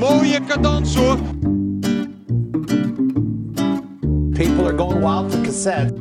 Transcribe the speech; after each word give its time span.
Mooie 0.00 0.40
cadans 0.46 0.94
hoor. 0.94 1.18
People 4.32 4.64
are 4.64 4.76
going 4.76 5.00
wild 5.00 5.32
for 5.32 5.40
cassette. 5.40 5.94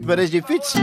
Waar 0.00 0.18
is 0.18 0.30
je 0.30 0.42
fiets? 0.42 0.74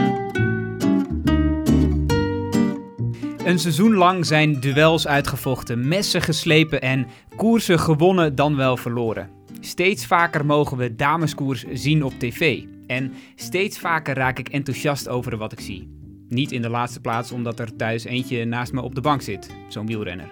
Een 3.46 3.60
seizoen 3.60 3.94
lang 3.94 4.26
zijn 4.26 4.60
duels 4.60 5.08
uitgevochten, 5.08 5.87
messen 5.87 6.21
geslepen 6.21 6.81
en 6.81 7.07
koersen 7.35 7.79
gewonnen 7.79 8.35
dan 8.35 8.55
wel 8.55 8.78
verloren. 8.78 9.29
Steeds 9.60 10.05
vaker 10.05 10.46
mogen 10.46 10.78
we 10.78 10.96
dameskoers 10.96 11.65
zien 11.73 12.03
op 12.03 12.13
tv. 12.19 12.63
En 12.87 13.13
steeds 13.35 13.79
vaker 13.79 14.15
raak 14.15 14.39
ik 14.39 14.49
enthousiast 14.49 15.07
over 15.07 15.37
wat 15.37 15.51
ik 15.51 15.60
zie. 15.60 15.95
Niet 16.30 16.52
in 16.52 16.62
de 16.62 16.70
laatste 16.70 16.99
plaats 16.99 17.31
omdat 17.31 17.59
er 17.59 17.76
thuis 17.76 18.03
eentje 18.03 18.45
naast 18.45 18.73
me 18.73 18.81
op 18.81 18.95
de 18.95 19.02
bank 19.02 19.21
zit, 19.21 19.49
zo'n 19.67 19.85
wielrenner. 19.85 20.31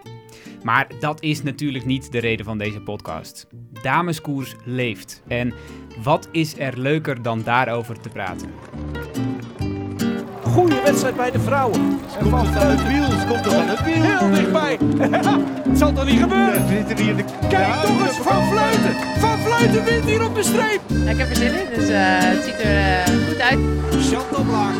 Maar 0.63 0.87
dat 0.99 1.21
is 1.21 1.43
natuurlijk 1.43 1.85
niet 1.85 2.11
de 2.11 2.19
reden 2.19 2.45
van 2.45 2.57
deze 2.57 2.81
podcast. 2.81 3.47
Dameskoers 3.81 4.55
leeft. 4.65 5.23
En 5.27 5.53
wat 6.03 6.29
is 6.31 6.57
er 6.57 6.79
leuker 6.79 7.21
dan 7.21 7.41
daarover 7.43 7.99
te 7.99 8.09
praten? 8.09 8.49
Goede 10.41 10.81
wedstrijd 10.81 11.15
bij 11.15 11.31
de 11.31 11.39
vrouwen. 11.39 11.99
En 12.19 12.29
van 12.29 12.45
het 12.47 12.87
wiel 12.87 13.27
komt 13.27 13.45
er 13.45 13.51
van 13.51 13.67
het 13.67 13.83
wiel. 13.83 14.01
Heel 14.01 14.29
dichtbij. 14.29 14.77
het 15.69 15.77
zal 15.79 15.93
toch 15.93 16.05
niet 16.05 16.19
gebeuren? 16.19 17.25
Kijk 17.49 17.73
toch 17.73 18.07
eens, 18.07 18.17
Van 18.17 18.43
Vleuten. 18.43 18.93
Van 19.19 19.37
Vleuten 19.39 19.83
wint 19.83 20.05
hier 20.05 20.25
op 20.25 20.35
de 20.35 20.43
streep. 20.43 20.81
Ik 21.07 21.17
heb 21.17 21.29
er 21.29 21.35
zin 21.35 21.53
in, 21.53 21.65
dus 21.75 21.89
eh, 21.89 21.99
het 22.01 22.43
ziet 22.43 22.59
er 22.59 22.75
eh, 22.75 23.27
goed 23.27 23.39
uit. 23.39 23.59
Chantal 24.11 24.43
Blaak, 24.43 24.75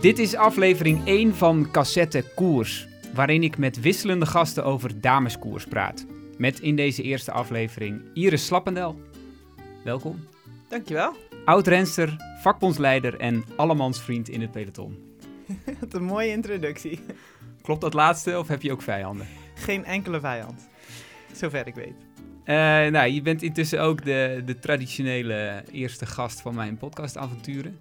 Dit 0.00 0.18
is 0.18 0.34
aflevering 0.34 1.06
1 1.06 1.34
van 1.34 1.70
Cassette 1.70 2.24
Koers, 2.34 2.88
waarin 3.14 3.42
ik 3.42 3.58
met 3.58 3.80
wisselende 3.80 4.26
gasten 4.26 4.64
over 4.64 5.00
dameskoers 5.00 5.66
praat. 5.66 6.06
Met 6.38 6.60
in 6.60 6.76
deze 6.76 7.02
eerste 7.02 7.32
aflevering 7.32 8.02
Iris 8.14 8.46
Slappendel. 8.46 9.00
Welkom. 9.84 10.26
Dankjewel. 10.68 11.16
Oud-renster, 11.44 12.16
vakbondsleider 12.42 13.18
en 13.18 13.44
allemansvriend 13.56 14.28
in 14.28 14.40
het 14.40 14.50
peloton. 14.50 15.16
Wat 15.80 15.94
een 15.94 16.04
mooie 16.04 16.30
introductie. 16.30 17.00
Klopt 17.62 17.80
dat 17.80 17.94
laatste 17.94 18.38
of 18.38 18.48
heb 18.48 18.62
je 18.62 18.72
ook 18.72 18.82
vijanden? 18.82 19.26
Geen 19.54 19.84
enkele 19.84 20.20
vijand. 20.20 20.68
Zover 21.32 21.66
ik 21.66 21.74
weet. 21.74 21.94
Eh, 22.44 22.54
nou, 22.90 23.10
je 23.10 23.22
bent 23.22 23.42
intussen 23.42 23.80
ook 23.80 24.04
de, 24.04 24.42
de 24.44 24.58
traditionele 24.58 25.64
eerste 25.72 26.06
gast 26.06 26.40
van 26.40 26.54
mijn 26.54 26.76
podcastavonturen. 26.76 27.78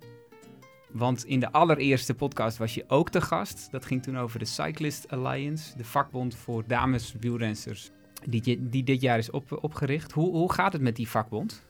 Want 0.92 1.26
in 1.26 1.40
de 1.40 1.52
allereerste 1.52 2.14
podcast 2.14 2.58
was 2.58 2.74
je 2.74 2.84
ook 2.88 3.12
de 3.12 3.22
gast. 3.22 3.72
Dat 3.72 3.86
ging 3.86 4.04
toen 4.04 4.18
over 4.18 4.40
de 4.40 4.46
Cyclist 4.46 5.12
Alliance, 5.12 5.78
de 5.78 5.86
vakbond 5.86 6.36
voor 6.36 6.64
dames 6.68 7.16
wielrensters, 7.20 7.90
die, 8.26 8.70
die 8.70 8.84
dit 8.84 9.02
jaar 9.02 9.18
is 9.18 9.32
op, 9.32 9.58
opgericht. 9.62 10.12
Hoe, 10.12 10.32
hoe 10.32 10.54
gaat 10.54 10.74
het 10.74 10.82
met 10.82 10.96
die 10.96 11.10
vakbond? 11.10 11.64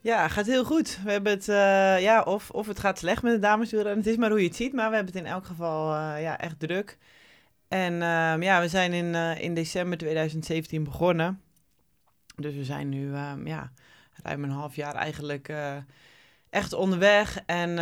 Ja, 0.00 0.28
gaat 0.28 0.46
heel 0.46 0.64
goed. 0.64 1.00
We 1.04 1.10
hebben 1.10 1.32
het, 1.32 1.48
eh, 1.48 2.02
ja, 2.02 2.22
of, 2.22 2.50
of 2.50 2.66
het 2.66 2.78
gaat 2.78 2.98
slecht 2.98 3.22
met 3.22 3.32
de 3.32 3.38
dameswielrennen. 3.38 3.98
Het 3.98 4.12
is 4.12 4.16
maar 4.16 4.30
hoe 4.30 4.40
je 4.40 4.46
het 4.46 4.56
ziet, 4.56 4.72
maar 4.72 4.88
we 4.88 4.94
hebben 4.94 5.14
het 5.14 5.22
in 5.24 5.30
elk 5.30 5.44
geval 5.44 5.94
eh, 5.94 6.22
ja, 6.22 6.38
echt 6.38 6.58
druk. 6.58 6.98
En 7.68 8.02
ehm, 8.02 8.42
ja, 8.42 8.60
we 8.60 8.68
zijn 8.68 8.92
in, 8.92 9.14
eh, 9.14 9.40
in 9.40 9.54
december 9.54 9.98
2017 9.98 10.84
begonnen. 10.84 11.40
Dus 12.36 12.54
we 12.54 12.64
zijn 12.64 12.88
nu 12.88 13.14
ehm, 13.14 13.46
ja, 13.46 13.72
ruim 14.22 14.44
een 14.44 14.50
half 14.50 14.76
jaar 14.76 14.94
eigenlijk 14.94 15.52
echt 16.54 16.72
onderweg. 16.72 17.38
En 17.46 17.74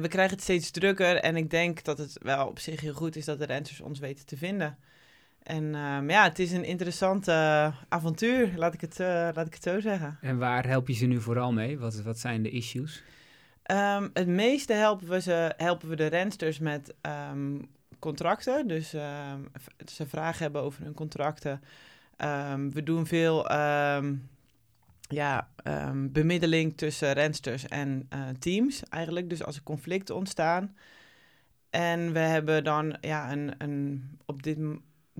we 0.00 0.08
krijgen 0.08 0.34
het 0.34 0.42
steeds 0.42 0.70
drukker. 0.70 1.16
En 1.16 1.36
ik 1.36 1.50
denk 1.50 1.84
dat 1.84 1.98
het 1.98 2.18
wel 2.22 2.46
op 2.46 2.58
zich 2.58 2.80
heel 2.80 2.94
goed 2.94 3.16
is 3.16 3.24
dat 3.24 3.38
de 3.38 3.44
renners 3.44 3.80
ons 3.80 3.98
weten 3.98 4.26
te 4.26 4.36
vinden. 4.36 4.78
En 5.48 5.74
ehm, 5.74 6.10
ja, 6.10 6.22
het 6.22 6.38
is 6.38 6.52
een 6.52 6.64
interessant 6.64 7.28
eh, 7.28 7.76
avontuur, 7.88 8.52
laat 8.56 8.74
ik, 8.74 8.80
het, 8.80 9.00
uh, 9.00 9.06
laat 9.06 9.46
ik 9.46 9.54
het 9.54 9.62
zo 9.62 9.80
zeggen. 9.80 10.18
En 10.20 10.38
waar 10.38 10.66
help 10.66 10.88
je 10.88 10.94
ze 10.94 11.06
nu 11.06 11.20
vooral 11.20 11.52
mee? 11.52 11.78
Wat, 11.78 12.02
wat 12.02 12.18
zijn 12.18 12.42
de 12.42 12.50
issues? 12.50 13.02
Um, 13.70 14.10
het 14.12 14.26
meeste 14.26 14.72
helpen 14.72 15.08
we, 15.08 15.20
ze, 15.20 15.54
helpen 15.56 15.88
we 15.88 15.96
de 15.96 16.06
rensters 16.06 16.58
met 16.58 16.94
um, 17.30 17.68
contracten. 17.98 18.68
Dus 18.68 18.90
ze 19.86 20.06
vragen 20.06 20.42
hebben 20.42 20.62
over 20.62 20.82
hun 20.82 20.94
contracten. 20.94 21.60
we 22.70 22.82
doen 22.84 23.06
veel 23.06 23.48
ja, 25.08 25.48
bemiddeling 25.94 26.76
tussen 26.76 27.12
rensters 27.12 27.68
en 27.68 28.08
uh, 28.14 28.28
teams 28.38 28.82
eigenlijk. 28.88 29.30
Dus 29.30 29.44
als 29.44 29.56
er 29.56 29.62
conflicten 29.62 30.14
ontstaan. 30.14 30.76
En 31.70 32.12
we 32.12 32.18
hebben 32.18 32.64
dan 32.64 32.96
ja, 33.00 33.32
een, 33.32 33.54
een, 33.58 34.10
op 34.26 34.42
dit 34.42 34.58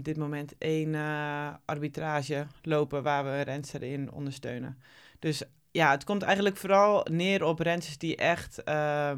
dit 0.05 0.17
moment 0.17 0.55
één 0.59 0.93
uh, 0.93 1.55
arbitrage 1.65 2.47
lopen 2.63 3.03
waar 3.03 3.25
we 3.25 3.41
rensters 3.41 3.85
in 3.85 4.13
ondersteunen. 4.13 4.79
Dus 5.19 5.43
ja, 5.71 5.91
het 5.91 6.05
komt 6.05 6.23
eigenlijk 6.23 6.57
vooral 6.57 7.07
neer 7.11 7.45
op 7.45 7.61
rensters 7.61 7.99
die 7.99 8.17
echt, 8.17 8.63
uh, 8.65 9.13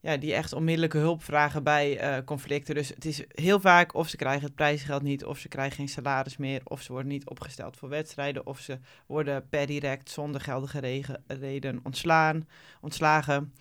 ja, 0.00 0.16
die 0.16 0.34
echt 0.34 0.52
onmiddellijke 0.52 0.98
hulp 0.98 1.22
vragen 1.22 1.62
bij 1.62 2.18
uh, 2.18 2.24
conflicten. 2.24 2.74
Dus 2.74 2.88
het 2.88 3.04
is 3.04 3.24
heel 3.28 3.60
vaak 3.60 3.94
of 3.94 4.08
ze 4.08 4.16
krijgen 4.16 4.46
het 4.46 4.54
prijsgeld 4.54 5.02
niet, 5.02 5.24
of 5.24 5.38
ze 5.38 5.48
krijgen 5.48 5.76
geen 5.76 5.88
salaris 5.88 6.36
meer, 6.36 6.60
of 6.64 6.82
ze 6.82 6.92
worden 6.92 7.10
niet 7.10 7.28
opgesteld 7.28 7.76
voor 7.76 7.88
wedstrijden, 7.88 8.46
of 8.46 8.58
ze 8.58 8.78
worden 9.06 9.48
per 9.48 9.66
direct 9.66 10.10
zonder 10.10 10.40
geldige 10.40 11.02
reden 11.26 11.80
ontslaan, 11.82 12.48
ontslagen 12.80 13.52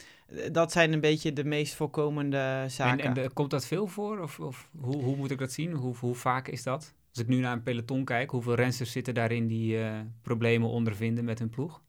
dat 0.52 0.72
zijn 0.72 0.94
een 0.94 1.00
beetje 1.00 1.34
de 1.34 1.44
meest 1.44 1.74
voorkomende 1.74 2.66
zaken. 2.68 3.06
En, 3.06 3.24
en 3.24 3.34
komt 3.34 3.50
dat 3.50 3.66
veel 3.66 3.88
voor? 3.88 4.20
Of, 4.20 4.40
of 4.40 4.70
hoe, 4.80 5.04
hoe, 5.04 5.16
moet 5.16 5.32
ik 5.32 5.38
dat 5.38 5.52
zien? 5.52 5.72
Hoe, 5.72 5.96
hoe, 5.96 6.16
vaak 6.16 6.48
is 6.48 6.64
dat? 6.64 6.94
Als 7.10 7.24
ik 7.24 7.28
nu 7.28 7.40
naar 7.40 7.54
een 7.54 7.64
peloton 7.64 8.06
kijk, 8.06 8.30
hoeveel 8.30 8.56
rensters 8.56 8.92
zitten 8.92 9.14
daarin 9.14 9.48
die 9.48 9.78
uh, 9.78 10.00
problemen 10.22 10.70
ondervinden 10.70 11.26
met 11.26 11.40
hun 11.40 11.50
ploeg? 11.50 11.82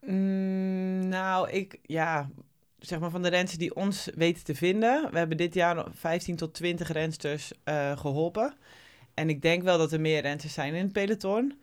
Mm, 0.00 1.08
nou, 1.08 1.50
ik, 1.50 1.78
ja, 1.82 2.30
zeg 2.86 2.98
maar 2.98 3.10
van 3.10 3.22
de 3.22 3.28
rensters 3.28 3.58
die 3.58 3.74
ons 3.74 4.08
weten 4.14 4.44
te 4.44 4.54
vinden. 4.54 5.08
We 5.10 5.18
hebben 5.18 5.36
dit 5.36 5.54
jaar 5.54 5.84
15 5.90 6.36
tot 6.36 6.54
20 6.54 6.92
rensters 6.92 7.52
uh, 7.64 7.98
geholpen. 7.98 8.54
En 9.14 9.28
ik 9.28 9.42
denk 9.42 9.62
wel 9.62 9.78
dat 9.78 9.92
er 9.92 10.00
meer 10.00 10.22
rensters 10.22 10.54
zijn 10.54 10.74
in 10.74 10.82
het 10.82 10.92
peloton. 10.92 11.54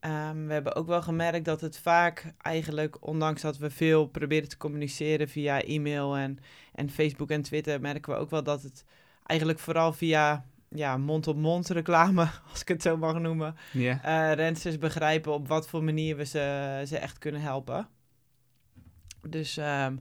Um, 0.00 0.46
we 0.46 0.52
hebben 0.52 0.74
ook 0.74 0.86
wel 0.86 1.02
gemerkt 1.02 1.44
dat 1.44 1.60
het 1.60 1.78
vaak 1.78 2.32
eigenlijk, 2.38 3.06
ondanks 3.06 3.42
dat 3.42 3.58
we 3.58 3.70
veel 3.70 4.06
proberen 4.06 4.48
te 4.48 4.56
communiceren 4.56 5.28
via 5.28 5.62
e-mail 5.62 6.16
en, 6.16 6.38
en 6.74 6.90
Facebook 6.90 7.30
en 7.30 7.42
Twitter, 7.42 7.80
merken 7.80 8.12
we 8.12 8.18
ook 8.18 8.30
wel 8.30 8.42
dat 8.42 8.62
het 8.62 8.84
eigenlijk 9.26 9.58
vooral 9.58 9.92
via 9.92 10.44
ja, 10.68 10.96
mond-op-mond 10.96 11.68
reclame, 11.68 12.28
als 12.50 12.60
ik 12.60 12.68
het 12.68 12.82
zo 12.82 12.96
mag 12.96 13.18
noemen, 13.18 13.56
yeah. 13.72 14.04
uh, 14.04 14.34
rensters 14.34 14.78
begrijpen 14.78 15.32
op 15.32 15.48
wat 15.48 15.68
voor 15.68 15.84
manier 15.84 16.16
we 16.16 16.24
ze, 16.24 16.82
ze 16.86 16.98
echt 16.98 17.18
kunnen 17.18 17.40
helpen. 17.40 17.88
Dus 19.28 19.56
um, 19.56 20.00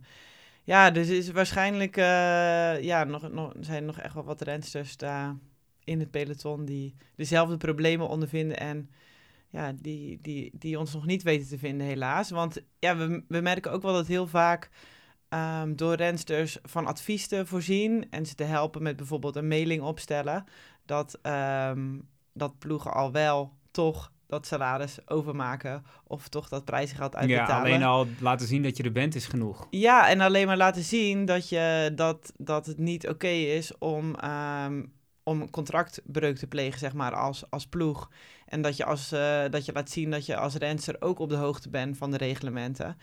ja, 0.68 0.92
dus 0.92 1.10
is 1.10 1.32
waarschijnlijk, 1.32 1.98
uh, 1.98 2.04
ja, 2.82 3.04
nog, 3.04 3.32
nog, 3.32 3.54
zijn 3.60 3.86
nog 3.86 4.00
echt 4.00 4.14
wel 4.14 4.24
wat 4.24 4.42
rensters 4.42 4.98
daar 4.98 5.36
in 5.84 6.00
het 6.00 6.12
peloton 6.12 6.66
die 6.66 6.96
dezelfde 7.16 7.58
problemen 7.58 8.08
ondervinden 8.08 8.58
en 8.58 8.90
ja, 9.50 9.74
die, 9.82 10.20
die, 10.22 10.52
die 10.54 10.80
ons 10.80 10.94
nog 10.94 11.06
niet 11.06 11.24
weten 11.24 11.48
te 11.48 11.58
vinden, 11.58 11.88
helaas. 11.88 12.30
Want 12.30 12.62
ja, 12.80 12.98
we, 12.98 13.24
we 13.28 13.42
merken 13.42 13.72
ook 13.72 13.82
wel 13.82 13.94
dat 13.94 14.08
heel 14.08 14.28
vaak 14.28 14.70
um, 15.30 15.76
door 15.76 15.96
rensters 15.96 16.58
van 16.64 16.86
advies 16.86 17.28
te 17.28 17.46
voorzien 17.46 18.08
en 18.10 18.26
ze 18.26 18.36
te 18.36 18.44
helpen 18.44 18.84
met 18.84 18.96
bijvoorbeeld 18.96 19.36
een 19.36 19.48
mailing 19.48 19.82
opstellen, 19.82 20.46
dat, 20.86 21.20
um, 21.24 22.10
dat 22.34 22.60
ploegen 22.60 22.94
al 22.94 23.12
wel 23.12 23.54
toch 23.72 24.12
dat 24.28 24.46
salaris 24.46 24.98
overmaken 25.06 25.86
of 26.04 26.28
toch 26.28 26.50
dat 26.50 26.66
prijzengeld 26.66 27.16
uitbetalen. 27.16 27.70
Ja, 27.70 27.76
alleen 27.76 27.84
al 27.84 28.08
laten 28.20 28.48
zien 28.48 28.64
dat 28.64 28.78
je 28.78 28.84
er 28.84 28.92
bent 28.92 29.16
is 29.16 29.26
genoeg. 29.26 29.68
Ja, 29.70 30.10
en 30.10 30.22
alleen 30.22 30.48
maar 30.48 30.58
laten 30.58 30.84
zien 30.84 31.26
dat, 31.26 31.50
je, 31.50 31.92
dat, 31.96 32.34
dat 32.38 32.66
het 32.66 32.78
niet 32.78 33.08
oké 33.08 33.28
is 33.28 33.78
om, 33.78 34.16
um, 34.66 34.94
om 35.24 35.50
contractbreuk 35.50 36.38
te 36.38 36.48
plegen, 36.48 36.80
zeg 36.80 36.94
maar, 36.94 37.16
als, 37.16 37.50
als 37.50 37.68
ploeg. 37.68 38.10
En 38.46 38.62
dat 38.62 38.78
je, 38.78 38.86
als, 38.86 39.14
uh, 39.14 39.44
dat 39.50 39.66
je 39.66 39.74
laat 39.74 39.90
zien 39.90 40.12
dat 40.12 40.26
je 40.26 40.38
als 40.38 40.56
renster 40.56 40.96
ook 41.00 41.20
op 41.20 41.30
de 41.30 41.36
hoogte 41.36 41.70
bent 41.70 41.98
van 41.98 42.12
de 42.12 42.18
reglementen. 42.18 42.98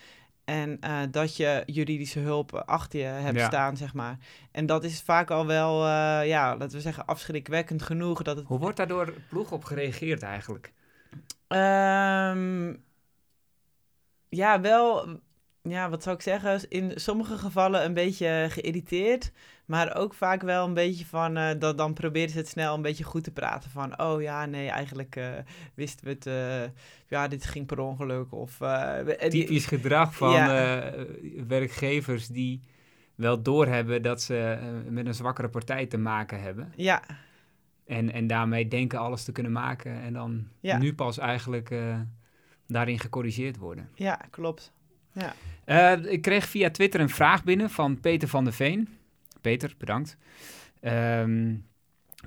En 0.45 0.79
uh, 0.85 0.99
dat 1.11 1.37
je 1.37 1.63
juridische 1.67 2.19
hulp 2.19 2.53
achter 2.55 2.99
je 2.99 3.05
hebt 3.05 3.39
ja. 3.39 3.47
staan, 3.47 3.77
zeg 3.77 3.95
maar. 3.95 4.19
En 4.53 4.67
dat 4.67 4.85
is 4.85 5.03
vaak 5.03 5.31
al 5.31 5.47
wel, 5.47 5.87
uh, 5.87 6.27
ja, 6.27 6.57
laten 6.57 6.77
we 6.77 6.81
zeggen, 6.81 7.07
afschrikwekkend 7.07 7.83
genoeg. 7.83 8.23
Dat 8.23 8.37
het... 8.37 8.47
Hoe 8.47 8.59
wordt 8.59 8.77
daar 8.77 8.89
door 8.89 9.15
ploeg 9.29 9.53
op 9.53 9.65
gereageerd 9.65 10.23
eigenlijk? 10.23 10.73
Um, 11.49 12.85
ja, 14.29 14.61
wel 14.61 15.21
ja, 15.69 15.91
wat 15.91 16.03
zou 16.03 16.17
ik 16.17 16.23
zeggen? 16.23 16.61
In 16.69 16.93
sommige 16.95 17.39
gevallen 17.39 17.85
een 17.85 17.95
beetje 17.95 18.47
geïrriteerd. 18.51 19.33
Maar 19.65 19.97
ook 19.97 20.15
vaak 20.15 20.43
wel 20.43 20.67
een 20.67 20.75
beetje 20.75 21.07
van, 21.07 21.37
eh, 21.37 21.59
dat, 21.59 21.79
dan 21.79 21.95
proberen 21.95 22.31
ze 22.31 22.37
het 22.37 22.49
snel 22.49 22.75
een 22.75 22.83
beetje 22.83 23.05
goed 23.05 23.25
te 23.25 23.31
praten. 23.31 23.71
Van, 23.71 24.01
oh 24.01 24.23
ja, 24.23 24.47
nee, 24.47 24.69
eigenlijk 24.69 25.17
eh, 25.17 25.29
wisten 25.75 26.05
we 26.05 26.11
het, 26.11 26.27
eh, 26.27 26.63
ja, 27.09 27.29
dit 27.29 27.45
ging 27.45 27.67
per 27.67 27.79
ongeluk. 27.79 28.33
Of, 28.33 28.59
Typisch 29.29 29.67
gedrag 29.67 30.15
van 30.15 30.31
Ja. 30.31 30.93
werkgevers 31.47 32.29
die 32.29 32.61
wel 33.15 33.43
doorhebben 33.43 34.03
dat 34.03 34.23
ze 34.23 34.59
met 34.89 35.07
een 35.07 35.15
zwakkere 35.15 35.49
partij 35.49 35.87
te 35.87 35.99
maken 35.99 36.41
hebben. 36.43 36.73
ja, 36.77 37.03
En, 37.87 38.13
en 38.13 38.27
daarmee 38.27 38.69
denken 38.69 38.99
alles 38.99 39.25
te 39.25 39.33
kunnen 39.33 39.53
maken 39.53 40.01
en 40.03 40.13
dan 40.13 40.47
Ja. 40.61 40.79
nu 40.79 40.95
pas 40.95 41.19
eigenlijk 41.19 41.71
eh, 41.71 42.01
daarin 42.67 42.99
gecorrigeerd 42.99 43.57
worden. 43.57 43.89
ja, 43.95 44.21
klopt. 44.31 44.73
Eh, 45.65 45.93
ik 46.05 46.23
kreeg 46.23 46.47
via 46.49 46.71
Twitter 46.71 47.01
een 47.01 47.09
vraag 47.09 47.45
binnen 47.45 47.71
van 47.71 48.01
Peter 48.01 48.29
van 48.29 48.45
der 48.45 48.53
Veen. 48.53 48.89
Peter, 49.41 49.75
bedankt. 49.79 50.17
Ehm, 50.81 51.55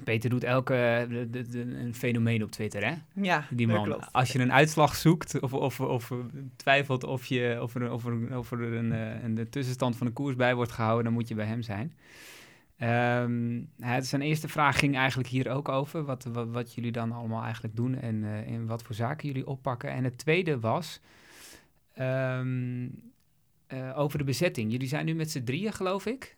Peter 0.03 0.29
doet 0.29 0.43
elke 0.43 1.05
de, 1.09 1.29
de- 1.29 1.47
de- 1.49 1.59
een 1.77 1.93
fenomeen 1.95 2.43
op 2.43 2.51
Twitter, 2.51 2.85
hè? 2.85 2.93
Ja, 3.21 3.45
Die 3.49 3.67
man. 3.67 3.83
klopt. 3.83 4.07
Als 4.13 4.31
je 4.31 4.39
een 4.39 4.53
uitslag 4.53 4.95
zoekt 4.95 5.39
of, 5.39 5.53
of, 5.53 5.79
of 5.79 6.11
twijfelt 6.55 7.03
of, 7.03 7.25
je, 7.25 7.57
of 7.61 7.75
er, 7.75 7.91
of 7.91 8.05
er, 8.05 8.37
of 8.37 8.51
er 8.51 8.61
een, 8.73 8.91
eh, 8.91 9.23
een, 9.23 9.35
de 9.35 9.49
tussenstand 9.49 9.97
van 9.97 10.07
de 10.07 10.13
koers 10.13 10.35
bij 10.35 10.55
wordt 10.55 10.71
gehouden, 10.71 11.03
dan 11.03 11.13
moet 11.13 11.27
je 11.27 11.35
bij 11.35 11.45
hem 11.45 11.61
zijn. 11.61 11.93
Ehm, 12.77 13.61
hij- 13.79 14.01
zijn 14.01 14.21
eerste 14.21 14.47
vraag 14.47 14.79
ging 14.79 14.95
eigenlijk 14.95 15.29
hier 15.29 15.49
ook 15.49 15.69
over, 15.69 16.03
wat, 16.03 16.23
wat, 16.33 16.73
jullie 16.73 16.91
dan 16.91 17.11
allemaal 17.11 17.43
eigenlijk 17.43 17.75
doen 17.75 17.99
en, 17.99 18.23
en 18.45 18.65
wat 18.67 18.83
voor 18.83 18.95
zaken 18.95 19.27
jullie 19.27 19.47
oppakken. 19.47 19.89
En 19.91 20.03
het 20.03 20.17
tweede 20.17 20.59
was 20.59 20.99
ehm, 21.93 22.87
eh, 23.67 23.99
over 23.99 24.17
de 24.17 24.23
bezetting. 24.23 24.71
Jullie 24.71 24.87
zijn 24.87 25.05
nu 25.05 25.13
met 25.15 25.31
z'n 25.31 25.43
drieën, 25.43 25.73
geloof 25.73 26.05
ik. 26.05 26.35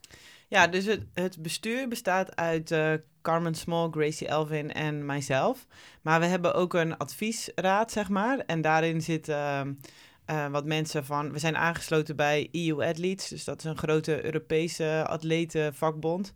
Ja, 0.48 0.68
dus 0.68 0.86
het, 0.86 1.06
het 1.14 1.42
bestuur 1.42 1.88
bestaat 1.88 2.36
uit 2.36 2.72
eh, 2.72 2.94
Carmen 3.22 3.56
Small, 3.56 3.90
Gracie 3.92 4.28
Elvin 4.28 4.72
en 4.74 5.06
mijzelf. 5.06 5.68
Maar 6.02 6.20
we 6.20 6.26
hebben 6.26 6.54
ook 6.54 6.74
een 6.74 6.98
adviesraad, 6.98 7.92
zeg 7.92 8.10
maar. 8.10 8.38
En 8.40 8.62
daarin 8.62 9.02
zitten 9.02 9.80
eh, 10.30 10.48
wat 10.48 10.66
mensen 10.66 11.06
van... 11.06 11.31
We 11.31 11.40
zijn 11.40 11.58
aangesloten 11.58 12.16
bij 12.16 12.50
EU 12.52 12.84
Athletes. 12.84 13.28
Dus 13.28 13.44
dat 13.44 13.58
is 13.58 13.64
een 13.64 13.78
grote 13.78 14.26
Europese 14.26 15.06
atletenvakbond. 15.08 16.34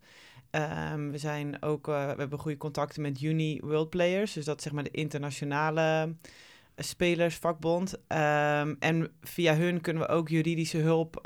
Ehm, 0.50 1.10
we, 1.10 1.18
zijn 1.18 1.62
ook, 1.62 1.88
eh, 1.88 2.10
we 2.10 2.18
hebben 2.18 2.38
goede 2.38 2.56
contacten 2.56 3.02
met 3.02 3.22
Uni 3.22 3.60
World 3.62 3.90
Players. 3.90 4.32
Dus 4.32 4.44
dat 4.44 4.56
is 4.56 4.62
zeg 4.62 4.72
maar 4.72 4.82
de 4.82 4.90
internationale 4.90 5.80
eh, 5.80 6.84
spelersvakbond. 6.84 7.94
Ehm, 8.06 8.74
en 8.78 9.10
via 9.20 9.54
hun 9.56 9.80
kunnen 9.80 10.02
we 10.02 10.08
ook 10.08 10.28
juridische 10.28 10.78
hulp... 10.78 11.20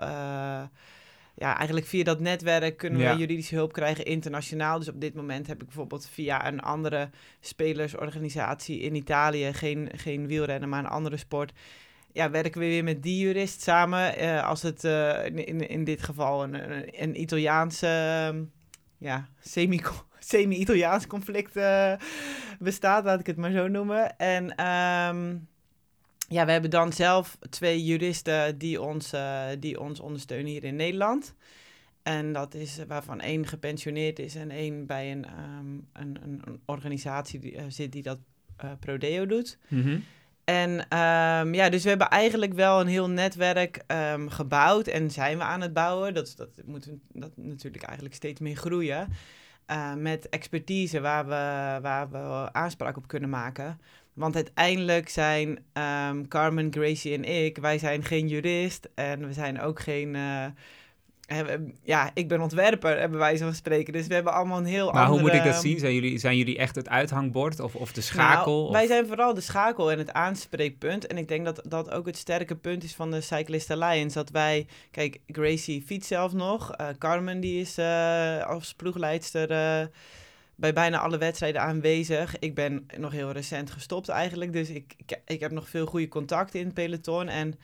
ja, 1.35 1.56
eigenlijk 1.56 1.87
via 1.87 2.05
dat 2.05 2.20
netwerk 2.20 2.76
kunnen 2.76 3.00
Ja. 3.00 3.12
we 3.12 3.19
juridische 3.19 3.55
hulp 3.55 3.73
krijgen 3.73 4.05
internationaal. 4.05 4.79
Dus 4.79 4.88
op 4.88 5.00
dit 5.00 5.15
moment 5.15 5.47
heb 5.47 5.61
ik 5.61 5.67
bijvoorbeeld 5.67 6.09
via 6.09 6.47
een 6.47 6.61
andere 6.61 7.11
spelersorganisatie 7.41 8.81
in 8.81 8.94
Italië, 8.94 9.53
geen, 9.53 9.88
geen 9.94 10.26
wielrennen, 10.26 10.69
maar 10.69 10.79
een 10.79 10.91
andere 10.91 11.17
sport. 11.17 11.53
Ja, 12.19 12.31
werken 12.31 12.61
we 12.61 12.67
weer 12.67 12.85
met 12.85 13.03
die 13.03 13.19
jurist 13.19 13.62
samen. 13.62 14.17
eh, 14.17 14.47
als 14.47 14.62
het 14.62 14.85
eh, 14.85 15.25
in, 15.25 15.69
in, 15.69 15.85
dit 15.85 16.03
geval 16.03 16.43
een, 16.43 16.55
een, 17.03 17.20
Italiaanse, 17.20 17.87
ehm, 17.87 18.44
ja, 18.97 19.29
semi- 19.41 19.82
semi-Italiaans 20.19 21.06
conflict 21.06 21.56
eh, 21.56 21.93
bestaat, 22.59 23.05
laat 23.05 23.20
ik 23.20 23.26
het 23.26 23.37
maar 23.37 23.50
zo 23.50 23.69
noemen. 23.69 24.17
En 24.17 24.55
ehm, 24.55 25.37
ja, 26.29 26.44
we 26.44 26.53
hebben 26.53 26.70
dan 26.70 26.93
zelf 26.93 27.38
twee 27.50 27.85
juristen 27.85 28.59
die 28.59 28.81
ons, 28.82 29.12
die 29.59 29.81
ons 29.81 30.00
ondersteunen 30.00 30.50
hier 30.50 30.65
in 30.65 30.76
Nederland. 30.76 31.35
En 32.03 32.32
dat 32.32 32.55
is 32.55 32.79
waarvan 32.88 33.20
één 33.20 33.47
gepensioneerd 33.47 34.19
is 34.19 34.35
en 34.35 34.50
één 34.50 34.87
bij 34.87 35.11
een, 35.12 35.25
ehm, 35.25 35.79
een, 35.93 36.19
een, 36.23 36.61
organisatie 36.65 37.56
zit 37.69 37.93
die 37.93 38.03
dat 38.03 38.19
Prodeo 38.81 39.26
doet. 39.26 39.59
En 40.49 40.89
ehm, 40.89 41.55
ja, 41.55 41.69
dus 41.69 41.83
we 41.83 41.89
hebben 41.89 42.09
eigenlijk 42.09 42.53
wel 42.53 42.81
een 42.81 42.87
heel 42.87 43.11
netwerk 43.11 43.83
ehm, 43.87 44.29
gebouwd 44.29 44.87
en 44.87 45.11
zijn 45.11 45.39
we 45.39 45.45
aan 45.45 45.61
het 45.61 45.73
bouwen. 45.73 46.15
Dat, 46.15 46.35
dat 46.37 46.49
moet 46.65 46.89
dat 47.12 47.31
natuurlijk 47.37 47.83
eigenlijk 47.83 48.15
steeds 48.15 48.41
meer 48.41 48.56
groeien. 48.56 49.09
Eh, 49.67 49.95
met 49.95 50.29
expertise 50.29 51.00
waar 51.00 51.25
we, 51.27 51.79
waar 51.83 52.11
we 52.11 52.53
aanspraak 52.53 52.97
op 52.97 53.06
kunnen 53.09 53.31
maken. 53.31 53.81
Want 54.12 54.35
uiteindelijk 54.35 55.09
zijn 55.09 55.65
ehm, 55.73 56.27
Carmen, 56.29 56.73
Gracie 56.73 57.15
en 57.15 57.25
ik, 57.25 57.59
wij 57.59 57.79
zijn 57.79 58.05
geen 58.05 58.29
jurist 58.29 58.89
en 58.94 59.27
we 59.27 59.33
zijn 59.33 59.61
ook 59.61 59.81
geen... 59.81 60.15
eh, 60.15 60.47
ja, 61.83 62.11
ik 62.15 62.29
ben 62.29 62.41
ontwerper, 62.41 62.99
hebben 62.99 63.19
wij 63.19 63.37
zo 63.37 63.53
spreken. 63.53 63.93
Dus 63.93 64.07
we 64.07 64.15
hebben 64.15 64.33
allemaal 64.33 64.59
een 64.59 64.65
heel 64.65 64.93
Maar 64.93 65.07
hoe 65.07 65.21
moet 65.21 65.29
ik 65.29 65.35
andere- 65.35 65.53
dat 65.53 65.63
zien? 65.63 65.79
Zijn 65.79 65.95
jullie, 65.95 66.19
zijn 66.19 66.37
jullie 66.37 66.59
echt 66.59 66.75
het 66.77 66.89
uithangbord 66.89 67.61
of, 67.61 67.75
of 67.75 67.93
de 67.93 68.01
schakel? 68.01 68.53
nou, 68.55 68.67
of- 68.67 68.73
wij 68.73 68.87
zijn 68.87 69.07
vooral 69.07 69.35
de 69.35 69.41
schakel 69.41 69.91
en 69.93 69.99
het 69.99 70.13
aanspreekpunt. 70.13 71.07
En 71.07 71.19
ik 71.19 71.29
denk 71.29 71.45
dat 71.45 71.61
dat 71.69 71.91
ook 71.91 72.07
het 72.07 72.17
sterke 72.17 72.57
punt 72.57 72.85
is 72.85 72.95
van 72.95 73.11
de 73.11 73.21
Cyclist 73.21 73.71
Alliance. 73.71 74.15
Dat 74.19 74.31
wij, 74.31 74.67
kijk, 74.91 75.19
Gracie 75.27 75.83
fietst 75.83 76.09
zelf 76.09 76.33
nog. 76.33 76.73
eh, 76.73 76.87
Carmen 76.99 77.41
die 77.41 77.61
is 77.61 77.79
eh, 77.79 78.47
als 78.47 78.75
ploegleidster 78.75 79.51
eh, 79.51 79.87
bij 80.55 80.73
bijna 80.73 80.99
alle 80.99 81.19
wedstrijden 81.19 81.61
aanwezig. 81.63 82.39
Ik 82.39 82.55
ben 82.55 82.87
nog 82.97 83.13
heel 83.13 83.31
recent 83.33 83.71
gestopt 83.71 84.09
eigenlijk. 84.09 84.53
Dus 84.53 84.69
ik, 84.71 84.95
ik, 84.97 85.21
ik 85.27 85.41
heb 85.41 85.51
nog 85.51 85.69
veel 85.69 85.87
goede 85.87 86.09
contacten 86.09 86.59
in 86.61 86.65
het 86.67 86.75
peloton. 86.75 87.29
En 87.29 87.59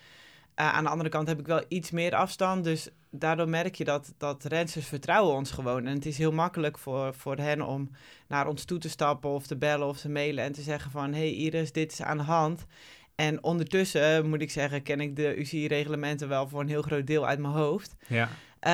eh, 0.54 0.72
aan 0.72 0.84
de 0.84 0.90
andere 0.90 1.08
kant 1.10 1.28
heb 1.28 1.38
ik 1.40 1.46
wel 1.46 1.62
iets 1.68 1.90
meer 1.90 2.14
afstand. 2.14 2.64
Dus 2.64 2.88
daardoor 3.18 3.48
merk 3.48 3.74
je 3.74 3.84
dat, 3.84 4.14
dat 4.18 4.44
rensters 4.44 4.86
vertrouwen 4.86 5.34
ons 5.34 5.50
gewoon. 5.50 5.86
En 5.86 5.94
het 5.94 6.06
is 6.06 6.18
heel 6.18 6.32
makkelijk 6.32 6.78
voor, 6.78 7.14
voor 7.14 7.36
hen 7.36 7.66
om 7.66 7.90
naar 8.28 8.46
ons 8.46 8.64
toe 8.64 8.78
te 8.78 8.88
stappen 8.88 9.30
of 9.30 9.46
te 9.46 9.56
bellen 9.56 9.86
of 9.86 10.00
te 10.00 10.08
mailen 10.08 10.44
en 10.44 10.52
te 10.52 10.62
zeggen 10.62 10.90
van... 10.90 11.12
hey 11.12 11.32
Iris, 11.32 11.72
dit 11.72 11.92
is 11.92 12.02
aan 12.02 12.16
de 12.16 12.22
hand. 12.22 12.66
En 13.14 13.42
ondertussen, 13.42 14.28
moet 14.28 14.40
ik 14.40 14.50
zeggen, 14.50 14.82
ken 14.82 15.00
ik 15.00 15.16
de 15.16 15.36
UCI-reglementen 15.36 16.28
wel 16.28 16.48
voor 16.48 16.60
een 16.60 16.68
heel 16.68 16.82
groot 16.82 17.06
deel 17.06 17.26
uit 17.26 17.38
mijn 17.38 17.54
hoofd. 17.54 17.94
Ja. 18.06 18.28
Eh, 18.64 18.70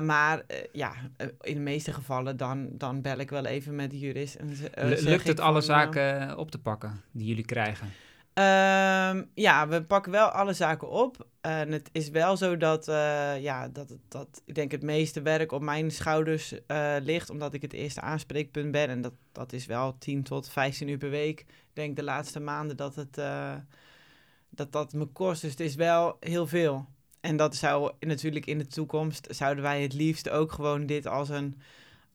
maar 0.00 0.42
eh, 0.46 0.56
ja, 0.72 0.92
eh, 1.16 1.26
in 1.40 1.54
de 1.54 1.60
meeste 1.60 1.92
gevallen 1.92 2.36
dan, 2.36 2.68
dan 2.72 3.02
bel 3.02 3.18
ik 3.18 3.30
wel 3.30 3.44
even 3.44 3.74
met 3.74 3.90
de 3.90 3.98
jurist. 3.98 4.34
En 4.34 4.56
eh, 4.74 5.00
Lukt 5.00 5.26
het 5.26 5.40
alle 5.40 5.62
van, 5.62 5.74
eh, 5.74 5.80
zaken 5.80 6.28
eh, 6.28 6.38
op 6.38 6.50
te 6.50 6.58
pakken 6.58 7.02
die 7.10 7.26
jullie 7.26 7.44
krijgen? 7.44 7.92
Ehm, 8.36 9.24
ja, 9.34 9.68
we 9.68 9.84
pakken 9.84 10.12
wel 10.12 10.28
alle 10.28 10.52
zaken 10.52 10.90
op. 10.90 11.26
En 11.40 11.72
het 11.72 11.88
is 11.92 12.08
wel 12.08 12.36
zo 12.36 12.56
dat, 12.56 12.88
eh, 12.88 13.40
ja, 13.40 13.68
dat, 13.68 13.96
dat 14.08 14.42
ik 14.44 14.54
denk 14.54 14.70
het 14.70 14.82
meeste 14.82 15.22
werk 15.22 15.52
op 15.52 15.62
mijn 15.62 15.90
schouders 15.90 16.64
eh, 16.66 16.96
ligt, 17.00 17.30
omdat 17.30 17.54
ik 17.54 17.62
het 17.62 17.72
eerste 17.72 18.00
aanspreekpunt 18.00 18.70
ben. 18.70 18.88
En 18.88 19.00
dat, 19.00 19.12
dat 19.32 19.52
is 19.52 19.66
wel 19.66 19.98
10 19.98 20.22
tot 20.22 20.48
15 20.48 20.88
uur 20.88 20.98
per 20.98 21.10
week. 21.10 21.40
Ik 21.40 21.46
denk 21.72 21.96
de 21.96 22.02
laatste 22.02 22.40
maanden 22.40 22.76
dat 22.76 22.94
het, 22.94 23.18
eh, 23.18 23.54
dat, 24.50 24.72
dat 24.72 24.92
me 24.92 25.06
kost. 25.06 25.40
Dus 25.40 25.50
het 25.50 25.60
is 25.60 25.74
wel 25.74 26.16
heel 26.20 26.46
veel. 26.46 26.86
En 27.20 27.36
dat 27.36 27.56
zou 27.56 27.92
natuurlijk 28.00 28.46
in 28.46 28.58
de 28.58 28.66
toekomst, 28.66 29.26
zouden 29.30 29.62
wij 29.62 29.82
het 29.82 29.92
liefst 29.92 30.28
ook 30.28 30.52
gewoon 30.52 30.86
dit 30.86 31.06
als 31.06 31.28
een, 31.28 31.60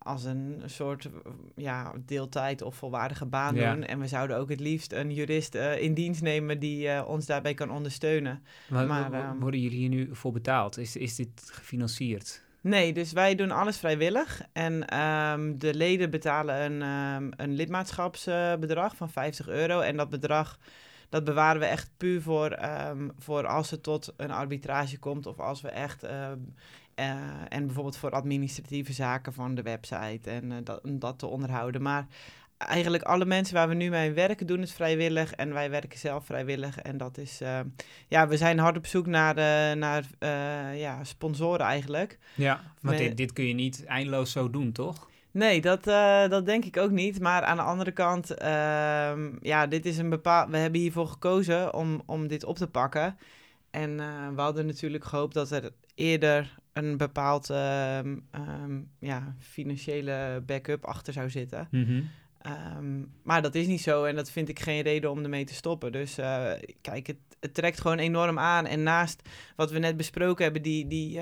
als 0.04 0.24
een 0.24 0.62
soort 0.66 1.10
ja, 1.56 1.94
deeltijd 2.06 2.62
of 2.62 2.76
volwaardige 2.76 3.26
baan 3.26 3.56
Ja. 3.56 3.74
doen. 3.74 3.84
En 3.84 4.00
we 4.00 4.08
zouden 4.08 4.38
ook 4.38 4.50
het 4.50 4.60
liefst 4.60 4.92
een 4.94 5.14
jurist 5.14 5.56
eh, 5.56 5.82
in 5.82 5.94
dienst 5.94 6.22
nemen 6.22 6.60
die 6.60 6.88
eh, 6.90 7.08
ons 7.08 7.26
daarbij 7.26 7.54
kan 7.54 7.72
ondersteunen. 7.72 8.44
Maar, 8.70 9.14
ehm, 9.14 9.40
worden 9.40 9.60
jullie 9.60 9.78
hier 9.78 9.90
nu 9.90 10.10
voor 10.12 10.32
betaald? 10.32 10.78
Is, 10.78 10.96
is 10.96 11.16
dit 11.16 11.30
gefinancierd? 11.52 12.42
Nee, 12.62 12.94
dus 12.94 13.12
wij 13.12 13.36
doen 13.36 13.52
alles 13.52 13.78
vrijwillig. 13.78 14.42
En 14.54 14.88
ehm, 14.88 15.58
de 15.58 15.74
leden 15.74 16.10
betalen 16.10 16.56
een, 16.72 16.82
ehm, 16.82 17.32
een 17.48 17.54
lidmaatschapsbedrag 17.56 18.96
van 18.96 19.10
50 19.10 19.48
euro. 19.48 19.80
En 19.80 19.98
dat 19.98 20.10
bedrag 20.10 20.60
dat 21.10 21.24
bewaren 21.24 21.60
we 21.62 21.68
echt 21.68 21.90
puur 21.98 22.22
voor, 22.22 22.60
voor 23.18 23.48
als 23.48 23.72
het 23.72 23.84
tot 23.84 24.14
een 24.18 24.32
arbitrage 24.32 25.00
komt. 25.00 25.26
Of 25.26 25.40
als 25.40 25.62
we 25.62 25.70
echt. 25.70 26.06
Eh, 26.96 27.16
en 27.50 27.66
bijvoorbeeld 27.66 27.98
voor 27.98 28.12
administratieve 28.12 28.94
zaken 28.94 29.34
van 29.34 29.56
de 29.56 29.62
website 29.62 30.30
en 30.30 30.52
eh, 30.52 30.58
dat, 30.64 30.84
om 30.84 31.00
dat 31.00 31.20
te 31.20 31.28
onderhouden. 31.28 31.82
Maar 31.82 32.08
eigenlijk 32.58 33.04
alle 33.04 33.26
mensen 33.26 33.56
waar 33.56 33.68
we 33.68 33.74
nu 33.74 33.90
mee 33.90 34.12
werken 34.12 34.48
doen 34.48 34.60
het 34.60 34.72
vrijwillig. 34.72 35.34
En 35.34 35.54
wij 35.54 35.70
werken 35.70 36.00
zelf 36.00 36.26
vrijwillig. 36.26 36.78
En 36.78 36.98
dat 36.98 37.18
is. 37.18 37.42
ehm, 37.42 37.66
ja, 38.08 38.28
we 38.28 38.38
zijn 38.38 38.60
hard 38.60 38.78
op 38.78 38.86
zoek 38.86 39.06
naar, 39.06 39.38
eh, 39.38 39.78
naar 39.78 40.04
eh, 40.20 40.80
ja, 40.80 41.04
sponsoren 41.04 41.66
eigenlijk. 41.66 42.20
Ja, 42.36 42.62
want 42.82 42.98
dit, 42.98 43.18
dit 43.18 43.34
kun 43.34 43.48
je 43.48 43.54
niet 43.54 43.86
eindeloos 43.86 44.32
zo 44.32 44.50
doen, 44.50 44.72
toch? 44.72 45.10
Nee, 45.32 45.62
dat, 45.62 45.88
eh, 45.88 46.28
dat 46.30 46.46
denk 46.46 46.66
ik 46.66 46.78
ook 46.78 46.92
niet. 46.92 47.20
Maar 47.20 47.44
aan 47.44 47.58
de 47.58 47.64
andere 47.64 47.92
kant, 47.92 48.34
ehm, 48.34 49.30
ja, 49.42 49.68
dit 49.68 49.86
is 49.86 49.98
een 49.98 50.10
bepaald. 50.10 50.50
We 50.50 50.58
hebben 50.58 50.80
hiervoor 50.80 51.08
gekozen 51.08 51.74
om, 51.74 52.02
om 52.06 52.28
dit 52.28 52.44
op 52.44 52.58
te 52.58 52.68
pakken. 52.68 53.18
En 53.72 54.00
eh, 54.00 54.28
we 54.36 54.42
hadden 54.42 54.66
natuurlijk 54.66 55.04
gehoopt 55.04 55.34
dat 55.34 55.52
er 55.52 55.72
eerder 55.96 56.60
een 56.74 56.98
bepaald 56.98 57.50
ehm, 57.50 58.18
ehm, 58.32 58.82
ja, 59.00 59.36
financiële 59.40 60.44
backup 60.46 60.86
achter 60.86 61.14
zou 61.14 61.30
zitten. 61.30 61.68
Ehm, 62.42 63.02
maar 63.24 63.42
dat 63.42 63.56
is 63.56 63.68
niet 63.68 63.82
zo 63.82 64.04
en 64.04 64.16
dat 64.16 64.32
vind 64.32 64.50
ik 64.50 64.60
geen 64.60 64.82
reden 64.82 65.12
om 65.12 65.24
ermee 65.24 65.46
te 65.46 65.54
stoppen. 65.54 65.92
Dus 65.92 66.18
eh, 66.18 66.52
kijk, 66.82 67.08
het, 67.08 67.18
het 67.40 67.54
trekt 67.54 67.82
gewoon 67.82 67.98
enorm 68.00 68.40
aan. 68.40 68.66
En 68.66 68.84
naast 68.84 69.30
wat 69.56 69.72
we 69.72 69.80
net 69.80 69.98
besproken 69.98 70.44
hebben, 70.44 70.62
die, 70.62 70.88
die, 70.88 71.20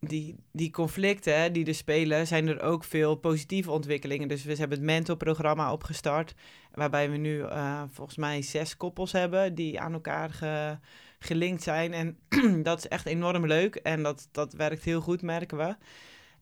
die, 0.00 0.36
die 0.52 0.70
conflicten 0.70 1.52
die 1.52 1.66
er 1.66 1.74
spelen, 1.74 2.26
zijn 2.26 2.48
er 2.48 2.62
ook 2.62 2.84
veel 2.84 3.14
positieve 3.14 3.70
ontwikkelingen. 3.70 4.28
Dus 4.28 4.44
we 4.44 4.54
hebben 4.54 4.78
het 4.78 4.86
mentorprogramma 4.86 5.72
opgestart, 5.72 6.34
waarbij 6.74 7.10
we 7.10 7.16
nu 7.16 7.42
eh, 7.42 7.82
volgens 7.90 8.16
mij 8.16 8.42
zes 8.42 8.76
koppels 8.76 9.12
hebben 9.12 9.54
die 9.54 9.80
aan 9.80 9.92
elkaar 9.92 10.30
ge, 10.30 10.78
gelinkt 11.20 11.62
zijn. 11.62 11.92
En 11.92 12.18
dat 12.62 12.78
is 12.78 12.88
echt 12.88 13.06
enorm 13.06 13.46
leuk 13.46 13.74
en 13.74 14.02
dat, 14.02 14.28
dat 14.32 14.52
werkt 14.52 14.84
heel 14.84 15.00
goed, 15.00 15.22
merken 15.22 15.56
we. 15.56 15.76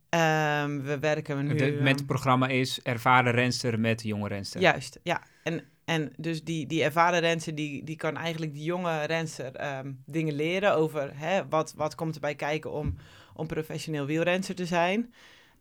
Ehm, 0.08 0.80
we 0.82 0.98
werken 0.98 1.46
nu... 1.46 1.52
Het 1.52 1.60
ehm, 1.60 1.82
mentorprogramma 1.82 2.48
is 2.48 2.82
ervaren 2.82 3.32
renster 3.32 3.80
met 3.80 4.02
jonge 4.02 4.28
renster. 4.28 4.60
Juist, 4.60 5.00
ja. 5.02 5.22
En, 5.42 5.62
en 5.84 6.12
dus 6.16 6.44
die, 6.44 6.66
die 6.66 6.82
ervaren 6.82 7.20
renster, 7.20 7.54
die, 7.54 7.84
die 7.84 7.96
kan 7.96 8.16
eigenlijk 8.16 8.52
die 8.52 8.64
jonge 8.64 9.04
renster 9.04 9.54
ehm, 9.54 9.92
dingen 10.06 10.34
leren 10.34 10.74
over 10.74 11.10
hè, 11.14 11.48
wat, 11.48 11.74
wat 11.76 11.94
komt 11.94 12.14
erbij 12.14 12.34
kijken 12.34 12.72
om, 12.72 12.96
om 13.34 13.46
professioneel 13.46 14.06
wielrenster 14.06 14.54
te 14.54 14.66
zijn. 14.66 15.12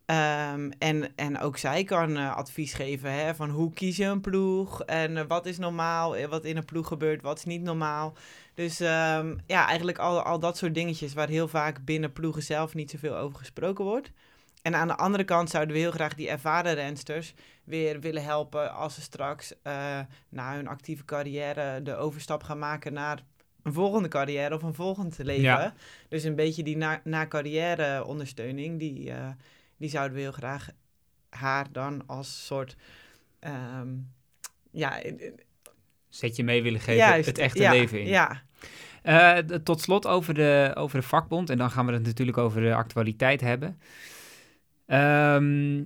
En, 0.07 1.13
en 1.15 1.39
ook 1.39 1.57
zij 1.57 1.83
kan 1.83 2.17
eh, 2.17 2.35
advies 2.35 2.73
geven 2.73 3.13
hè, 3.13 3.35
van 3.35 3.49
hoe 3.49 3.73
kies 3.73 3.97
je 3.97 4.05
een 4.05 4.21
ploeg 4.21 4.83
en 4.83 5.17
eh, 5.17 5.23
wat 5.27 5.45
is 5.45 5.57
normaal, 5.57 6.15
eh, 6.15 6.27
wat 6.27 6.45
in 6.45 6.57
een 6.57 6.65
ploeg 6.65 6.87
gebeurt, 6.87 7.21
wat 7.21 7.37
is 7.37 7.45
niet 7.45 7.61
normaal. 7.61 8.13
Dus 8.57 8.79
ehm, 8.79 9.35
ja, 9.45 9.67
eigenlijk 9.67 9.97
al, 9.97 10.21
al 10.21 10.39
dat 10.39 10.57
soort 10.57 10.73
dingetjes 10.73 11.13
waar 11.13 11.27
heel 11.27 11.47
vaak 11.47 11.85
binnen 11.85 12.13
ploegen 12.13 12.43
zelf 12.43 12.73
niet 12.73 12.91
zoveel 12.91 13.15
over 13.17 13.37
gesproken 13.37 13.85
wordt. 13.85 14.11
En 14.61 14.75
aan 14.75 14.87
de 14.87 14.95
andere 14.95 15.23
kant 15.23 15.49
zouden 15.49 15.73
we 15.73 15.79
heel 15.79 15.91
graag 15.91 16.13
die 16.13 16.29
ervaren 16.29 16.73
rensters 16.73 17.33
weer 17.63 17.99
willen 17.99 18.23
helpen 18.23 18.73
als 18.73 18.95
ze 18.95 19.01
straks 19.01 19.53
eh, 19.61 19.99
na 20.29 20.55
hun 20.55 20.67
actieve 20.67 21.05
carrière 21.05 21.81
de 21.83 21.95
overstap 21.95 22.43
gaan 22.43 22.59
maken 22.59 22.93
naar 22.93 23.23
een 23.63 23.73
volgende 23.73 24.07
carrière 24.07 24.55
of 24.55 24.63
een 24.63 24.73
volgend 24.73 25.17
leven. 25.17 25.43
Ja. 25.43 25.73
Dus 26.09 26.23
een 26.23 26.35
beetje 26.35 26.63
die 26.63 26.77
na, 26.77 27.01
na 27.03 27.27
carrière 27.27 28.05
ondersteuning, 28.05 28.79
die, 28.79 29.11
eh, 29.11 29.29
die 29.77 29.89
zouden 29.89 30.15
we 30.15 30.21
heel 30.21 30.31
graag 30.31 30.69
haar 31.29 31.71
dan 31.71 32.03
als 32.07 32.45
soort 32.45 32.75
ehm, 33.39 33.95
ja, 34.71 35.01
Zet 36.09 36.35
je 36.35 36.43
mee 36.43 36.63
willen 36.63 36.79
geven, 36.79 36.95
juist, 36.95 37.25
het 37.25 37.37
echte 37.37 37.61
ja, 37.61 37.71
leven 37.71 37.99
in. 38.01 38.07
Ja, 38.07 38.41
Eh, 39.01 39.37
tot 39.37 39.81
slot 39.81 40.07
over 40.07 40.33
de, 40.33 40.71
over 40.75 40.99
de 40.99 41.05
vakbond. 41.05 41.49
En 41.49 41.57
dan 41.57 41.71
gaan 41.71 41.85
we 41.85 41.93
het 41.93 42.05
natuurlijk 42.05 42.37
over 42.37 42.61
de 42.61 42.73
actualiteit 42.73 43.41
hebben. 43.41 43.79
Ehm, 44.85 45.83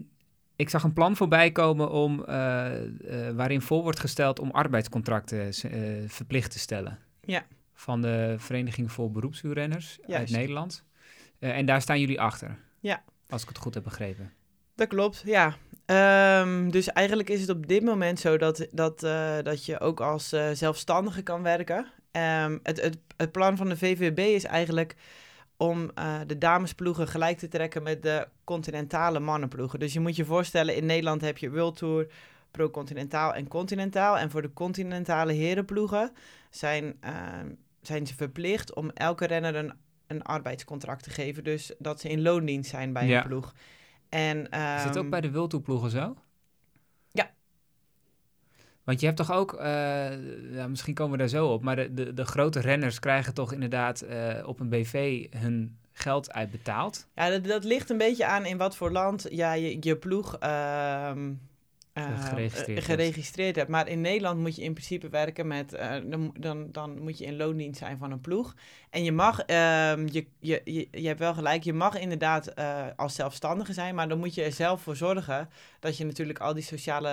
ik 0.56 0.70
zag 0.70 0.84
een 0.84 0.94
plan 0.94 1.16
voorbij 1.16 1.52
komen 1.52 1.92
om, 1.92 2.24
eh, 2.26 2.84
eh, 2.84 3.36
waarin 3.36 3.62
voor 3.62 3.82
wordt 3.84 4.00
gesteld 4.00 4.40
om 4.40 4.52
arbeidscontracten 4.52 5.54
verplicht 6.10 6.52
te 6.52 6.60
stellen. 6.60 7.00
Ja. 7.22 7.46
Van 7.74 8.02
de 8.02 8.36
Vereniging 8.38 8.92
voor 8.92 9.12
Beroepswielrenners 9.12 10.00
uit. 10.08 10.30
Nederland. 10.30 10.84
En 11.40 11.66
daar 11.66 11.82
staan 11.82 12.00
jullie 12.00 12.22
achter. 12.22 12.58
Ja. 12.80 13.04
Als 13.30 13.42
ik 13.42 13.48
het 13.48 13.58
goed 13.58 13.74
heb 13.74 13.84
begrepen. 13.84 14.34
Dat 14.76 14.88
klopt, 14.88 15.22
ja. 15.26 15.56
Ehm, 15.92 16.70
dus 16.70 16.88
eigenlijk 16.88 17.30
is 17.30 17.42
het 17.42 17.50
op 17.50 17.68
dit 17.68 17.84
moment 17.84 18.20
zo 18.20 18.38
dat, 18.38 18.68
dat, 18.72 19.04
eh, 19.04 19.38
dat 19.44 19.66
je 19.66 19.80
ook 19.80 20.00
als 20.02 20.32
eh, 20.32 20.50
zelfstandige 20.54 21.22
kan 21.22 21.42
werken. 21.44 21.86
Ehm, 22.12 22.58
het, 22.64 22.82
het, 22.82 22.98
het 23.18 23.32
plan 23.32 23.58
van 23.58 23.70
de 23.70 23.78
VVB 23.78 24.18
is 24.18 24.44
eigenlijk 24.44 24.96
om 25.58 25.92
eh, 25.96 26.20
de 26.28 26.38
damesploegen 26.38 27.08
gelijk 27.08 27.38
te 27.38 27.48
trekken 27.48 27.84
met 27.84 28.04
de 28.04 28.28
continentale 28.44 29.20
mannenploegen. 29.20 29.80
Dus 29.80 29.94
je 29.94 30.00
moet 30.00 30.16
je 30.16 30.26
voorstellen, 30.26 30.76
in 30.76 30.86
Nederland 30.86 31.22
heb 31.22 31.38
je 31.38 31.52
World 31.52 31.78
Tour, 31.78 32.08
Pro 32.52 32.70
Continentaal 32.70 33.34
en 33.34 33.48
Continentaal. 33.48 34.18
En 34.18 34.32
voor 34.32 34.42
de 34.42 34.54
continentale 34.54 35.34
herenploegen 35.34 36.12
zijn, 36.50 36.98
ehm, 37.00 37.48
zijn 37.82 38.08
ze 38.08 38.16
verplicht 38.16 38.74
om 38.76 38.90
elke 38.90 39.26
renner 39.26 39.56
een, 39.56 39.74
een 40.08 40.22
arbeidscontract 40.22 41.04
te 41.04 41.10
geven. 41.10 41.44
Dus 41.44 41.74
dat 41.80 42.00
ze 42.02 42.10
in 42.10 42.22
loondienst 42.22 42.70
zijn 42.70 42.94
bij 42.94 43.08
Ja. 43.08 43.22
een 43.22 43.28
ploeg. 43.28 43.54
En, 44.12 44.50
Is 44.50 44.84
dit 44.84 44.98
ook 44.98 45.02
ehm, 45.02 45.10
bij 45.10 45.22
de 45.22 45.32
wildtoeploegen 45.32 45.90
zo? 45.90 46.16
Ja. 47.12 47.32
Want 48.84 49.00
je 49.00 49.06
hebt 49.06 49.18
toch 49.18 49.32
ook, 49.32 49.54
eh, 49.54 50.54
ja, 50.54 50.68
misschien 50.68 50.94
komen 50.94 51.12
we 51.12 51.18
daar 51.18 51.28
zo 51.28 51.48
op, 51.48 51.64
maar 51.64 51.76
de, 51.76 51.94
de, 51.94 52.14
de 52.14 52.26
grote 52.26 52.60
renners 52.60 53.00
krijgen 53.00 53.34
toch 53.34 53.54
inderdaad 53.54 54.02
eh, 54.02 54.48
op 54.48 54.60
een 54.60 54.70
BV 54.70 55.26
hun 55.30 55.78
geld 55.92 56.32
uitbetaald. 56.32 57.08
Ja, 57.16 57.30
dat, 57.30 57.44
dat 57.44 57.64
ligt 57.64 57.90
een 57.90 57.98
beetje 57.98 58.26
aan 58.26 58.46
in 58.46 58.58
wat 58.58 58.76
voor 58.76 58.92
land 58.92 59.28
ja, 59.30 59.54
je, 59.54 59.78
je 59.80 59.98
ploeg 59.98 60.38
ehm, 60.38 61.30
eh, 61.30 61.36
Geregistreerd 62.30 62.80
eh, 62.80 62.86
geregistreerd 62.86 63.56
hebt. 63.56 63.70
Maar 63.70 63.88
in 63.88 64.02
Nederland 64.02 64.40
moet 64.40 64.56
je 64.56 64.62
in 64.64 64.74
principe 64.74 65.10
werken 65.10 65.48
met... 65.48 65.74
eh, 65.74 65.96
dan, 66.06 66.34
dan, 66.40 66.68
dan 66.72 67.02
moet 67.02 67.18
je 67.18 67.26
in 67.26 67.36
loondienst 67.36 67.80
zijn 67.80 67.98
van 67.98 68.12
een 68.12 68.22
ploeg. 68.22 68.56
En 68.90 69.04
je 69.04 69.12
mag... 69.12 69.40
ehm, 69.40 70.08
je, 70.12 70.26
je, 70.40 70.62
je, 70.64 70.88
je 70.92 71.08
hebt 71.08 71.20
wel 71.20 71.34
gelijk, 71.34 71.64
je 71.64 71.74
mag 71.74 72.00
inderdaad 72.00 72.48
eh, 72.48 72.86
als 72.96 73.16
zelfstandige 73.16 73.74
zijn... 73.74 73.96
maar 73.96 74.08
dan 74.08 74.20
moet 74.20 74.36
je 74.36 74.44
er 74.44 74.52
zelf 74.52 74.82
voor 74.82 74.96
zorgen... 74.96 75.50
dat 75.80 75.98
je 75.98 76.06
natuurlijk 76.06 76.40
al 76.40 76.54
die 76.54 76.64
sociale 76.64 77.10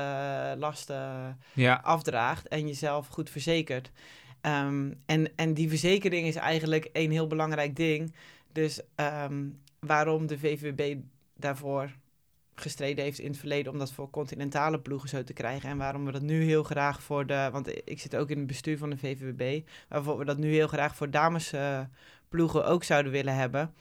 lasten 0.58 1.38
Ja. 1.52 1.80
afdraagt 1.82 2.48
en 2.48 2.66
jezelf 2.66 3.06
goed 3.06 3.30
verzekert. 3.30 3.90
Ehm, 4.40 4.92
en, 5.06 5.36
en 5.36 5.54
die 5.54 5.68
verzekering 5.68 6.26
is 6.26 6.36
eigenlijk 6.36 6.88
een 6.92 7.10
heel 7.10 7.26
belangrijk 7.26 7.76
ding. 7.76 8.14
Dus 8.52 8.80
ehm, 8.94 9.44
waarom 9.80 10.26
de 10.26 10.38
VVB 10.38 10.96
daarvoor 11.36 11.90
gestreden 12.60 13.04
heeft 13.04 13.18
in 13.18 13.30
het 13.30 13.38
verleden 13.38 13.72
om 13.72 13.78
dat 13.78 13.92
voor 13.92 14.10
continentale 14.10 14.80
ploegen 14.80 15.08
zo 15.08 15.24
te 15.24 15.32
krijgen. 15.32 15.70
En 15.70 15.76
waarom 15.76 16.04
we 16.04 16.12
dat 16.12 16.22
nu 16.22 16.42
heel 16.42 16.62
graag 16.62 17.02
voor 17.02 17.26
de. 17.26 17.48
Want 17.52 17.68
ik 17.84 18.00
zit 18.00 18.16
ook 18.16 18.30
in 18.30 18.38
het 18.38 18.46
bestuur 18.46 18.78
van 18.78 18.90
de 18.90 18.98
VVB. 18.98 19.68
Waarvoor 19.88 20.18
we 20.18 20.24
dat 20.24 20.38
nu 20.38 20.52
heel 20.52 20.68
graag 20.68 20.96
voor 20.96 21.10
damesploegen 21.10 21.90
ploegen 22.28 22.66
ook 22.66 22.84
zouden 22.84 23.12
willen 23.12 23.34
hebben. 23.34 23.74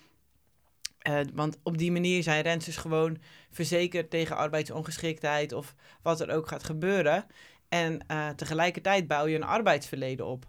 Eh, 0.98 1.20
want 1.34 1.58
op 1.64 1.78
die 1.78 1.92
manier 1.92 2.24
zijn 2.24 2.42
rensters 2.42 2.78
gewoon 2.78 3.18
verzekerd 3.52 4.10
tegen 4.10 4.36
arbeidsongeschiktheid 4.36 5.54
of 5.54 5.76
wat 6.02 6.20
er 6.20 6.30
ook 6.30 6.48
gaat 6.48 6.64
gebeuren. 6.64 7.26
En 7.70 8.08
eh, 8.08 8.30
tegelijkertijd 8.30 9.08
bouw 9.08 9.26
je 9.26 9.36
een 9.36 9.44
arbeidsverleden 9.44 10.26
op. 10.26 10.48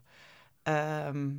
Ehm, 0.62 1.30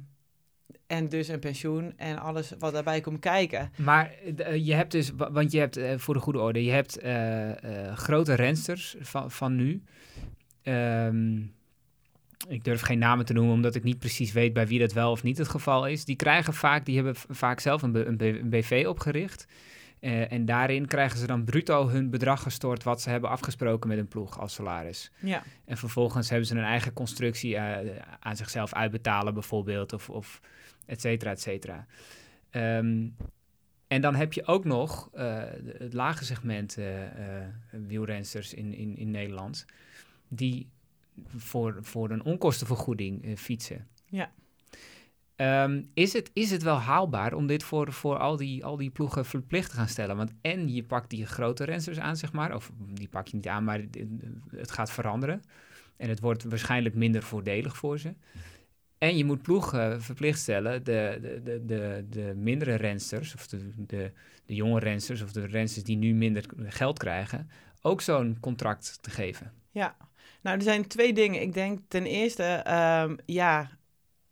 en 0.90 1.10
dus 1.10 1.28
een 1.28 1.40
pensioen 1.40 1.94
en 1.98 2.20
alles 2.20 2.54
wat 2.60 2.74
daarbij 2.74 3.02
komt 3.02 3.20
kijken. 3.20 3.72
Maar 3.76 4.12
eh, 4.38 4.66
je 4.66 4.74
hebt 4.74 4.92
dus, 4.92 5.12
wa- 5.16 5.32
want 5.32 5.52
je 5.52 5.60
hebt 5.60 5.78
eh, 5.78 5.98
voor 5.98 6.14
de 6.14 6.20
goede 6.20 6.40
orde, 6.40 6.64
je 6.64 6.72
hebt 6.72 6.98
eh, 6.98 7.88
eh, 7.88 7.98
grote 7.98 8.34
rensters 8.34 8.96
van, 9.00 9.32
van 9.32 9.56
nu. 9.56 9.84
Ehm, 10.64 11.38
ik 12.48 12.64
durf 12.64 12.82
geen 12.82 13.00
namen 13.00 13.26
te 13.26 13.34
noemen, 13.34 13.54
omdat 13.54 13.76
ik 13.76 13.84
niet 13.84 14.00
precies 14.00 14.32
weet 14.32 14.54
bij 14.54 14.68
wie 14.68 14.80
dat 14.80 14.94
wel 14.94 15.12
of 15.12 15.24
niet 15.24 15.38
het 15.38 15.48
geval 15.48 15.88
is. 15.88 16.06
Die 16.06 16.16
krijgen 16.16 16.54
vaak, 16.54 16.86
die 16.86 16.96
hebben 16.96 17.16
vaak 17.30 17.60
zelf 17.60 17.82
een, 17.82 18.08
een, 18.26 18.50
BV 18.50 18.86
opgericht. 18.88 19.48
Eh, 20.00 20.32
en 20.32 20.46
daarin 20.46 20.86
krijgen 20.88 21.20
ze 21.20 21.28
dan 21.28 21.44
bruto 21.44 21.88
hun 21.90 22.10
bedrag 22.10 22.42
gestort 22.42 22.84
wat 22.84 23.02
ze 23.02 23.10
hebben 23.10 23.30
afgesproken 23.30 23.90
met 23.90 23.98
een 23.98 24.08
ploeg 24.08 24.40
als 24.40 24.54
salaris. 24.54 25.12
Ja, 25.20 25.44
En 25.66 25.78
vervolgens 25.78 26.30
hebben 26.30 26.48
ze 26.48 26.56
een 26.56 26.64
eigen 26.64 26.94
constructie 26.94 27.56
eh, 27.56 27.96
aan 28.20 28.36
zichzelf 28.36 28.74
uitbetalen, 28.74 29.34
bijvoorbeeld, 29.34 29.94
of, 29.94 30.10
of 30.10 30.40
et 30.90 31.02
cetera, 31.02 31.32
et 31.32 31.42
cetera. 31.42 31.86
Ehm, 32.50 33.08
en 33.88 34.02
dan 34.02 34.16
heb 34.16 34.34
je 34.34 34.46
ook 34.46 34.66
nog 34.66 35.10
eh, 35.14 35.44
het 35.78 35.94
lage 35.94 36.26
segment 36.26 36.78
eh, 36.78 37.06
eh, 37.42 37.48
wielrensters 37.70 38.54
in, 38.54 38.74
in, 38.74 38.98
in 38.98 39.12
Nederland, 39.12 39.66
die 40.28 40.70
voor, 41.36 41.78
voor 41.82 42.10
een 42.10 42.24
onkostenvergoeding 42.24 43.40
fietsen. 43.40 43.88
Ja. 44.06 44.32
Ehm, 45.36 45.84
is, 45.94 46.14
het, 46.14 46.30
is 46.34 46.52
het 46.52 46.64
wel 46.64 46.78
haalbaar 46.80 47.34
om 47.34 47.48
dit 47.48 47.64
voor, 47.64 47.94
voor 47.94 48.18
al, 48.18 48.36
die, 48.38 48.66
al 48.66 48.78
die 48.78 48.90
ploegen 48.90 49.26
verplicht 49.26 49.70
te 49.70 49.76
gaan 49.76 49.88
stellen? 49.88 50.16
Want 50.18 50.32
en 50.42 50.74
je 50.74 50.84
pakt 50.84 51.10
die 51.10 51.26
grote 51.26 51.64
rensters 51.64 52.00
aan, 52.00 52.18
zeg 52.18 52.32
maar. 52.34 52.56
Of 52.56 52.72
die 52.78 53.08
pak 53.08 53.28
je 53.28 53.36
niet 53.36 53.48
aan, 53.48 53.64
maar 53.64 53.80
het- 53.80 54.04
het 54.56 54.72
gaat 54.72 54.92
veranderen. 54.92 55.42
En 55.98 56.10
het 56.10 56.20
wordt 56.20 56.44
waarschijnlijk 56.44 56.96
minder 56.96 57.24
voordelig 57.24 57.78
voor 57.78 58.00
ze. 58.00 58.14
En 59.00 59.18
je 59.18 59.26
moet 59.26 59.42
ploegen 59.42 60.02
verplicht 60.02 60.40
stellen, 60.40 60.84
de, 60.84 61.20
de, 61.22 61.42
de, 61.44 61.66
de, 61.66 62.06
de 62.10 62.34
mindere 62.36 62.76
rensters, 62.76 63.36
of 63.36 63.48
de, 63.48 63.72
de, 63.76 64.12
de 64.46 64.56
jonge 64.56 64.80
rensters, 64.80 65.22
of 65.22 65.32
de 65.32 65.46
rensters 65.46 65.86
die 65.86 65.98
nu 65.98 66.14
minder 66.14 66.44
geld 66.58 66.98
krijgen, 66.98 67.50
ook 67.82 68.02
zo'n 68.02 68.38
contract 68.40 68.98
te 69.02 69.10
geven. 69.10 69.54
ja. 69.72 69.96
Nou, 70.42 70.58
er 70.58 70.64
zijn 70.64 70.88
twee 70.88 71.14
dingen. 71.14 71.42
Ik 71.42 71.54
denk 71.54 71.80
ten 71.88 72.06
eerste, 72.06 72.44
ehm, 72.44 73.16
ja, 73.26 73.70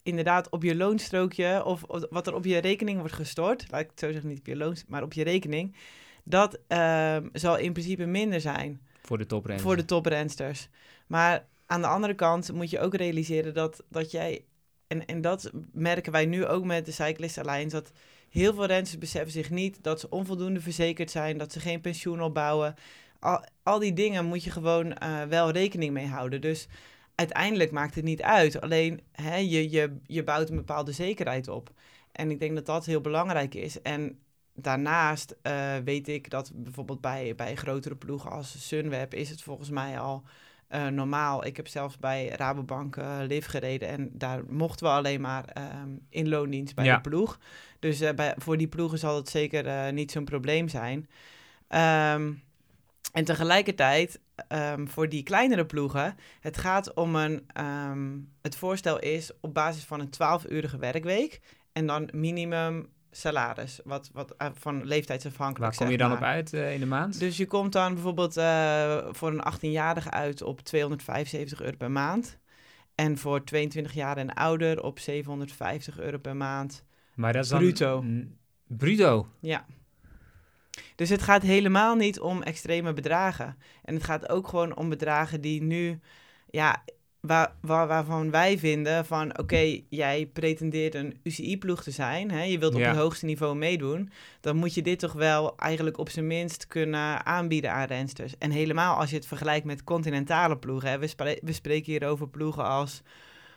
inderdaad 0.03 0.49
op 0.49 0.63
je 0.63 0.75
loonstrookje 0.75 1.63
of, 1.65 1.83
of 1.83 2.05
wat 2.09 2.27
er 2.27 2.35
op 2.35 2.45
je 2.45 2.57
rekening 2.57 2.99
wordt 2.99 3.13
gestort, 3.13 3.71
laat 3.71 3.81
ik 3.81 3.89
het 3.89 3.99
zo 3.99 4.11
zeggen, 4.11 4.29
niet 4.29 4.39
op 4.39 4.45
je 4.45 4.55
loon, 4.55 4.75
maar 4.87 5.03
op 5.03 5.13
je 5.13 5.23
rekening, 5.23 5.75
dat 6.23 6.59
ehm, 6.67 7.27
zal 7.33 7.57
in 7.57 7.73
principe 7.73 8.05
minder 8.05 8.41
zijn. 8.41 8.81
Voor 9.01 9.17
de 9.17 9.25
toprensters. 9.25 9.67
voor 9.67 9.77
de 9.77 9.85
toprensters. 9.85 10.69
Maar 11.07 11.45
aan 11.65 11.81
de 11.81 11.87
andere 11.87 12.13
kant 12.13 12.53
moet 12.53 12.69
je 12.69 12.79
ook 12.79 12.95
realiseren 12.95 13.53
dat, 13.53 13.83
dat 13.89 14.11
jij... 14.11 14.45
En, 14.87 15.05
en 15.05 15.21
dat 15.21 15.51
merken 15.71 16.11
wij 16.11 16.25
nu 16.25 16.45
ook 16.45 16.63
met 16.63 16.85
de 16.85 16.91
Cyclist 16.91 17.37
Alliance... 17.37 17.75
dat 17.75 17.91
heel 18.29 18.53
veel 18.53 18.65
rensters 18.65 18.99
beseffen 18.99 19.31
zich 19.31 19.49
niet 19.49 19.83
dat 19.83 19.99
ze 19.99 20.09
onvoldoende 20.09 20.61
verzekerd 20.61 21.11
zijn... 21.11 21.37
dat 21.37 21.51
ze 21.51 21.59
geen 21.59 21.81
pensioen 21.81 22.21
opbouwen. 22.21 22.75
Al, 23.19 23.45
al 23.63 23.79
die 23.79 23.93
dingen 23.93 24.25
moet 24.25 24.43
je 24.43 24.51
gewoon 24.51 24.93
eh, 24.93 25.23
wel 25.23 25.51
rekening 25.51 25.93
mee 25.93 26.07
houden. 26.07 26.41
Dus 26.41 26.67
uiteindelijk 27.15 27.71
maakt 27.71 27.95
het 27.95 28.03
niet 28.03 28.21
uit. 28.21 28.61
Alleen 28.61 29.01
hè, 29.11 29.35
je, 29.35 29.69
je, 29.69 29.97
je 30.05 30.23
bouwt 30.23 30.49
een 30.49 30.55
bepaalde 30.55 30.91
zekerheid 30.91 31.47
op. 31.47 31.69
En 32.11 32.31
ik 32.31 32.39
denk 32.39 32.55
dat 32.55 32.65
dat 32.65 32.85
heel 32.85 33.01
belangrijk 33.01 33.55
is. 33.55 33.81
En 33.81 34.19
daarnaast 34.53 35.35
eh, 35.41 35.75
weet 35.83 36.07
ik 36.07 36.29
dat 36.29 36.51
bijvoorbeeld 36.53 37.01
bij, 37.01 37.35
bij 37.35 37.55
grotere 37.55 37.95
ploegen 37.95 38.31
als 38.31 38.67
Sunweb 38.67 39.13
is 39.13 39.29
het 39.29 39.41
volgens 39.41 39.69
mij 39.69 39.99
al 39.99 40.23
eh, 40.67 40.87
normaal. 40.87 41.45
Ik 41.45 41.55
heb 41.57 41.67
zelfs 41.67 41.97
bij 41.97 42.27
Rabobank 42.27 42.95
uh, 42.95 43.17
Liv 43.27 43.47
gereden 43.47 43.87
en 43.87 44.09
daar 44.13 44.41
mochten 44.47 44.85
we 44.85 44.91
alleen 44.91 45.21
maar 45.21 45.45
ehm, 45.45 45.89
in 46.09 46.29
loondienst 46.29 46.75
bij 46.75 46.85
Ja. 46.85 46.95
de 46.95 47.09
ploeg. 47.09 47.39
Dus 47.79 48.01
eh, 48.01 48.13
bij, 48.13 48.33
voor 48.37 48.57
die 48.57 48.67
ploegen 48.67 48.99
zal 48.99 49.15
het 49.15 49.29
zeker 49.29 49.93
niet 49.93 50.11
zo'n 50.11 50.25
probleem 50.25 50.67
zijn. 50.67 51.09
Ehm, 51.67 52.31
en 53.13 53.23
tegelijkertijd, 53.25 54.19
ehm, 54.47 54.85
voor 54.87 55.09
die 55.09 55.23
kleinere 55.23 55.65
ploegen, 55.65 56.15
het 56.39 56.57
gaat 56.57 56.93
om 56.93 57.15
een. 57.15 57.47
het 58.41 58.55
voorstel 58.55 58.99
is 58.99 59.31
op 59.41 59.53
basis 59.53 59.83
van 59.83 59.99
een 59.99 60.09
12-urige 60.09 60.77
werkweek 60.77 61.41
en 61.73 61.87
dan 61.87 62.09
minimum 62.13 62.89
salaris, 63.19 63.79
wat, 63.83 64.09
wat 64.13 64.35
eh, 64.37 64.47
van 64.53 64.85
leeftijdsafhankelijk 64.85 65.71
Waar 65.71 65.83
kom 65.83 65.91
je 65.91 65.97
dan 65.97 66.11
op 66.11 66.21
uit 66.21 66.53
eh, 66.53 66.73
in 66.73 66.79
de 66.79 66.85
maand? 66.85 67.19
Dus 67.19 67.37
je 67.37 67.45
komt 67.45 67.71
dan 67.71 67.93
bijvoorbeeld 67.93 68.37
eh, 68.37 69.07
voor 69.11 69.29
een 69.29 69.53
18-jarige 69.53 70.11
uit 70.11 70.41
op 70.41 70.61
275 70.61 71.61
euro 71.61 71.77
per 71.77 71.91
maand. 71.91 72.37
En 72.95 73.17
voor 73.17 73.43
22 73.43 73.93
jaar 73.93 74.17
en 74.17 74.33
ouder 74.33 74.83
op 74.83 74.99
750 74.99 75.99
euro 75.99 76.17
per 76.17 76.35
maand. 76.35 76.83
maar 77.15 77.33
dat 77.33 77.43
is 77.43 77.49
dan... 77.49 77.59
bruto. 77.59 78.03
Bruto? 78.67 79.27
Ja. 79.39 79.65
Dus 80.95 81.09
het 81.09 81.21
gaat 81.21 81.41
helemaal 81.41 81.95
niet 81.95 82.19
om 82.19 82.41
extreme 82.41 82.93
bedragen. 82.93 83.57
En 83.83 83.93
het 83.93 84.03
gaat 84.03 84.29
ook 84.29 84.47
gewoon 84.47 84.75
om 84.75 84.89
bedragen 84.89 85.41
die 85.41 85.63
nu, 85.63 85.99
ja, 86.49 86.83
waar, 87.27 87.51
waar, 87.61 87.87
waarvan 87.87 88.31
wij 88.31 88.57
vinden 88.57 89.05
van, 89.05 89.39
oké, 89.39 89.79
jij 89.89 90.29
pretendeert 90.33 90.95
een 90.95 91.17
UCI-ploeg 91.23 91.83
te 91.83 91.91
zijn, 91.91 92.31
hè, 92.31 92.43
je 92.43 92.59
wilt 92.59 92.73
op 92.73 92.79
Ja. 92.79 92.87
het 92.87 92.97
hoogste 92.97 93.25
niveau 93.25 93.55
meedoen, 93.55 94.09
dan 94.41 94.55
moet 94.55 94.73
je 94.73 94.81
dit 94.81 94.99
toch 94.99 95.13
wel 95.13 95.57
eigenlijk 95.57 95.97
op 95.97 96.09
zijn 96.09 96.27
minst 96.27 96.67
kunnen 96.67 97.25
aanbieden 97.25 97.71
aan 97.71 97.85
rensters. 97.87 98.37
En 98.37 98.51
helemaal 98.51 98.95
als 98.97 99.09
je 99.09 99.15
het 99.15 99.25
vergelijkt 99.27 99.65
met 99.65 99.83
continentale 99.83 100.57
ploegen, 100.57 100.89
hè, 100.89 100.97
we, 100.99 101.07
spre- 101.07 101.39
we 101.41 101.51
spreken 101.53 101.91
hier 101.91 102.05
over 102.07 102.27
ploegen 102.29 102.63
als, 102.65 103.01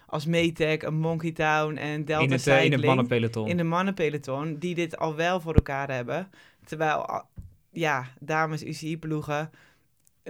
als 0.06 0.26
Maytag, 0.26 0.78
een 0.82 0.98
Monkey 0.98 1.32
Town 1.32 1.76
en 1.76 2.04
Delta 2.04 2.24
in 2.24 2.30
het, 2.32 2.46
eh, 2.46 2.54
in 2.56 2.62
Cycling 2.62 2.84
mannenpeloton. 2.84 3.48
in 3.48 3.56
de 3.56 3.62
mannenpeloton 3.62 4.56
die 4.58 4.74
dit 4.74 4.96
al 4.98 5.14
wel 5.14 5.40
voor 5.40 5.54
elkaar 5.54 5.90
hebben. 5.90 6.28
Terwijl, 6.64 7.22
ja, 7.70 8.06
dames 8.20 8.64
UCI-ploegen 8.64 9.50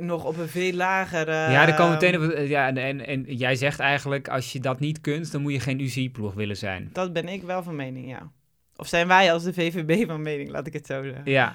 nog 0.00 0.24
op 0.24 0.36
een 0.36 0.48
veel 0.48 0.72
lagere... 0.72 1.32
Ja, 1.32 1.66
dan 1.66 1.74
komen 1.74 1.98
we 1.98 2.04
meteen 2.06 2.20
ehm, 2.30 2.42
op... 2.42 2.48
Ja, 2.48 2.66
en, 2.66 2.76
en, 2.78 3.06
en 3.06 3.22
jij 3.24 3.54
zegt 3.56 3.80
eigenlijk, 3.80 4.28
als 4.28 4.52
je 4.52 4.60
dat 4.60 4.80
niet 4.80 5.00
kunt, 5.00 5.32
dan 5.32 5.42
moet 5.42 5.52
je 5.52 5.60
geen 5.60 5.80
UCI-ploeg 5.80 6.34
willen 6.34 6.56
zijn. 6.56 6.90
Dat 6.92 7.12
ben 7.12 7.28
ik 7.28 7.42
wel 7.42 7.62
van 7.62 7.76
mening, 7.76 8.08
ja. 8.08 8.30
Of 8.76 8.88
zijn 8.88 9.06
wij 9.08 9.32
als 9.32 9.42
de 9.44 9.52
VVB 9.52 10.06
van 10.06 10.22
mening, 10.22 10.50
laat 10.50 10.66
ik 10.66 10.72
het 10.72 10.86
zo 10.86 11.02
zeggen. 11.02 11.22
Ja. 11.24 11.54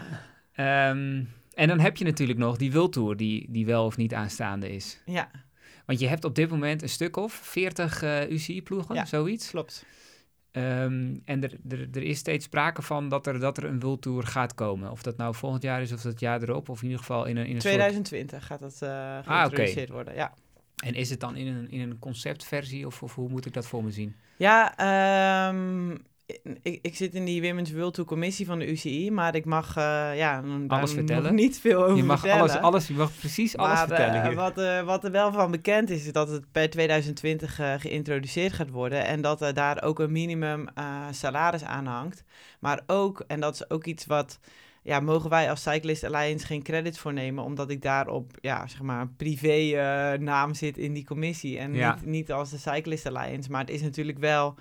Ehm, 0.54 1.24
en 1.54 1.68
dan 1.68 1.80
heb 1.80 1.98
je 1.98 2.06
natuurlijk 2.06 2.40
nog 2.40 2.58
die 2.58 2.72
Wildtour 2.72 3.18
die, 3.18 3.46
die 3.50 3.66
wel 3.66 3.86
of 3.86 3.98
niet 3.98 4.14
aanstaande 4.14 4.70
is. 4.76 5.02
Ja, 5.06 5.30
Want 5.86 6.00
je 6.00 6.08
hebt 6.08 6.24
op 6.24 6.36
dit 6.36 6.50
moment 6.50 6.82
een 6.82 6.90
stuk 6.90 7.18
of 7.18 7.34
40 7.34 8.02
eh 8.04 8.30
UCI-ploegen, 8.30 8.96
Ja. 8.96 9.06
zoiets. 9.06 9.50
klopt. 9.50 9.86
Ehm, 10.56 11.16
en 11.26 11.44
er, 11.44 11.54
er, 11.70 11.88
er 11.94 12.04
is 12.04 12.18
steeds 12.18 12.46
sprake 12.46 12.82
van 12.82 13.10
dat 13.10 13.28
er, 13.28 13.40
dat 13.40 13.58
er 13.58 13.64
een 13.64 13.80
World 13.80 14.08
gaat 14.26 14.54
komen. 14.54 14.92
Of 14.92 15.02
dat 15.02 15.18
nou 15.18 15.36
volgend 15.36 15.64
jaar 15.64 15.82
is 15.82 15.92
of 15.92 16.02
dat 16.02 16.20
jaar 16.20 16.42
erop. 16.42 16.70
Of 16.70 16.78
in 16.78 16.84
ieder 16.84 17.00
geval 17.00 17.26
in 17.26 17.38
een, 17.38 17.46
in 17.46 17.56
een 17.56 17.62
soort... 17.62 17.74
2020 17.74 18.46
gaat 18.46 18.60
dat 18.60 18.78
geïntroduceerd 19.26 19.90
worden, 19.90 20.16
ja. 20.16 20.34
En 20.84 20.94
is 20.94 21.10
het 21.10 21.20
dan 21.20 21.36
in 21.36 21.48
een, 21.48 21.72
in 21.72 21.80
een 21.80 22.00
conceptversie 22.00 22.86
of, 22.86 23.04
of 23.04 23.16
hoe 23.16 23.30
moet 23.30 23.46
ik 23.46 23.54
dat 23.54 23.68
voor 23.68 23.84
me 23.84 23.92
zien? 23.92 24.16
Ja, 24.38 24.78
ehm, 24.78 25.98
ik, 26.62 26.80
ik 26.82 26.96
zit 26.96 27.14
in 27.14 27.26
die 27.26 27.42
Women's 27.42 27.72
World 27.72 27.94
Tour 27.94 28.10
commissie 28.10 28.46
van 28.46 28.60
de 28.60 28.72
UCI, 28.72 29.12
maar 29.12 29.36
ik 29.36 29.46
mag 29.46 29.78
eh, 29.78 29.84
ja, 30.18 30.38
Alles 30.38 30.68
nog 30.68 30.90
vertellen? 30.90 31.36
niet 31.46 31.60
veel 31.60 31.84
over 31.84 31.98
je 31.98 32.04
mag 32.04 32.20
vertellen. 32.20 32.42
alles, 32.42 32.56
alles, 32.62 32.88
je 32.88 32.94
mag 32.94 33.12
precies 33.20 33.58
alles 33.58 33.78
maar, 33.78 33.88
vertellen 33.88 34.22
eh, 34.22 34.28
hier. 34.28 34.36
wat, 34.36 34.58
eh, 34.58 34.82
wat 34.82 35.04
er 35.04 35.12
wel 35.12 35.32
van 35.32 35.52
bekend 35.52 35.90
is, 35.90 36.06
is 36.06 36.12
dat 36.12 36.30
het 36.30 36.52
per 36.52 36.70
2020 36.70 37.60
eh, 37.60 37.74
geïntroduceerd 37.78 38.54
gaat 38.54 38.70
worden. 38.70 39.06
En 39.06 39.22
dat 39.22 39.42
er 39.42 39.54
daar 39.54 39.84
ook 39.84 40.00
een 40.00 40.12
minimum 40.12 40.68
salaris 41.12 41.64
aan 41.64 41.86
hangt. 41.86 42.24
Maar 42.60 42.82
ook, 42.88 43.24
en 43.28 43.40
dat 43.40 43.54
is 43.54 43.70
ook 43.70 43.86
iets 43.86 44.06
wat, 44.06 44.40
ja, 44.84 45.00
mogen 45.00 45.30
wij 45.30 45.50
als 45.50 45.62
Cyclist 45.62 46.04
Alliance 46.04 46.46
geen 46.46 46.64
credit 46.64 46.98
voor 46.98 47.14
nemen. 47.14 47.44
Omdat 47.44 47.70
ik 47.70 47.82
daar 47.82 48.08
op, 48.08 48.32
ja, 48.42 48.68
zeg 48.68 48.82
maar, 48.82 49.08
privé 49.18 50.18
naam 50.20 50.54
zit 50.54 50.78
in 50.78 50.94
die 50.94 51.06
commissie. 51.06 51.58
En 51.58 51.74
Ja. 51.74 51.94
niet, 51.96 52.06
niet 52.06 52.32
als 52.32 52.50
de 52.50 52.58
Cyclist 52.58 53.06
Alliance. 53.06 53.52
Maar 53.52 53.62
het 53.62 53.70
is 53.70 53.82
natuurlijk 53.82 54.18
wel 54.20 54.56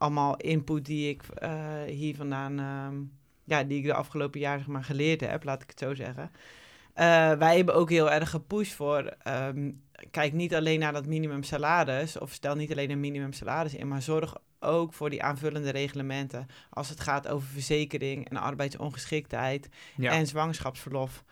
allemaal 0.00 0.36
input 0.36 0.84
die 0.84 1.08
ik 1.08 1.22
eh, 1.22 1.82
hier 1.86 2.16
vandaan, 2.16 2.58
ehm, 2.58 2.96
ja, 3.44 3.64
die 3.64 3.78
ik 3.78 3.84
de 3.84 3.94
afgelopen 3.94 4.40
jaar 4.40 4.58
zeg 4.58 4.66
maar 4.66 4.84
geleerd 4.84 5.20
heb, 5.20 5.44
laat 5.44 5.62
ik 5.62 5.70
het 5.70 5.78
zo 5.78 5.94
zeggen. 5.94 6.30
Eh, 6.92 7.32
wij 7.32 7.56
hebben 7.56 7.74
ook 7.74 7.90
heel 7.90 8.10
erg 8.10 8.30
gepusht 8.30 8.72
voor, 8.72 9.16
ehm, 9.22 9.70
kijk 10.10 10.32
niet 10.32 10.54
alleen 10.54 10.78
naar 10.78 10.92
dat 10.92 11.06
minimum 11.06 11.42
salaris, 11.42 12.18
of 12.18 12.32
stel 12.32 12.54
niet 12.54 12.70
alleen 12.70 12.90
een 12.90 13.00
minimum 13.00 13.32
salaris 13.32 13.74
in, 13.74 13.88
maar 13.88 14.02
zorg 14.02 14.36
ook 14.60 14.92
voor 14.92 15.10
die 15.10 15.22
aanvullende 15.22 15.70
reglementen 15.70 16.46
als 16.70 16.88
het 16.88 17.00
gaat 17.00 17.28
over 17.28 17.48
verzekering 17.48 18.28
en 18.28 18.36
arbeidsongeschiktheid 18.36 19.68
ja, 19.96 20.12
en 20.12 20.26
zwangerschapsverlof. 20.26 21.24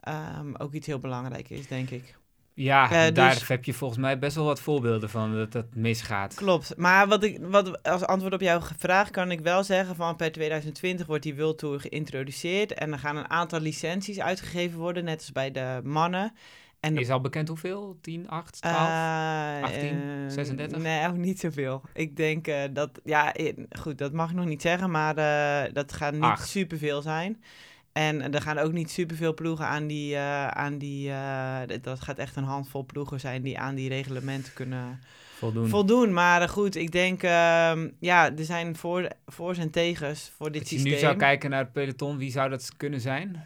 Ehm, 0.00 0.54
ook 0.54 0.72
iets 0.72 0.86
heel 0.86 0.98
belangrijk 0.98 1.50
is, 1.50 1.66
denk 1.66 1.90
ik. 1.90 2.16
Ja 2.54 2.84
eh, 2.84 3.14
daar 3.14 3.34
dus- 3.34 3.48
heb 3.48 3.64
je 3.64 3.74
volgens 3.74 4.00
mij 4.00 4.18
best 4.18 4.36
wel 4.36 4.44
wat 4.44 4.60
voorbeelden 4.60 5.10
van 5.10 5.34
dat 5.34 5.52
dat 5.52 5.74
misgaat. 5.74 6.34
Klopt. 6.34 6.76
Maar 6.76 7.08
wat 7.08 7.22
ik, 7.24 7.38
wat, 7.40 7.82
als 7.82 8.04
antwoord 8.04 8.34
op 8.34 8.40
jouw 8.40 8.60
vraag 8.78 9.10
kan 9.10 9.30
ik 9.30 9.40
wel 9.40 9.64
zeggen 9.64 9.96
van 9.96 10.16
per 10.16 10.32
2020 10.32 11.06
wordt 11.06 11.22
die 11.22 11.36
World 11.36 11.58
Tour 11.58 11.80
geïntroduceerd 11.80 12.74
en 12.74 12.92
er 12.92 12.98
gaan 12.98 13.16
een 13.16 13.30
aantal 13.30 13.60
licenties 13.60 14.20
uitgegeven 14.20 14.78
worden, 14.78 15.04
net 15.04 15.18
als 15.18 15.32
bij 15.32 15.50
de 15.50 15.80
mannen. 15.84 16.32
En 16.84 16.98
Is 16.98 17.10
al 17.10 17.20
bekend 17.20 17.48
hoeveel? 17.48 17.98
10, 18.00 18.28
8, 18.28 18.60
12? 18.60 18.76
Eh, 18.76 19.62
18, 19.62 20.02
eh, 20.02 20.28
36? 20.28 20.82
Nee, 20.82 21.08
ook 21.08 21.16
niet 21.16 21.40
zoveel. 21.40 21.82
Ik 21.92 22.16
denk 22.16 22.46
eh, 22.46 22.62
dat, 22.70 23.00
ja, 23.04 23.34
goed, 23.78 23.98
dat 23.98 24.12
mag 24.12 24.30
ik 24.30 24.36
nog 24.36 24.44
niet 24.44 24.62
zeggen, 24.62 24.90
maar 24.90 25.16
eh, 25.16 25.72
dat 25.72 25.92
gaat 25.92 26.14
niet 26.14 26.38
superveel 26.38 27.02
zijn. 27.02 27.42
En 27.94 28.32
er 28.32 28.42
gaan 28.42 28.58
ook 28.58 28.72
niet 28.72 28.90
superveel 28.90 29.34
ploegen 29.34 29.66
aan 29.66 29.86
die, 29.86 30.14
eh, 30.14 30.46
aan 30.48 30.78
die 30.78 31.10
eh, 31.10 31.60
dat- 31.82 32.00
gaat 32.00 32.18
echt 32.18 32.36
een 32.36 32.44
handvol 32.44 32.84
ploegen 32.84 33.20
zijn 33.20 33.42
die 33.42 33.58
aan 33.58 33.74
die 33.74 33.88
reglementen 33.88 34.52
kunnen 34.52 35.00
Voldoen. 35.34 35.68
voldoen. 35.68 36.12
Maar 36.12 36.42
eh, 36.42 36.48
goed, 36.48 36.76
ik 36.76 36.92
denk, 36.92 37.22
ehm, 37.22 37.88
ja, 38.00 38.36
er 38.36 38.44
zijn 38.44 38.76
voor, 38.76 39.08
voor's 39.26 39.58
en 39.58 39.70
tegens 39.70 40.32
voor 40.36 40.52
dit 40.52 40.60
Als 40.60 40.70
je 40.70 40.76
systeem. 40.76 40.94
nu 40.94 41.00
zou 41.00 41.16
kijken 41.16 41.50
naar 41.50 41.62
het 41.62 41.72
peloton, 41.72 42.16
wie 42.16 42.30
zou 42.30 42.50
dat 42.50 42.76
kunnen 42.76 43.00
zijn? 43.00 43.44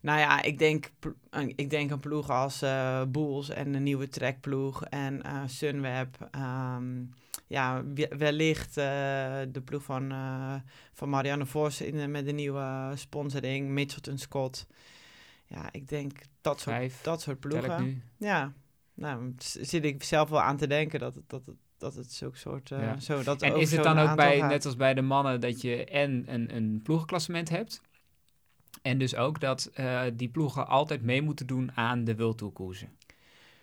Nou 0.00 0.18
ja, 0.18 0.42
ik 0.42 0.58
denk, 0.58 0.90
ik 1.56 1.70
denk 1.70 1.90
een 1.90 2.00
ploeg 2.00 2.30
als 2.30 2.64
Bulls 3.08 3.48
en 3.50 3.74
een 3.74 3.82
nieuwe 3.82 4.08
trekploeg 4.08 4.84
en 4.84 5.22
Sunweb. 5.46 6.28
ehm, 6.30 6.84
ja, 7.46 7.84
we- 7.94 8.12
wellicht 8.18 8.76
eh, 8.76 8.84
de 9.48 9.62
ploeg 9.64 9.82
van, 9.82 10.10
eh, 10.12 10.54
van 10.92 11.08
Marianne 11.08 11.46
Vos 11.46 11.80
in, 11.80 12.10
met 12.10 12.24
de 12.24 12.32
nieuwe 12.32 12.92
sponsoring, 12.94 13.68
Mitchelton 13.68 14.18
Scott. 14.18 14.66
Ja, 15.46 15.68
ik 15.72 15.88
denk 15.88 16.12
dat 16.40 16.60
soort, 16.60 16.76
Vijf, 16.76 17.02
dat 17.02 17.20
soort 17.20 17.40
ploegen. 17.40 17.82
nu. 17.84 18.02
Ja, 18.16 18.52
nou, 18.94 19.32
zit 19.60 19.84
ik 19.84 20.02
zelf 20.02 20.28
wel 20.28 20.40
aan 20.42 20.56
te 20.56 20.66
denken 20.66 21.00
dat 21.00 21.14
het, 21.14 21.24
dat 21.28 21.46
het, 21.46 21.56
dat 21.78 21.94
het 21.94 22.12
zulke 22.12 22.38
soort... 22.38 22.68
Ja. 22.68 23.00
zo, 23.00 23.22
dat 23.22 23.42
En 23.42 23.56
is 23.56 23.72
het 23.72 23.84
zo'n 23.84 23.94
dan 23.96 24.08
ook 24.08 24.16
bij, 24.16 24.38
gaat. 24.38 24.50
net 24.50 24.64
als 24.64 24.76
bij 24.76 24.94
de 24.94 25.02
mannen, 25.02 25.40
dat 25.40 25.60
je 25.60 25.84
en 25.84 26.24
een, 26.34 26.56
een 26.56 26.80
ploegenklassement 26.82 27.48
hebt? 27.48 27.80
En 28.82 28.98
dus 28.98 29.14
ook 29.16 29.40
dat 29.40 29.70
die 30.14 30.28
ploegen 30.28 30.66
altijd 30.68 31.02
mee 31.02 31.22
moeten 31.22 31.46
doen 31.46 31.72
aan 31.74 32.04
de 32.04 32.14
wildtoerkoersen. 32.14 32.88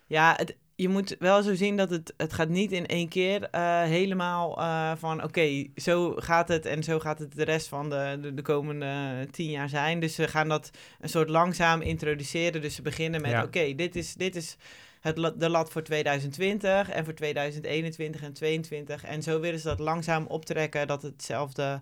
Ja, 0.06 0.34
het, 0.38 0.56
je 0.76 0.90
moet 0.90 1.16
wel 1.20 1.44
zo 1.44 1.56
zien 1.56 1.78
dat 1.78 1.90
het, 1.90 2.14
het 2.18 2.34
gaat 2.34 2.50
niet 2.50 2.72
in 2.72 2.86
één 2.86 3.08
keer 3.08 3.50
eh, 3.50 3.82
helemaal 3.82 4.58
eh, 4.58 4.92
van 4.96 5.24
oké, 5.24 5.66
zo 5.76 6.14
gaat 6.16 6.48
het 6.48 6.66
en 6.66 6.84
zo 6.84 7.00
gaat 7.00 7.20
het 7.20 7.36
de 7.36 7.44
rest 7.44 7.68
van 7.68 7.90
de, 7.90 8.18
de, 8.22 8.34
de 8.34 8.42
komende 8.42 9.28
tien 9.32 9.50
jaar 9.50 9.70
zijn. 9.70 10.00
Dus 10.00 10.16
ze 10.16 10.28
gaan 10.28 10.48
dat 10.48 10.70
een 11.00 11.10
soort 11.10 11.30
langzaam 11.30 11.82
introduceren. 11.82 12.62
Dus 12.62 12.76
ze 12.76 12.82
beginnen 12.82 13.22
met 13.22 13.32
Ja. 13.32 13.44
oké, 13.44 13.76
dit 13.76 13.96
is, 13.96 14.14
dit 14.14 14.36
is 14.36 14.58
het, 15.04 15.34
de 15.36 15.50
lat 15.50 15.72
voor 15.72 15.84
2020 15.84 16.90
en 16.90 17.06
voor 17.06 17.14
2021 17.14 18.22
en 18.22 18.34
2022. 18.34 19.04
En 19.04 19.24
zo 19.24 19.40
willen 19.40 19.60
ze 19.60 19.68
dat 19.68 19.80
langzaam 19.80 20.26
optrekken 20.28 20.88
dat 20.88 21.02
het 21.02 21.12
hetzelfde, 21.12 21.82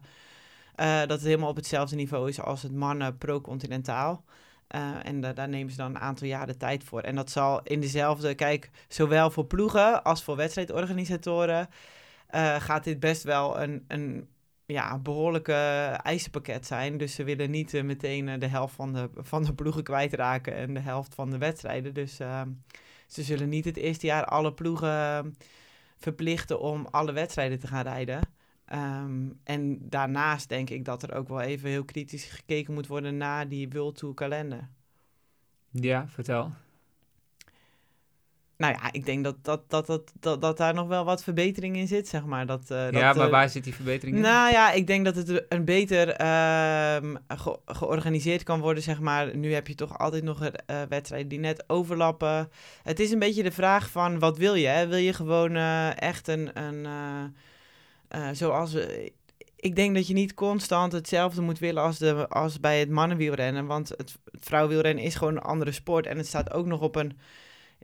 eh, 0.76 1.00
dat 1.00 1.10
het 1.10 1.24
helemaal 1.24 1.50
op 1.50 1.56
hetzelfde 1.56 1.96
niveau 1.96 2.30
is 2.30 2.42
als 2.42 2.62
het 2.62 2.74
mannen 2.74 3.18
pro-continentaal. 3.18 4.24
Eh, 4.72 5.06
en 5.06 5.22
da- 5.22 5.34
daar 5.34 5.50
nemen 5.50 5.72
ze 5.72 5.78
dan 5.78 5.96
een 5.96 6.02
aantal 6.02 6.28
jaar 6.28 6.48
de 6.48 6.58
tijd 6.58 6.84
voor. 6.84 7.02
En 7.02 7.16
dat 7.16 7.32
zal 7.32 7.62
in 7.64 7.80
dezelfde, 7.82 8.36
kijk, 8.36 8.70
zowel 8.88 9.32
voor 9.32 9.46
ploegen 9.46 10.04
als 10.04 10.24
voor 10.24 10.36
wedstrijdorganisatoren 10.36 11.70
eh, 12.28 12.56
gaat 12.62 12.84
dit 12.84 13.00
best 13.00 13.24
wel 13.24 13.62
een, 13.62 13.86
een 13.88 14.28
ja, 14.66 14.98
behoorlijke 14.98 15.54
eisenpakket 16.04 16.66
zijn. 16.66 16.98
Dus 16.98 17.16
ze 17.16 17.24
willen 17.24 17.52
niet 17.52 17.74
eh, 17.74 17.84
meteen 17.84 18.40
de 18.40 18.48
helft 18.48 18.76
van 18.76 18.94
de, 18.94 19.10
van 19.16 19.44
de 19.44 19.54
ploegen 19.54 19.84
kwijtraken 19.84 20.56
en 20.56 20.74
de 20.74 20.80
helft 20.80 21.16
van 21.16 21.30
de 21.30 21.38
wedstrijden. 21.38 21.94
Dus 21.94 22.20
ehm, 22.20 22.50
ze 23.08 23.24
zullen 23.24 23.50
niet 23.50 23.66
het 23.66 23.78
eerste 23.78 24.06
jaar 24.06 24.26
alle 24.26 24.54
ploegen 24.54 25.36
verplichten 25.98 26.60
om 26.60 26.88
alle 26.92 27.12
wedstrijden 27.12 27.60
te 27.60 27.68
gaan 27.68 27.84
rijden. 27.84 28.22
Ehm, 28.72 29.30
en 29.44 29.90
daarnaast 29.90 30.50
denk 30.50 30.70
ik 30.70 30.86
dat 30.86 31.04
er 31.04 31.14
ook 31.14 31.28
wel 31.28 31.42
even 31.42 31.70
heel 31.70 31.86
kritisch 31.86 32.24
gekeken 32.26 32.74
moet 32.74 32.88
worden 32.88 33.18
naar 33.18 33.48
die 33.48 33.70
World 33.70 33.98
Tour 33.98 34.14
kalender. 34.16 34.70
Ja, 35.70 36.08
vertel. 36.08 36.52
Nou 38.58 38.74
ja, 38.74 38.92
ik 38.92 39.06
denk 39.06 39.24
dat, 39.24 39.36
dat, 39.42 39.70
dat, 39.70 39.86
dat, 39.86 40.12
dat, 40.20 40.42
dat 40.42 40.58
daar 40.58 40.74
nog 40.74 40.88
wel 40.88 41.06
wat 41.06 41.24
verbetering 41.24 41.76
in 41.78 41.88
zit, 41.88 42.08
zeg 42.08 42.26
maar. 42.26 42.46
Dat, 42.46 42.62
eh, 42.62 42.84
dat, 42.84 42.94
ja, 42.94 43.14
maar 43.14 43.26
eh, 43.26 43.32
waar 43.32 43.50
zit 43.50 43.64
die 43.64 43.76
verbetering 43.76 44.16
in? 44.16 44.22
Nou 44.22 44.52
ja, 44.52 44.72
ik 44.72 44.88
denk 44.88 45.06
dat 45.06 45.16
het 45.16 45.46
een 45.50 45.66
beter 45.66 46.10
ehm, 46.10 47.16
ge- 47.28 47.60
georganiseerd 47.66 48.44
kan 48.44 48.60
worden, 48.60 48.84
zeg 48.84 49.00
maar. 49.00 49.38
Nu 49.38 49.54
heb 49.54 49.68
je 49.68 49.76
toch 49.76 49.98
altijd 49.98 50.24
nog 50.24 50.44
eh, 50.46 50.82
wedstrijden 50.90 51.28
die 51.30 51.40
net 51.40 51.64
overlappen. 51.68 52.50
Het 52.84 53.00
is 53.00 53.12
een 53.12 53.20
beetje 53.20 53.44
de 53.44 53.52
vraag 53.52 53.90
van, 53.90 54.20
wat 54.20 54.38
wil 54.38 54.54
je? 54.56 54.68
Hè? 54.68 54.88
Wil 54.88 54.98
je 54.98 55.14
gewoon 55.14 55.56
echt 55.96 56.28
een... 56.28 56.60
een 56.60 56.88
eh, 58.12 58.30
eh, 58.30 58.36
zoals... 58.36 58.74
we- 58.74 59.12
ik 59.56 59.76
denk 59.76 59.96
dat 59.96 60.08
je 60.08 60.14
niet 60.14 60.34
constant 60.34 60.92
hetzelfde 60.92 61.42
moet 61.42 61.60
willen 61.60 61.84
als, 61.84 61.98
de, 61.98 62.28
als 62.28 62.60
bij 62.60 62.80
het 62.80 62.90
mannenwielrennen. 62.90 63.66
Want 63.66 63.90
het, 63.90 64.18
het 64.32 64.46
vrouwenwielrennen 64.46 65.04
is 65.04 65.16
gewoon 65.16 65.36
een 65.36 65.42
andere 65.42 65.72
sport. 65.72 66.06
En 66.06 66.18
het 66.18 66.28
staat 66.28 66.54
ook 66.54 66.66
nog 66.66 66.82
op 66.82 66.96
een 66.96 67.18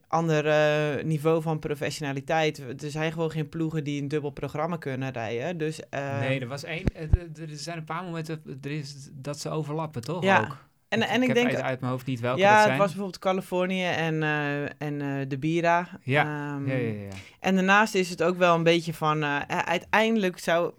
ander 0.08 0.48
eh, 0.48 1.04
niveau 1.04 1.42
van 1.42 1.60
professionaliteit. 1.60 2.60
Er 2.84 2.90
zijn 2.92 3.12
gewoon 3.12 3.32
geen 3.32 3.50
ploegen 3.50 3.84
die 3.84 4.02
een 4.02 4.08
dubbel 4.08 4.30
programma 4.30 4.78
kunnen 4.78 5.12
rijden. 5.12 5.58
Dus, 5.58 5.90
eh, 5.90 6.20
nee, 6.20 6.40
er 6.40 6.48
was 6.48 6.64
één. 6.64 6.84
eh, 6.94 7.02
Er 7.02 7.50
er 7.50 7.58
zijn 7.58 7.78
een 7.78 7.84
paar 7.84 8.04
momenten 8.04 8.60
er 8.62 8.72
is, 8.72 9.10
dat 9.14 9.40
ze 9.40 9.50
overlappen, 9.50 10.02
toch? 10.02 10.24
Ja, 10.24 10.40
Ook. 10.42 10.67
En, 10.90 11.02
en 11.02 11.22
ik 11.22 11.28
ik 11.28 11.36
denk... 11.36 11.48
uit, 11.48 11.62
uit 11.62 11.80
mijn 11.80 11.92
hoofd 11.92 12.06
niet 12.06 12.20
welke 12.20 12.40
ja, 12.40 12.60
dat 12.60 12.70
het 12.70 12.78
was 12.78 12.88
bijvoorbeeld 12.88 13.20
Californië 13.20 13.86
en, 13.86 14.24
eh, 14.24 14.64
en 14.64 15.02
eh, 15.02 15.28
de 15.28 15.38
Bira. 15.38 15.90
Ja, 16.04 16.24
Ehm, 16.24 16.68
ja, 16.68 16.76
ja, 16.76 17.02
ja. 17.02 17.10
En 17.40 17.56
daarnaast 17.56 17.96
is 17.96 18.10
het 18.10 18.24
ook 18.24 18.38
wel 18.38 18.56
een 18.56 18.64
beetje 18.64 18.94
van... 18.94 19.24
eh, 19.24 19.40
uiteindelijk 19.48 20.40
zou... 20.40 20.72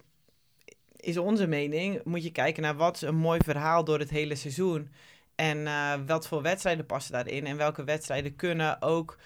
Is 0.95 1.17
onze 1.17 1.47
mening, 1.47 2.01
moet 2.03 2.23
je 2.23 2.31
kijken 2.31 2.63
naar 2.63 2.75
wat 2.75 2.95
is 2.95 3.01
een 3.01 3.15
mooi 3.15 3.39
verhaal 3.43 3.83
door 3.83 3.99
het 3.99 4.09
hele 4.09 4.35
seizoen. 4.35 4.91
En 5.35 5.67
wat 6.05 6.27
voor 6.27 6.41
wedstrijden 6.41 6.85
passen 6.85 7.13
daarin. 7.13 7.45
En 7.45 7.57
welke 7.57 7.83
wedstrijden 7.83 8.35
kunnen 8.35 8.81
ook 8.81 9.17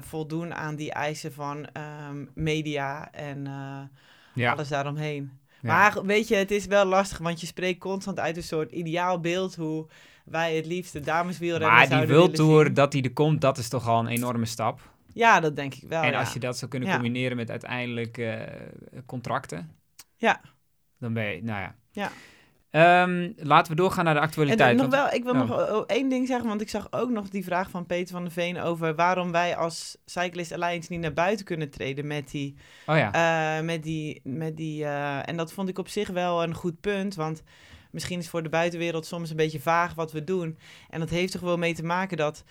voldoen 0.00 0.54
aan 0.54 0.76
die 0.76 0.92
eisen 0.92 1.32
van 1.32 1.66
ehm, 1.72 2.24
media 2.34 3.12
en 3.12 3.46
ja. 4.34 4.52
alles 4.52 4.68
daaromheen. 4.68 5.38
Maar 5.72 6.04
weet 6.04 6.28
je, 6.28 6.34
het 6.36 6.50
is 6.50 6.66
wel 6.66 6.84
lastig, 6.84 7.18
want 7.18 7.40
je 7.40 7.46
spreekt 7.46 7.80
constant 7.80 8.18
uit 8.20 8.36
een 8.36 8.42
soort 8.42 8.72
ideaal 8.72 9.20
beeld 9.20 9.54
hoe 9.54 9.86
wij 10.24 10.56
het 10.56 10.66
liefst 10.66 10.92
de 10.92 11.00
dameswielrennen 11.00 11.68
Maar 11.70 11.78
die 11.80 11.88
zouden 11.88 12.08
willen 12.16 12.46
World 12.46 12.64
zien. 12.66 12.74
dat 12.74 12.92
die 12.92 13.02
er 13.02 13.12
komt, 13.12 13.40
dat 13.40 13.58
is 13.58 13.68
toch 13.68 13.88
al 13.88 13.98
een 14.00 14.06
enorme 14.06 14.44
stap. 14.46 14.80
Ja, 15.12 15.40
dat 15.40 15.56
denk 15.56 15.74
ik 15.74 15.88
wel. 15.88 16.02
en 16.02 16.10
ja. 16.10 16.18
als 16.18 16.32
je 16.32 16.38
dat 16.40 16.58
zou 16.58 16.70
kunnen 16.70 16.88
Ja. 16.88 16.94
combineren 16.94 17.36
met 17.36 17.50
uiteindelijk 17.50 18.18
eh, 18.18 18.40
contracten. 19.06 19.76
Ja. 20.16 20.40
Dan 20.98 21.12
ben 21.12 21.24
je, 21.24 21.42
nou 21.42 21.60
ja. 21.60 21.74
Ja. 21.92 22.10
Ehm, 22.74 23.30
laten 23.36 23.72
we 23.72 23.78
doorgaan 23.78 24.04
naar 24.04 24.14
de 24.14 24.20
En 24.20 24.26
actualiteit. 24.26 24.76
nog 24.76 24.80
want- 24.86 25.02
wel, 25.02 25.12
ik 25.12 25.22
wil 25.24 25.32
oh. 25.32 25.48
nog 25.70 25.86
één 25.86 26.08
ding 26.08 26.26
zeggen, 26.26 26.48
want 26.48 26.60
ik 26.60 26.68
zag 26.68 26.86
ook 26.90 27.10
nog 27.10 27.28
die 27.28 27.44
vraag 27.44 27.70
van 27.70 27.86
Peter 27.86 28.14
van 28.14 28.22
der 28.22 28.32
Veen 28.32 28.60
over 28.60 28.94
waarom 28.94 29.32
wij 29.32 29.56
als 29.56 29.96
Cyclist 30.04 30.52
Alliance 30.52 30.92
niet 30.92 31.00
naar 31.00 31.12
buiten 31.12 31.44
kunnen 31.44 31.70
treden 31.70 32.06
met 32.06 32.30
die, 32.30 32.54
Oh 32.86 32.96
ja. 32.96 33.12
eh, 33.58 33.64
met 33.64 33.82
die, 33.82 34.20
met 34.24 34.56
die, 34.56 34.84
eh, 34.84 35.28
en 35.28 35.36
dat 35.36 35.52
vond 35.52 35.68
ik 35.68 35.78
op 35.78 35.88
zich 35.88 36.08
wel 36.08 36.42
een 36.42 36.54
goed 36.54 36.80
punt, 36.80 37.14
want 37.14 37.42
misschien 37.90 38.18
is 38.18 38.28
voor 38.28 38.42
de 38.42 38.48
buitenwereld 38.48 39.06
soms 39.06 39.30
een 39.30 39.36
beetje 39.36 39.60
vaag 39.60 39.94
wat 39.94 40.12
we 40.12 40.24
doen. 40.24 40.58
En 40.90 41.00
dat 41.00 41.10
heeft 41.10 41.32
er 41.32 41.38
gewoon 41.38 41.58
mee 41.58 41.74
te 41.74 41.84
maken 41.84 42.16
dat 42.16 42.44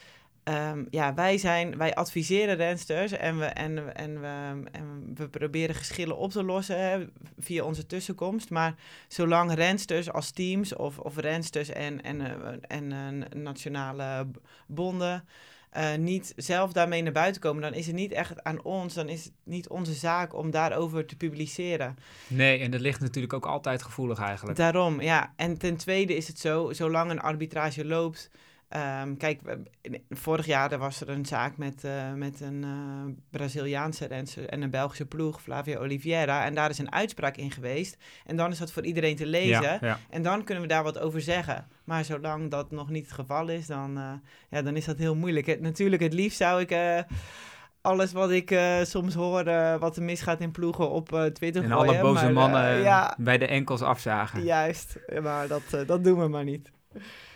ehm, 0.43 0.83
ja, 0.89 1.13
wij, 1.13 1.37
zijn, 1.37 1.77
wij 1.77 1.95
adviseren 1.95 2.55
rensters 2.55 3.11
en 3.11 3.39
we, 3.39 3.45
en, 3.45 3.95
en, 3.95 4.21
we, 4.21 4.63
en 4.71 5.13
we 5.15 5.29
proberen 5.29 5.75
geschillen 5.75 6.17
op 6.17 6.31
te 6.31 6.43
lossen 6.43 6.79
hè, 6.79 7.05
via 7.39 7.63
onze 7.63 7.85
tussenkomst. 7.85 8.49
Maar 8.49 8.75
zolang 9.07 9.53
rensters 9.53 10.11
als 10.11 10.31
teams 10.31 10.75
of, 10.75 10.99
of 10.99 11.17
rensters 11.17 11.69
en, 11.69 12.03
en, 12.03 12.21
eh, 12.21 12.53
en 12.67 12.91
eh, 12.91 13.39
nationale 13.39 14.27
bonden 14.67 15.23
eh, 15.73 15.95
niet 15.95 16.33
zelf 16.35 16.73
daarmee 16.73 17.01
naar 17.01 17.11
buiten 17.11 17.41
komen, 17.41 17.61
dan 17.61 17.73
is 17.73 17.85
het 17.85 17.95
niet 17.95 18.11
echt 18.11 18.43
aan 18.43 18.63
ons, 18.63 18.93
dan 18.93 19.09
is 19.09 19.23
het 19.23 19.33
niet 19.43 19.69
onze 19.69 19.93
zaak 19.93 20.35
om 20.35 20.51
daarover 20.51 21.05
te 21.05 21.15
publiceren. 21.15 21.97
Nee, 22.27 22.59
en 22.59 22.71
dat 22.71 22.81
ligt 22.81 22.99
natuurlijk 22.99 23.33
ook 23.33 23.45
altijd 23.45 23.83
gevoelig 23.83 24.19
eigenlijk. 24.19 24.57
Daarom, 24.57 25.01
ja. 25.01 25.33
En 25.35 25.57
ten 25.57 25.77
tweede 25.77 26.15
is 26.15 26.27
het 26.27 26.39
zo, 26.39 26.73
zolang 26.73 27.11
een 27.11 27.19
arbitrage 27.19 27.85
loopt. 27.85 28.29
Ehm, 28.73 29.15
kijk, 29.15 29.41
vorig 30.09 30.45
jaar 30.45 30.71
er 30.71 30.77
was 30.77 31.01
er 31.01 31.09
een 31.09 31.25
zaak 31.25 31.57
met, 31.57 31.83
eh, 31.83 32.13
met 32.13 32.41
een 32.41 32.63
eh, 32.63 33.13
Braziliaanse 33.29 34.05
renster 34.05 34.49
en 34.49 34.61
een 34.61 34.69
Belgische 34.69 35.05
ploeg, 35.05 35.41
Flavia 35.41 35.77
Oliveira. 35.77 36.45
En 36.45 36.55
daar 36.55 36.69
is 36.69 36.77
een 36.77 36.91
uitspraak 36.91 37.37
in 37.37 37.51
geweest. 37.51 37.97
En 38.25 38.35
dan 38.35 38.51
is 38.51 38.57
dat 38.57 38.71
voor 38.71 38.83
iedereen 38.85 39.15
te 39.15 39.25
lezen. 39.25 39.61
Ja, 39.61 39.77
ja. 39.81 39.99
En 40.09 40.21
dan 40.21 40.43
kunnen 40.43 40.63
we 40.63 40.69
daar 40.69 40.83
wat 40.83 40.99
over 40.99 41.21
zeggen. 41.21 41.67
Maar 41.83 42.05
zolang 42.05 42.51
dat 42.51 42.71
nog 42.71 42.89
niet 42.89 43.05
het 43.05 43.13
geval 43.13 43.49
is, 43.49 43.67
dan, 43.67 43.97
eh, 43.97 44.11
ja, 44.49 44.61
dan 44.61 44.75
is 44.75 44.85
dat 44.85 44.97
heel 44.97 45.15
moeilijk. 45.15 45.45
Het, 45.45 45.61
natuurlijk, 45.61 46.01
het 46.01 46.13
liefst 46.13 46.37
zou 46.37 46.61
ik 46.61 47.03
alles 47.81 48.11
wat 48.11 48.31
ik 48.31 48.59
soms 48.83 49.13
hoor, 49.13 49.43
wat 49.79 49.95
er 49.95 50.03
misgaat 50.03 50.41
in 50.41 50.51
ploegen, 50.51 50.89
op 50.89 51.13
eh, 51.13 51.25
Twitter 51.25 51.63
En 51.63 51.69
gooien. 51.69 51.89
alle 51.89 52.01
boze 52.01 52.23
maar, 52.23 52.33
mannen 52.33 52.81
ja, 52.81 53.15
bij 53.17 53.37
de 53.37 53.47
enkels 53.47 53.81
afzagen. 53.81 54.43
Juist, 54.43 54.99
maar 55.21 55.47
dat, 55.47 55.63
dat 55.87 56.03
doen 56.03 56.19
we 56.19 56.27
maar 56.27 56.43
niet. 56.43 56.71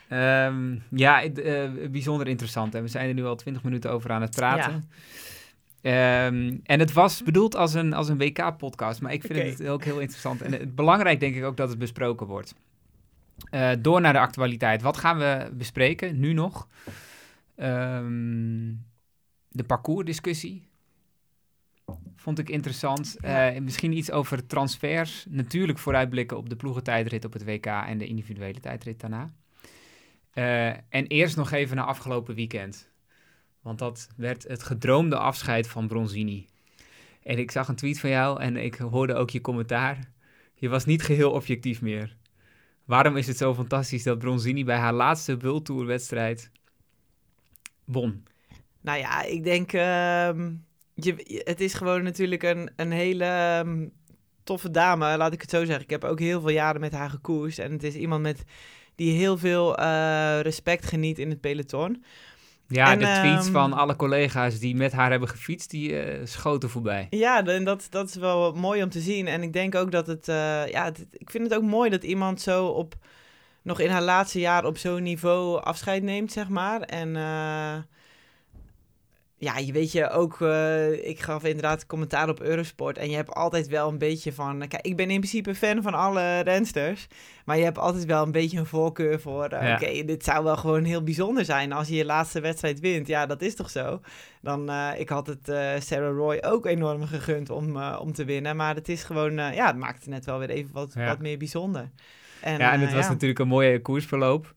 Ehm, 0.07 0.75
ja, 0.89 1.23
eh, 1.23 1.69
bijzonder 1.91 2.27
interessant. 2.27 2.75
En 2.75 2.81
we 2.81 2.87
zijn 2.87 3.07
er 3.07 3.13
nu 3.13 3.25
al 3.25 3.35
twintig 3.35 3.63
minuten 3.63 3.91
over 3.91 4.11
aan 4.11 4.21
het 4.21 4.35
praten. 4.35 4.89
Ehm, 5.81 6.57
en 6.63 6.79
het 6.79 6.93
was 6.93 7.23
bedoeld 7.23 7.55
als 7.55 7.73
een, 7.73 7.93
als 7.93 8.09
een 8.09 8.17
WK-podcast, 8.17 9.01
maar 9.01 9.13
ik 9.13 9.23
vind 9.23 9.59
het 9.59 9.67
ook 9.67 9.83
heel 9.83 9.99
interessant. 9.99 10.41
En 10.41 10.51
het 10.51 10.75
belangrijk 10.75 11.19
denk 11.19 11.35
ik 11.35 11.43
ook 11.43 11.57
dat 11.57 11.69
het 11.69 11.77
besproken 11.77 12.27
wordt. 12.27 12.55
Eh, 13.49 13.71
door 13.79 14.01
naar 14.01 14.13
de 14.13 14.19
actualiteit. 14.19 14.81
Wat 14.81 14.97
gaan 14.97 15.17
we 15.17 15.49
bespreken, 15.53 16.19
nu 16.19 16.33
nog? 16.33 16.67
Ehm, 17.55 18.73
de 19.49 19.63
parcoursdiscussie. 19.67 20.67
Vond 22.15 22.39
ik 22.39 22.49
interessant. 22.49 23.17
Eh, 23.21 23.57
misschien 23.57 23.97
iets 23.97 24.11
over 24.11 24.47
transfers. 24.47 25.25
Natuurlijk 25.29 25.79
vooruitblikken 25.79 26.37
op 26.37 26.49
de 26.49 26.55
ploegentijdrit 26.55 27.25
op 27.25 27.33
het 27.33 27.45
WK 27.45 27.65
en 27.65 27.97
de 27.97 28.07
individuele 28.07 28.59
tijdrit 28.59 28.99
daarna. 28.99 29.33
Eh, 30.37 30.67
en 30.67 31.07
eerst 31.07 31.35
nog 31.35 31.51
even 31.51 31.75
naar 31.75 31.85
afgelopen 31.85 32.35
weekend. 32.35 32.89
Want 33.61 33.79
dat 33.79 34.07
werd 34.15 34.43
het 34.43 34.63
gedroomde 34.63 35.17
afscheid 35.17 35.67
van 35.67 35.87
Bronzini. 35.87 36.47
En 37.23 37.37
ik 37.37 37.51
zag 37.51 37.67
een 37.67 37.75
tweet 37.75 37.99
van 37.99 38.09
jou 38.09 38.41
en 38.41 38.57
ik 38.57 38.75
hoorde 38.75 39.13
ook 39.13 39.29
je 39.29 39.41
commentaar. 39.41 40.11
Je 40.55 40.69
was 40.69 40.85
niet 40.85 41.03
geheel 41.03 41.31
objectief 41.31 41.81
meer. 41.81 42.15
Waarom 42.85 43.17
is 43.17 43.27
het 43.27 43.37
zo 43.37 43.53
fantastisch 43.53 44.03
dat 44.03 44.19
Bronzini 44.19 44.63
bij 44.63 44.77
haar 44.77 44.93
laatste 44.93 45.37
World 45.37 45.65
Tour 45.65 45.85
wedstrijd 45.85 46.51
won? 47.85 48.23
Nou 48.81 48.99
ja, 48.99 49.23
ik 49.23 49.43
denk, 49.43 49.73
ehm, 49.73 50.53
je, 50.93 51.41
het 51.43 51.61
is 51.61 51.73
gewoon 51.73 52.03
natuurlijk 52.03 52.43
een, 52.43 52.69
een 52.75 52.91
hele 52.91 53.25
ehm, 53.25 53.87
toffe 54.43 54.71
dame, 54.71 55.17
laat 55.17 55.33
ik 55.33 55.41
het 55.41 55.49
zo 55.49 55.65
zeggen. 55.65 55.83
Ik 55.83 55.89
heb 55.89 56.03
ook 56.03 56.19
heel 56.19 56.41
veel 56.41 56.49
jaren 56.49 56.81
met 56.81 56.91
haar 56.91 57.09
gekoerst 57.09 57.59
en 57.59 57.71
het 57.71 57.83
is 57.83 57.95
iemand 57.95 58.21
met 58.21 58.43
die 58.97 59.11
heel 59.17 59.37
veel 59.37 59.77
eh, 59.77 60.39
respect 60.41 60.85
geniet 60.85 61.19
in 61.19 61.29
het 61.29 61.41
peloton. 61.41 62.03
Ja, 62.67 62.91
En, 62.91 62.99
de 62.99 63.05
tweets 63.19 63.43
ehm, 63.45 63.51
van 63.51 63.73
alle 63.73 63.95
collega's 63.95 64.59
die 64.59 64.75
met 64.75 64.91
haar 64.91 65.09
hebben 65.11 65.29
gefietst, 65.29 65.69
die 65.69 65.99
eh, 65.99 66.25
schoten 66.25 66.69
voorbij. 66.69 67.07
Ja, 67.09 67.45
en 67.45 67.63
dat, 67.63 67.87
dat 67.89 68.07
is 68.09 68.15
wel 68.15 68.53
mooi 68.53 68.83
om 68.83 68.89
te 68.89 68.99
zien. 68.99 69.27
En 69.27 69.41
ik 69.43 69.53
denk 69.53 69.75
ook 69.75 69.91
dat 69.91 70.07
het, 70.07 70.27
eh, 70.27 70.67
ja, 70.67 70.83
het- 70.83 71.05
ik 71.11 71.29
vind 71.29 71.43
het 71.43 71.53
ook 71.55 71.63
mooi 71.63 71.89
dat 71.89 72.03
iemand 72.03 72.41
zo 72.41 72.65
op, 72.65 72.95
nog 73.61 73.79
in 73.79 73.89
haar 73.89 74.01
laatste 74.01 74.39
jaar 74.39 74.65
op 74.65 74.77
zo'n 74.77 75.03
niveau 75.03 75.61
afscheid 75.63 76.03
neemt, 76.03 76.31
zeg 76.31 76.49
maar. 76.49 76.81
En 76.81 77.15
ja, 79.39 79.57
je 79.57 79.71
weet 79.71 79.91
je 79.91 80.09
ook, 80.09 80.41
eh, 80.41 81.07
ik 81.07 81.19
gaf 81.19 81.43
inderdaad 81.43 81.85
commentaar 81.85 82.29
op 82.29 82.41
Eurosport. 82.41 82.97
En 82.97 83.09
je 83.09 83.15
hebt 83.15 83.31
altijd 83.33 83.67
wel 83.67 83.89
een 83.89 83.97
beetje 83.97 84.33
van, 84.33 84.59
kijk, 84.67 84.85
ik 84.85 84.95
ben 84.95 85.09
in 85.09 85.19
principe 85.19 85.55
fan 85.55 85.81
van 85.81 85.93
alle 85.93 86.39
rensters. 86.39 87.07
Maar 87.45 87.57
je 87.57 87.63
hebt 87.63 87.77
altijd 87.77 88.05
wel 88.05 88.23
een 88.23 88.31
beetje 88.31 88.57
een 88.59 88.65
voorkeur 88.65 89.19
voor, 89.19 89.45
eh, 89.45 89.67
Ja. 89.67 89.73
oké, 89.75 90.03
dit 90.05 90.23
zou 90.23 90.43
wel 90.43 90.57
gewoon 90.57 90.83
heel 90.83 91.03
bijzonder 91.03 91.45
zijn 91.45 91.71
als 91.71 91.87
je 91.87 91.95
je 91.95 92.05
laatste 92.05 92.39
wedstrijd 92.41 92.79
wint. 92.79 93.07
Ja, 93.07 93.25
dat 93.25 93.41
is 93.41 93.55
toch 93.55 93.69
zo? 93.69 94.01
Dan, 94.41 94.69
eh, 94.69 94.89
ik 94.97 95.09
had 95.09 95.27
het 95.27 95.49
eh, 95.49 95.69
Sarah 95.79 96.15
Roy 96.15 96.37
ook 96.41 96.65
enorm 96.65 97.05
gegund 97.05 97.49
om, 97.49 97.77
eh, 97.77 97.97
om 98.01 98.13
te 98.13 98.25
winnen. 98.25 98.55
Maar 98.55 98.75
het 98.75 98.89
is 98.89 99.03
gewoon, 99.03 99.39
eh, 99.39 99.53
ja, 99.55 99.67
het 99.67 99.77
maakt 99.77 99.99
het 99.99 100.07
net 100.09 100.25
wel 100.25 100.39
weer 100.39 100.49
even 100.49 100.73
wat, 100.73 100.91
Ja. 100.95 101.05
wat 101.07 101.19
meer 101.19 101.37
bijzonder. 101.37 101.89
En, 102.41 102.57
ja, 102.57 102.71
en 102.71 102.79
eh, 102.79 102.85
het 102.85 102.95
was 102.95 103.07
natuurlijk 103.09 103.39
een 103.39 103.47
mooie 103.47 103.81
koersverloop. 103.81 104.53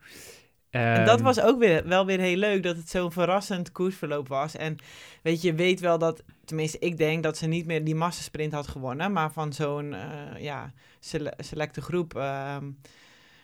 En 0.71 1.05
dat 1.05 1.15
Ehm, 1.17 1.25
was 1.25 1.41
ook 1.41 1.59
weer, 1.59 1.89
wel 1.89 2.07
weer 2.07 2.21
heel 2.21 2.37
leuk, 2.37 2.63
dat 2.63 2.77
het 2.77 2.89
zo'n 2.91 3.13
verrassend 3.13 3.73
koersverloop 3.73 4.29
was. 4.29 4.57
En 4.57 4.77
weet 5.23 5.43
je, 5.43 5.55
weet 5.55 5.81
wel 5.81 5.99
dat, 5.99 6.23
tenminste 6.45 6.79
ik 6.79 6.97
denk 6.97 7.23
dat 7.23 7.37
ze 7.37 7.47
niet 7.47 7.67
meer 7.67 7.85
die 7.85 7.95
massasprint 7.95 8.53
had 8.53 8.69
gewonnen. 8.69 9.13
Maar 9.13 9.33
van 9.33 9.53
zo'n, 9.53 9.95
eh, 9.95 10.43
ja, 10.43 10.73
sele- 11.01 11.35
selecte 11.37 11.81
groep, 11.81 12.15
ehm, 12.17 12.65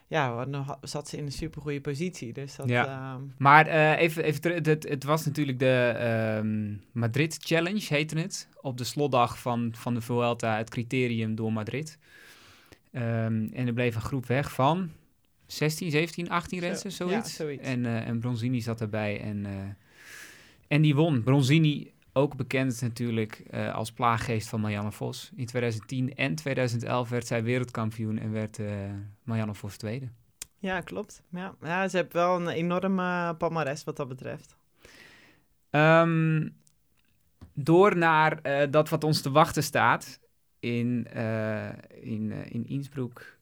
ja, 0.07 0.45
dan 0.45 0.77
zat 0.81 1.09
ze 1.09 1.17
in 1.17 1.25
een 1.25 1.33
supergoeie 1.33 1.81
positie. 1.81 2.33
Dus 2.33 2.57
dat, 2.57 2.69
Ja. 2.69 2.85
ehm, 2.87 3.23
Maar 3.39 3.67
eh, 3.67 3.99
even, 4.01 4.25
even 4.25 4.41
terug, 4.41 4.67
het, 4.67 4.89
het 4.89 5.05
was 5.05 5.25
natuurlijk 5.25 5.59
de 5.59 6.77
Madrid 6.93 7.39
Challenge, 7.45 7.85
heette 7.89 8.19
het. 8.19 8.49
Op 8.61 8.79
de 8.79 8.85
slotdag 8.85 9.39
van, 9.39 9.73
van 9.77 9.95
de 9.95 10.01
Vuelta, 10.01 10.57
het 10.57 10.71
criterium 10.71 11.35
door 11.35 11.53
Madrid. 11.53 11.99
En 12.91 13.53
er 13.67 13.73
bleef 13.73 13.95
een 13.95 14.01
groep 14.01 14.27
weg 14.27 14.53
van 14.53 14.91
16, 15.47 15.91
17, 15.91 16.29
18 16.29 16.61
Zo, 16.61 16.67
rensters, 16.67 16.97
ja, 16.97 17.25
zoiets. 17.25 17.69
En, 17.69 17.87
eh, 17.87 18.09
en 18.09 18.19
Bronzini 18.19 18.61
zat 18.61 18.81
erbij 18.81 19.21
en, 19.21 19.47
eh, 19.47 19.53
en 20.69 20.83
die 20.83 20.95
won. 20.95 21.23
Bronzini, 21.23 21.93
ook 22.13 22.37
bekend 22.37 22.81
natuurlijk 22.81 23.43
eh, 23.51 23.75
als 23.75 23.93
plaaggeest 23.93 24.49
van 24.49 24.61
Marianne 24.61 24.93
Vos. 24.93 25.31
In 25.37 25.47
2010 25.47 26.15
en 26.15 26.35
2011 26.35 27.09
werd 27.09 27.27
zij 27.27 27.43
wereldkampioen 27.43 28.19
en 28.19 28.33
werd 28.33 28.59
Marianne 29.23 29.55
Vos 29.55 29.77
tweede. 29.77 30.09
ja, 30.59 30.81
klopt. 30.81 31.23
Ja. 31.31 31.55
ja, 31.63 31.89
ze 31.89 31.97
heeft 31.97 32.13
wel 32.13 32.37
een 32.37 32.49
enorme 32.49 33.35
palmares 33.39 33.85
wat 33.85 33.97
dat 33.97 34.09
betreft. 34.09 34.57
Ehm, 35.71 36.49
door 37.55 37.97
naar 37.97 38.41
dat 38.71 38.89
wat 38.89 39.05
ons 39.05 39.21
te 39.21 39.31
wachten 39.31 39.63
staat 39.63 40.21
in, 40.59 41.07
in, 42.01 42.33
in 42.33 42.67
Innsbruck. 42.67 43.36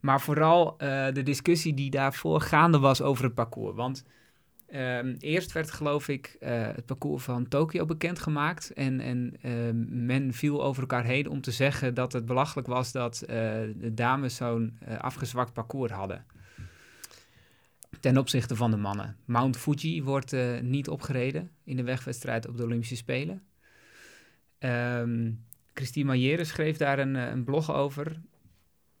Maar 0.00 0.20
vooral 0.20 0.78
eh, 0.78 1.12
de 1.12 1.22
discussie 1.22 1.74
die 1.74 1.90
daarvoor 1.90 2.40
gaande 2.40 2.78
was 2.78 3.02
over 3.02 3.24
het 3.24 3.34
parcours. 3.34 3.76
Want 3.76 4.04
ehm, 4.66 5.14
eerst 5.18 5.52
werd, 5.52 5.70
geloof 5.70 6.08
ik, 6.08 6.36
eh, 6.40 6.66
het 6.66 6.86
parcours 6.86 7.24
van 7.24 7.48
Tokio 7.48 7.84
bekendgemaakt. 7.84 8.72
En, 8.72 9.00
en 9.00 9.36
ehm, 9.42 10.06
men 10.06 10.32
viel 10.32 10.64
over 10.64 10.80
elkaar 10.80 11.04
heen 11.04 11.28
om 11.28 11.40
te 11.40 11.50
zeggen 11.50 11.94
dat 11.94 12.12
het 12.12 12.26
belachelijk 12.26 12.68
was 12.68 12.92
dat 12.92 13.22
eh, 13.22 13.36
de 13.76 13.94
dames 13.94 14.36
zo'n 14.36 14.78
afgezwakt 14.98 15.52
parcours 15.52 15.92
hadden. 15.92 16.24
Ten 18.00 18.18
opzichte 18.18 18.56
van 18.56 18.70
de 18.70 18.76
mannen. 18.76 19.16
Mount 19.24 19.56
Fuji 19.56 20.02
wordt 20.02 20.36
niet 20.62 20.88
opgereden 20.88 21.50
in 21.64 21.76
de 21.76 21.82
wegwedstrijd 21.82 22.48
op 22.48 22.56
de 22.56 22.64
Olympische 22.64 22.96
Spelen. 22.96 23.42
Ehm 24.58 25.30
Christine 25.78 26.06
Maillere 26.06 26.44
schreef 26.44 26.76
daar 26.76 26.98
een, 26.98 27.14
een 27.14 27.44
blog 27.44 27.72
over. 27.74 28.16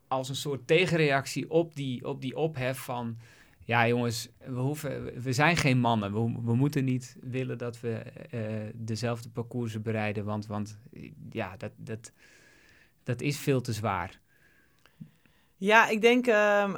Als 0.08 0.28
een 0.28 0.36
soort 0.36 0.66
tegenreactie 0.66 1.50
op 1.50 1.74
die, 1.74 2.06
op 2.08 2.20
die 2.20 2.36
ophef 2.36 2.78
van... 2.78 3.16
Ja 3.64 3.88
jongens, 3.88 4.28
we, 4.38 4.60
hoeven, 4.60 5.22
we 5.22 5.32
zijn 5.32 5.56
geen 5.56 5.78
mannen. 5.78 6.12
We, 6.12 6.40
we 6.44 6.54
moeten 6.54 6.84
niet 6.84 7.16
willen 7.20 7.58
dat 7.58 7.80
we 7.80 7.92
eh, 7.92 8.40
dezelfde 8.74 9.28
parcoursen 9.28 9.82
bereiden. 9.82 10.24
Want, 10.24 10.46
want 10.46 10.78
ja, 11.30 11.56
dat, 11.56 11.72
dat, 11.76 12.12
dat 13.02 13.20
is 13.20 13.38
veel 13.38 13.60
te 13.60 13.72
zwaar. 13.72 14.20
Ja, 15.60 15.88
ik 15.88 16.00
denk 16.00 16.26
ehm, 16.26 16.72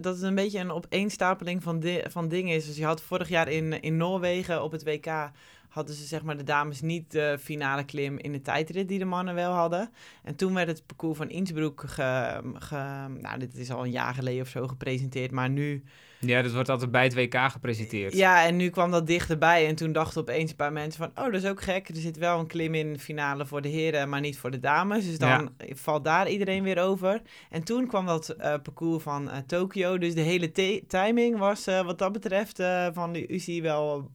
dat 0.00 0.04
het 0.04 0.22
een 0.22 0.34
beetje 0.34 0.58
een 0.58 0.70
opeenstapeling 0.70 1.62
van, 1.62 1.82
van 2.08 2.28
dingen 2.28 2.54
is. 2.56 2.66
Dus 2.66 2.76
je 2.76 2.84
had 2.84 3.02
vorig 3.02 3.28
jaar 3.28 3.48
in, 3.48 3.80
in 3.80 3.96
Noorwegen 3.96 4.62
op 4.62 4.72
het 4.72 4.84
WK... 4.84 5.30
hadden 5.68 5.94
ze 5.94 6.04
zeg 6.04 6.22
maar 6.22 6.36
de 6.36 6.42
dames 6.44 6.80
niet 6.80 7.10
de 7.10 7.36
finale 7.40 7.84
klim 7.84 8.18
in 8.18 8.32
de 8.32 8.40
tijdrit 8.42 8.88
die 8.88 8.98
de 8.98 9.04
mannen 9.04 9.34
wel 9.34 9.52
hadden. 9.52 9.90
En 10.24 10.36
toen 10.36 10.54
werd 10.54 10.68
het 10.68 10.86
parcours 10.86 11.16
van 11.18 11.30
Innsbruck 11.30 11.82
ge, 11.86 12.40
ge- 12.54 13.06
nou 13.20 13.38
dit 13.38 13.56
is 13.56 13.70
al 13.70 13.84
een 13.84 13.90
jaar 13.90 14.14
geleden 14.14 14.42
of 14.42 14.48
zo 14.48 14.68
gepresenteerd, 14.68 15.30
maar 15.30 15.50
nu 15.50 15.82
Ja, 16.26 16.42
dat 16.42 16.52
wordt 16.52 16.68
altijd 16.68 16.90
bij 16.90 17.02
het 17.02 17.14
WK 17.14 17.36
gepresenteerd. 17.50 18.12
Ja, 18.14 18.46
en 18.46 18.56
nu 18.56 18.70
kwam 18.70 18.90
dat 18.90 19.06
dichterbij. 19.06 19.66
En 19.66 19.74
toen 19.74 19.92
dachten 19.92 20.20
opeens 20.20 20.50
een 20.50 20.56
paar 20.56 20.72
mensen 20.72 21.02
van... 21.02 21.24
oh, 21.24 21.32
dat 21.32 21.42
is 21.42 21.48
ook 21.48 21.62
gek. 21.62 21.88
Er 21.88 21.96
zit 21.96 22.16
wel 22.16 22.38
een 22.38 22.46
klim 22.46 22.74
in 22.74 22.92
de 22.92 22.98
finale 22.98 23.46
voor 23.46 23.62
de 23.62 23.68
heren... 23.68 24.08
maar 24.08 24.20
niet 24.20 24.38
voor 24.38 24.50
de 24.50 24.60
dames. 24.60 25.06
Dus 25.06 25.18
dan 25.18 25.54
valt 25.68 26.04
daar 26.04 26.28
iedereen 26.28 26.62
weer 26.62 26.78
over. 26.78 27.22
En 27.50 27.62
toen 27.62 27.86
kwam 27.86 28.06
dat 28.06 28.28
eh, 28.28 28.54
parcours 28.62 29.02
van 29.02 29.30
eh, 29.30 29.38
Tokio. 29.46 29.98
Dus 29.98 30.14
de 30.14 30.20
hele 30.20 30.52
timing 30.86 31.38
was 31.38 31.66
eh, 31.66 31.84
wat 31.84 31.98
dat 31.98 32.12
betreft... 32.12 32.62
van 32.92 33.12
de 33.12 33.32
UCI 33.32 33.62
wel 33.62 34.10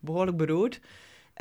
behoorlijk 0.00 0.36
beroerd. 0.36 0.80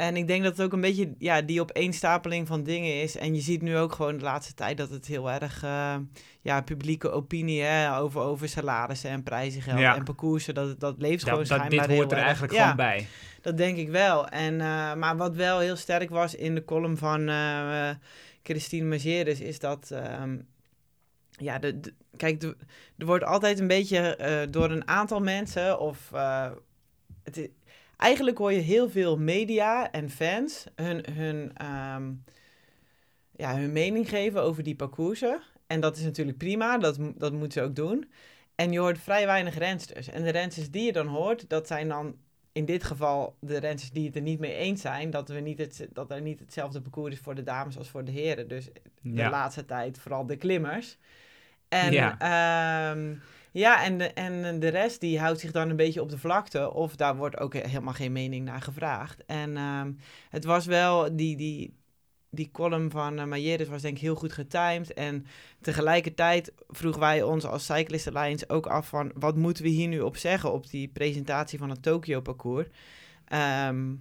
En 0.02 0.16
ik 0.18 0.28
denk 0.28 0.44
dat 0.44 0.58
het 0.58 0.66
ook 0.66 0.74
een 0.74 0.82
beetje 0.82 1.14
ja, 1.18 1.42
die 1.42 1.62
opeenstapeling 1.62 2.48
van 2.48 2.64
dingen 2.64 3.02
is. 3.02 3.18
En 3.18 3.36
je 3.36 3.42
ziet 3.42 3.62
nu 3.62 3.78
ook 3.78 3.94
gewoon 3.94 4.18
de 4.18 4.24
laatste 4.24 4.54
tijd 4.54 4.78
dat 4.78 4.90
het 4.90 5.06
heel 5.08 5.32
erg... 5.32 5.64
eh, 5.64 5.96
ja, 6.42 6.62
publieke 6.62 7.10
opinie 7.12 7.62
hè, 7.62 7.98
over, 7.98 8.22
over 8.22 8.50
salarissen 8.50 9.10
en 9.10 9.24
prijzengeld 9.24 9.80
Ja. 9.80 9.96
en 9.96 10.04
parcoursen... 10.04 10.54
dat, 10.54 10.80
dat 10.80 10.96
leeft 10.98 11.24
gewoon 11.24 11.40
Dat, 11.40 11.48
dat, 11.48 11.58
schijnbaar 11.58 11.88
dit 11.88 11.96
hoort 11.98 12.12
er 12.12 12.18
erg. 12.18 12.24
eigenlijk 12.26 12.54
Ja. 12.54 12.62
gewoon 12.62 12.76
bij. 12.76 13.08
Dat 13.42 13.58
denk 13.58 13.78
ik 13.78 13.90
wel. 13.90 14.28
En, 14.28 14.62
eh, 14.62 14.94
maar 14.94 15.18
wat 15.18 15.36
wel 15.36 15.60
heel 15.60 15.76
sterk 15.76 16.10
was 16.10 16.36
in 16.36 16.56
de 16.56 16.66
column 16.66 16.98
van 16.98 17.30
eh, 17.30 17.90
Christine 18.44 18.86
Majeres 18.88 19.40
is 19.40 19.60
dat... 19.60 19.92
ehm, 19.92 20.38
ja, 21.32 21.60
de, 21.60 21.80
de- 21.80 21.94
kijk, 22.18 22.40
de- 22.40 22.58
er 22.98 23.06
wordt 23.06 23.24
altijd 23.24 23.60
een 23.60 23.68
beetje 23.68 24.48
door 24.52 24.72
een 24.72 24.88
aantal 24.88 25.20
mensen 25.20 25.80
of... 25.80 26.12
het 27.24 27.50
eigenlijk 28.02 28.38
hoor 28.38 28.52
je 28.54 28.60
heel 28.60 28.90
veel 28.90 29.18
media 29.18 29.92
en 29.92 30.10
fans 30.10 30.66
hun, 30.76 31.06
hun, 31.12 31.52
ehm, 31.54 32.12
ja, 33.36 33.56
hun 33.56 33.72
mening 33.72 34.10
geven 34.10 34.42
over 34.42 34.64
die 34.64 34.76
parcoursen. 34.76 35.42
En 35.68 35.80
dat 35.80 35.98
is 35.98 36.04
natuurlijk 36.04 36.38
prima, 36.38 36.78
dat, 36.78 36.98
dat 37.16 37.34
moeten 37.34 37.52
ze 37.52 37.62
ook 37.68 37.76
doen. 37.76 38.12
En 38.56 38.72
je 38.72 38.80
hoort 38.80 39.00
vrij 39.00 39.26
weinig 39.26 39.58
rensters. 39.58 40.08
En 40.08 40.24
de 40.24 40.30
rensters 40.30 40.72
die 40.72 40.84
je 40.86 40.92
dan 40.92 41.08
hoort, 41.08 41.50
dat 41.50 41.68
zijn 41.68 41.88
dan 41.88 42.16
in 42.52 42.66
dit 42.66 42.84
geval 42.84 43.36
de 43.40 43.58
rensters 43.58 43.92
die 43.92 44.06
het 44.06 44.16
er 44.16 44.22
niet 44.22 44.40
mee 44.40 44.54
eens 44.56 44.82
zijn, 44.82 45.10
dat, 45.10 45.30
we 45.30 45.40
niet 45.40 45.58
het, 45.58 45.88
dat 45.94 46.12
er 46.12 46.22
niet 46.22 46.40
hetzelfde 46.40 46.82
parcours 46.82 47.14
is 47.14 47.20
voor 47.20 47.36
de 47.36 47.44
dames 47.44 47.78
als 47.78 47.90
voor 47.90 48.04
de 48.04 48.12
heren. 48.12 48.48
Dus 48.48 48.66
de 49.02 49.12
Ja. 49.14 49.30
laatste 49.30 49.66
tijd 49.66 50.00
vooral 50.00 50.26
de 50.26 50.36
klimmers. 50.36 50.98
En 51.68 51.92
Ja. 51.92 52.16
ja, 52.20 52.92
ja 53.52 53.84
en, 53.84 53.98
de, 53.98 54.08
en 54.14 54.60
de 54.60 54.68
rest 54.68 55.00
die 55.00 55.20
houdt 55.20 55.40
zich 55.40 55.52
dan 55.52 55.70
een 55.70 55.76
beetje 55.76 56.02
op 56.02 56.10
de 56.10 56.18
vlakte. 56.18 56.74
Of 56.74 56.96
daar 56.96 57.16
wordt 57.16 57.40
ook 57.40 57.54
helemaal 57.54 57.94
geen 57.94 58.12
mening 58.12 58.46
naar 58.46 58.62
gevraagd. 58.62 59.26
En 59.26 59.58
ehm, 59.58 59.92
het 60.30 60.44
was 60.44 60.66
wel, 60.66 61.16
die, 61.16 61.36
die, 61.38 61.80
die 62.30 62.52
column 62.52 62.92
van 62.92 63.20
uh, 63.20 63.26
Majeres 63.26 63.68
was 63.68 63.82
denk 63.82 63.96
ik 63.96 64.02
heel 64.02 64.16
goed 64.16 64.34
getimed. 64.34 64.94
En 64.94 65.26
tegelijkertijd 65.62 66.54
vroegen 66.68 67.02
wij 67.02 67.24
ons 67.24 67.46
als 67.46 67.66
Cyclist 67.66 68.08
Alliance 68.08 68.50
ook 68.50 68.68
af 68.68 68.88
van... 68.88 69.12
wat 69.16 69.36
moeten 69.36 69.64
we 69.64 69.70
hier 69.70 69.88
nu 69.88 70.00
op 70.00 70.18
zeggen 70.18 70.52
op 70.54 70.70
die 70.70 70.88
presentatie 70.88 71.60
van 71.60 71.70
het 71.70 71.82
Tokyo-parcours? 71.82 72.68
Ehm, 73.26 73.96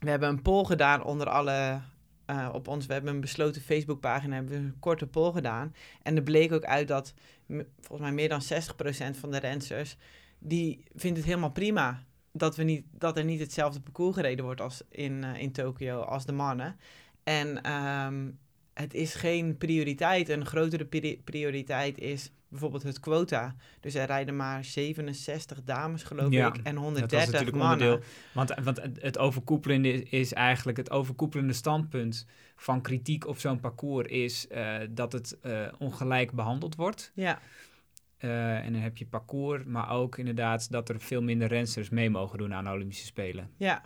we 0.00 0.10
hebben 0.10 0.28
een 0.28 0.42
poll 0.42 0.64
gedaan 0.64 1.04
onder 1.04 1.28
alle... 1.28 1.80
eh, 2.26 2.48
op 2.52 2.68
ons, 2.68 2.86
we 2.86 2.92
hebben 2.92 3.14
een 3.14 3.20
besloten 3.20 3.62
Facebookpagina, 3.62 4.34
hebben 4.34 4.52
we 4.52 4.58
een 4.58 4.76
korte 4.80 5.06
poll 5.06 5.32
gedaan. 5.32 5.74
En 6.02 6.16
er 6.16 6.22
bleek 6.22 6.52
ook 6.52 6.64
uit 6.64 6.88
dat 6.88 7.14
volgens 7.80 8.00
mij 8.00 8.12
meer 8.12 8.28
dan 8.28 8.42
60% 8.42 9.18
van 9.18 9.30
de 9.30 9.38
rensters... 9.38 9.96
die 10.38 10.84
vindt 10.94 11.16
het 11.16 11.26
helemaal 11.26 11.52
prima 11.52 12.04
dat, 12.32 12.56
we 12.56 12.62
niet, 12.62 12.84
dat 12.90 13.16
er 13.16 13.24
niet 13.24 13.40
hetzelfde 13.40 13.80
parcours 13.80 14.14
gereden 14.16 14.44
wordt 14.44 14.60
als 14.60 14.82
in, 14.88 15.24
eh, 15.24 15.40
in 15.40 15.52
Tokio 15.52 16.00
als 16.00 16.26
de 16.26 16.32
mannen. 16.32 16.76
En 17.22 17.62
ehm, 17.62 18.30
het 18.74 18.94
is 18.94 19.14
geen 19.14 19.56
prioriteit. 19.56 20.28
Een 20.28 20.46
grotere 20.46 20.84
pri- 20.84 21.20
prioriteit 21.24 21.98
is 21.98 22.30
bijvoorbeeld 22.48 22.82
het 22.82 23.00
quota. 23.00 23.54
Dus 23.80 23.94
er 23.94 24.06
rijden 24.06 24.36
maar 24.36 24.64
67 24.64 25.62
dames, 25.62 26.02
geloof 26.02 26.32
Ja, 26.32 26.46
ik, 26.46 26.56
en 26.56 26.62
Dat 26.62 26.74
was 26.74 26.82
130 26.84 27.32
natuurlijk 27.32 27.56
mannen. 27.56 27.86
onderdeel. 27.86 28.08
Want, 28.32 28.52
want 28.64 28.80
het 29.00 29.18
overkoepelende 29.18 30.02
is, 30.02 30.32
eigenlijk 30.32 30.78
het 30.78 30.90
overkoepelende 30.90 31.52
standpunt 31.52 32.26
van 32.56 32.80
kritiek 32.82 33.26
op 33.26 33.38
zo'n 33.38 33.60
parcours 33.60 34.08
is 34.08 34.46
eh, 34.48 34.76
dat 34.90 35.12
het 35.12 35.38
eh, 35.40 35.68
ongelijk 35.78 36.32
behandeld 36.32 36.74
wordt. 36.74 37.12
Ja, 37.14 37.38
Eh, 38.18 38.56
en 38.64 38.72
dan 38.72 38.82
heb 38.82 38.96
je 38.96 39.06
parcours, 39.06 39.64
maar 39.64 39.90
ook 39.90 40.18
inderdaad 40.18 40.70
dat 40.70 40.88
er 40.88 41.00
veel 41.00 41.22
minder 41.22 41.48
rensters 41.48 41.88
mee 41.90 42.10
mogen 42.10 42.38
doen 42.38 42.54
aan 42.54 42.64
de 42.64 42.70
Olympische 42.70 43.06
Spelen. 43.06 43.50
ja. 43.56 43.82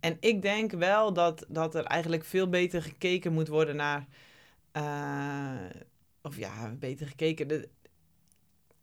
En 0.00 0.16
ik 0.20 0.42
denk 0.42 0.72
wel 0.72 1.12
dat, 1.12 1.44
dat 1.48 1.74
er 1.74 1.84
eigenlijk 1.84 2.24
veel 2.24 2.48
beter 2.48 2.82
gekeken 2.82 3.32
moet 3.32 3.48
worden 3.48 3.76
naar... 3.76 4.06
eh, 4.72 5.80
of 6.22 6.36
ja, 6.36 6.74
beter 6.78 7.06
gekeken... 7.06 7.48
De, 7.48 7.68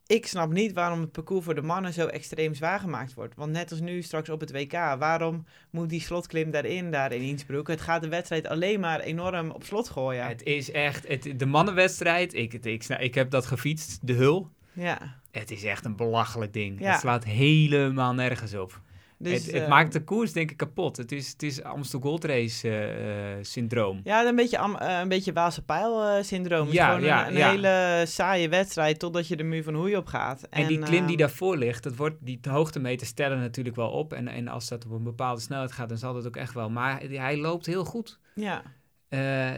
ik 0.07 0.27
snap 0.27 0.51
niet 0.51 0.73
waarom 0.73 0.99
het 1.01 1.11
parcours 1.11 1.45
voor 1.45 1.55
de 1.55 1.61
mannen 1.61 1.93
zo 1.93 2.05
extreem 2.07 2.53
zwaar 2.53 2.79
gemaakt 2.79 3.13
wordt. 3.13 3.35
Want 3.35 3.51
net 3.51 3.71
als 3.71 3.79
nu 3.79 4.01
straks 4.01 4.29
op 4.29 4.39
het 4.39 4.51
WK, 4.51 4.71
waarom 4.71 5.45
moet 5.69 5.89
die 5.89 6.01
slotklim 6.01 6.51
daarin, 6.51 6.91
daar 6.91 7.11
in 7.11 7.21
Innsbruck? 7.21 7.67
Het 7.67 7.81
gaat 7.81 8.01
de 8.01 8.07
wedstrijd 8.09 8.47
alleen 8.47 8.79
maar 8.79 8.99
enorm 8.99 9.49
op 9.51 9.63
slot 9.63 9.89
gooien. 9.89 10.27
Het 10.27 10.43
is 10.43 10.71
echt, 10.71 11.07
het, 11.07 11.33
de 11.39 11.45
mannenwedstrijd, 11.45 12.33
ik, 12.33 12.53
ik, 12.53 12.83
sna- 12.83 12.97
ik 12.97 13.15
heb 13.15 13.29
dat 13.29 13.45
gefietst, 13.45 14.07
de 14.07 14.13
hul. 14.13 14.49
Ja, 14.73 15.19
Het 15.31 15.51
is 15.51 15.63
echt 15.63 15.85
een 15.85 15.95
belachelijk 15.95 16.53
ding. 16.53 16.79
Ja. 16.79 16.91
Het 16.91 16.99
slaat 16.99 17.23
helemaal 17.23 18.13
nergens 18.13 18.55
op. 18.55 18.81
dus... 19.25 19.45
het 19.45 19.53
het 19.53 19.63
eh, 19.63 19.69
maakt 19.69 19.93
de 19.93 20.03
koers 20.03 20.31
denk 20.31 20.51
ik 20.51 20.57
kapot. 20.57 20.97
Het 20.97 21.11
is, 21.11 21.31
het 21.31 21.43
is 21.43 21.63
Amstel 21.63 21.99
Gold 21.99 22.23
Race 22.23 22.69
eh, 22.69 23.31
eh, 23.31 23.37
syndroom. 23.41 24.01
Ja, 24.03 24.25
een 24.25 24.35
beetje, 24.35 24.57
am- 24.57 24.75
een 24.79 25.07
beetje 25.07 25.33
Waalse 25.33 25.61
pijl-syndroom. 25.61 26.71
Ja, 26.71 26.87
gewoon 26.87 27.03
ja, 27.03 27.27
een, 27.27 27.33
een 27.33 27.37
ja. 27.37 27.49
hele 27.49 28.03
saaie 28.07 28.49
wedstrijd 28.49 28.99
totdat 28.99 29.27
je 29.27 29.35
de 29.35 29.43
muur 29.43 29.63
van 29.63 29.73
Hoei 29.73 29.97
op 29.97 30.05
gaat. 30.07 30.41
En, 30.49 30.67
die 30.67 30.79
klim 30.79 31.01
die 31.01 31.09
ehm, 31.09 31.17
daarvoor 31.17 31.57
ligt, 31.57 31.83
dat 31.83 31.95
wordt, 31.95 32.15
die 32.19 32.39
hoogtemeters 32.49 33.09
stellen 33.09 33.39
natuurlijk 33.39 33.75
wel 33.75 33.89
op. 33.89 34.13
En, 34.13 34.27
en 34.27 34.47
als 34.47 34.67
dat 34.67 34.85
op 34.85 34.91
een 34.91 35.03
bepaalde 35.03 35.41
snelheid 35.41 35.71
gaat, 35.71 35.89
dan 35.89 35.97
zal 35.97 36.13
dat 36.13 36.27
ook 36.27 36.37
echt 36.37 36.53
wel. 36.53 36.69
Maar 36.69 37.01
hij 37.01 37.37
loopt 37.37 37.65
heel 37.65 37.85
goed. 37.85 38.19
Ja, 38.35 38.63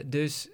dus 0.06 0.49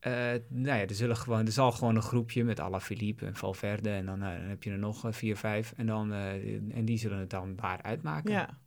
eh, 0.00 0.12
nou 0.48 0.78
ja, 0.78 0.86
er, 0.86 0.94
zullen 0.94 1.16
gewoon, 1.16 1.46
er 1.46 1.52
zal 1.52 1.72
gewoon 1.72 1.96
een 1.96 2.02
groepje 2.02 2.44
met 2.44 2.60
Alaphilippe 2.60 3.26
en 3.26 3.34
Valverde 3.34 3.90
en 3.90 4.06
dan, 4.06 4.22
eh, 4.22 4.28
dan 4.28 4.48
heb 4.48 4.62
je 4.62 4.70
er 4.70 4.78
nog 4.78 5.04
eh, 5.04 5.12
vier, 5.12 5.36
vijf 5.36 5.72
en, 5.76 5.86
dan, 5.86 6.12
en 6.12 6.84
die 6.84 6.98
zullen 6.98 7.18
het 7.18 7.30
dan 7.30 7.56
waar 7.56 7.82
uitmaken. 7.82 8.32
Ja. 8.32 8.58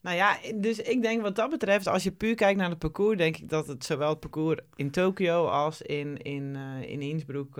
Nou 0.00 0.16
ja, 0.16 0.38
dus 0.54 0.78
ik 0.78 1.02
denk 1.02 1.22
wat 1.22 1.36
dat 1.36 1.50
betreft, 1.50 1.86
als 1.86 2.02
je 2.02 2.12
puur 2.12 2.34
kijkt 2.34 2.58
naar 2.58 2.68
het 2.68 2.78
parcours, 2.78 3.16
denk 3.16 3.36
ik 3.36 3.48
dat 3.48 3.66
het 3.66 3.84
zowel 3.84 4.08
het 4.08 4.20
parcours 4.20 4.60
in 4.74 4.90
Tokio 4.90 5.46
als 5.46 5.82
in, 5.82 6.16
in, 6.16 6.56
in 6.82 7.02
Innsbruck 7.02 7.56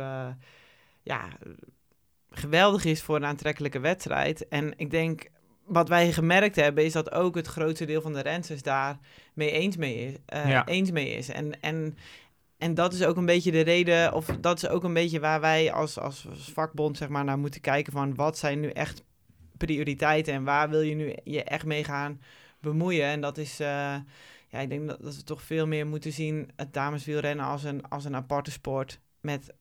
ja, 1.03 1.29
geweldig 2.31 2.85
is 2.85 3.03
voor 3.03 3.17
een 3.17 3.25
aantrekkelijke 3.25 3.79
wedstrijd. 3.79 4.49
En 4.49 4.73
ik 4.77 4.91
denk, 4.91 5.31
wat 5.65 5.89
wij 5.89 6.13
gemerkt 6.13 6.57
hebben, 6.57 6.85
is 6.85 6.93
dat 6.93 7.13
ook 7.13 7.35
het 7.35 7.47
grootste 7.47 7.85
deel 7.85 8.01
van 8.01 8.13
de 8.13 8.23
rensters 8.23 8.63
daar 8.63 8.99
mee 9.35 9.51
eens 9.51 9.77
mee 9.77 9.97
is. 9.97 10.15
Ja. 10.27 10.67
eens 10.67 10.91
mee 10.91 11.11
is. 11.11 11.29
En, 11.29 11.61
en, 11.61 11.97
en 12.59 12.75
dat 12.75 12.93
is 12.93 13.05
ook 13.05 13.17
een 13.17 13.27
beetje 13.27 13.51
de 13.51 13.61
reden, 13.61 14.13
of 14.13 14.27
dat 14.27 14.63
is 14.63 14.69
ook 14.69 14.85
een 14.85 14.95
beetje 14.95 15.21
waar 15.21 15.41
wij 15.41 15.73
als, 15.73 15.99
als 15.99 16.29
vakbond 16.33 16.97
zeg 16.97 17.09
maar, 17.09 17.25
naar 17.25 17.39
moeten 17.39 17.61
kijken 17.61 17.93
van 17.93 18.15
wat 18.15 18.39
zijn 18.39 18.61
nu 18.61 18.69
echt 18.71 19.05
prioriteiten 19.57 20.35
en 20.35 20.45
waar 20.45 20.71
wil 20.71 20.81
je 20.81 20.95
nu 20.95 21.15
je 21.25 21.45
echt 21.45 21.65
mee 21.65 21.85
gaan 21.85 22.21
bemoeien. 22.61 23.05
En 23.05 23.21
dat 23.21 23.39
is, 23.39 23.61
eh, 23.61 23.95
ja, 24.49 24.59
ik 24.61 24.69
denk 24.69 24.89
dat, 24.89 25.03
dat 25.03 25.17
we 25.17 25.23
toch 25.23 25.43
veel 25.43 25.67
meer 25.67 25.87
moeten 25.87 26.13
zien 26.13 26.51
het 26.57 26.73
dameswielrennen 26.73 27.47
als 27.47 27.65
een, 27.65 27.89
als 27.89 28.05
een 28.05 28.17
aparte 28.17 28.51
sport 28.51 29.01
met 29.21 29.55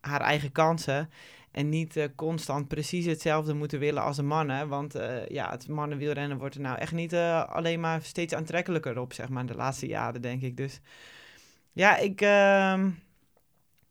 haar 0.00 0.20
eigen 0.20 0.52
kansen. 0.52 1.10
En 1.50 1.68
niet 1.68 1.96
eh, 1.96 2.04
constant 2.16 2.68
precies 2.68 3.06
hetzelfde 3.06 3.54
moeten 3.54 3.78
willen 3.78 4.02
als 4.02 4.16
de 4.16 4.22
mannen. 4.22 4.68
Want 4.68 4.94
eh, 4.94 5.26
ja, 5.28 5.50
het 5.50 5.68
mannenwielrennen 5.68 6.38
wordt 6.38 6.54
er 6.54 6.60
nou 6.60 6.78
echt 6.78 6.92
niet 6.92 7.14
alleen 7.46 7.80
maar 7.80 8.02
steeds 8.02 8.34
aantrekkelijker 8.34 8.98
op, 8.98 9.12
zeg 9.12 9.28
maar, 9.28 9.46
de 9.46 9.54
laatste 9.54 9.86
jaren, 9.86 10.22
denk 10.22 10.42
ik. 10.42 10.56
Dus 10.56 10.80
ja, 11.76 11.96
ik, 11.96 12.20
ehm, 12.20 12.90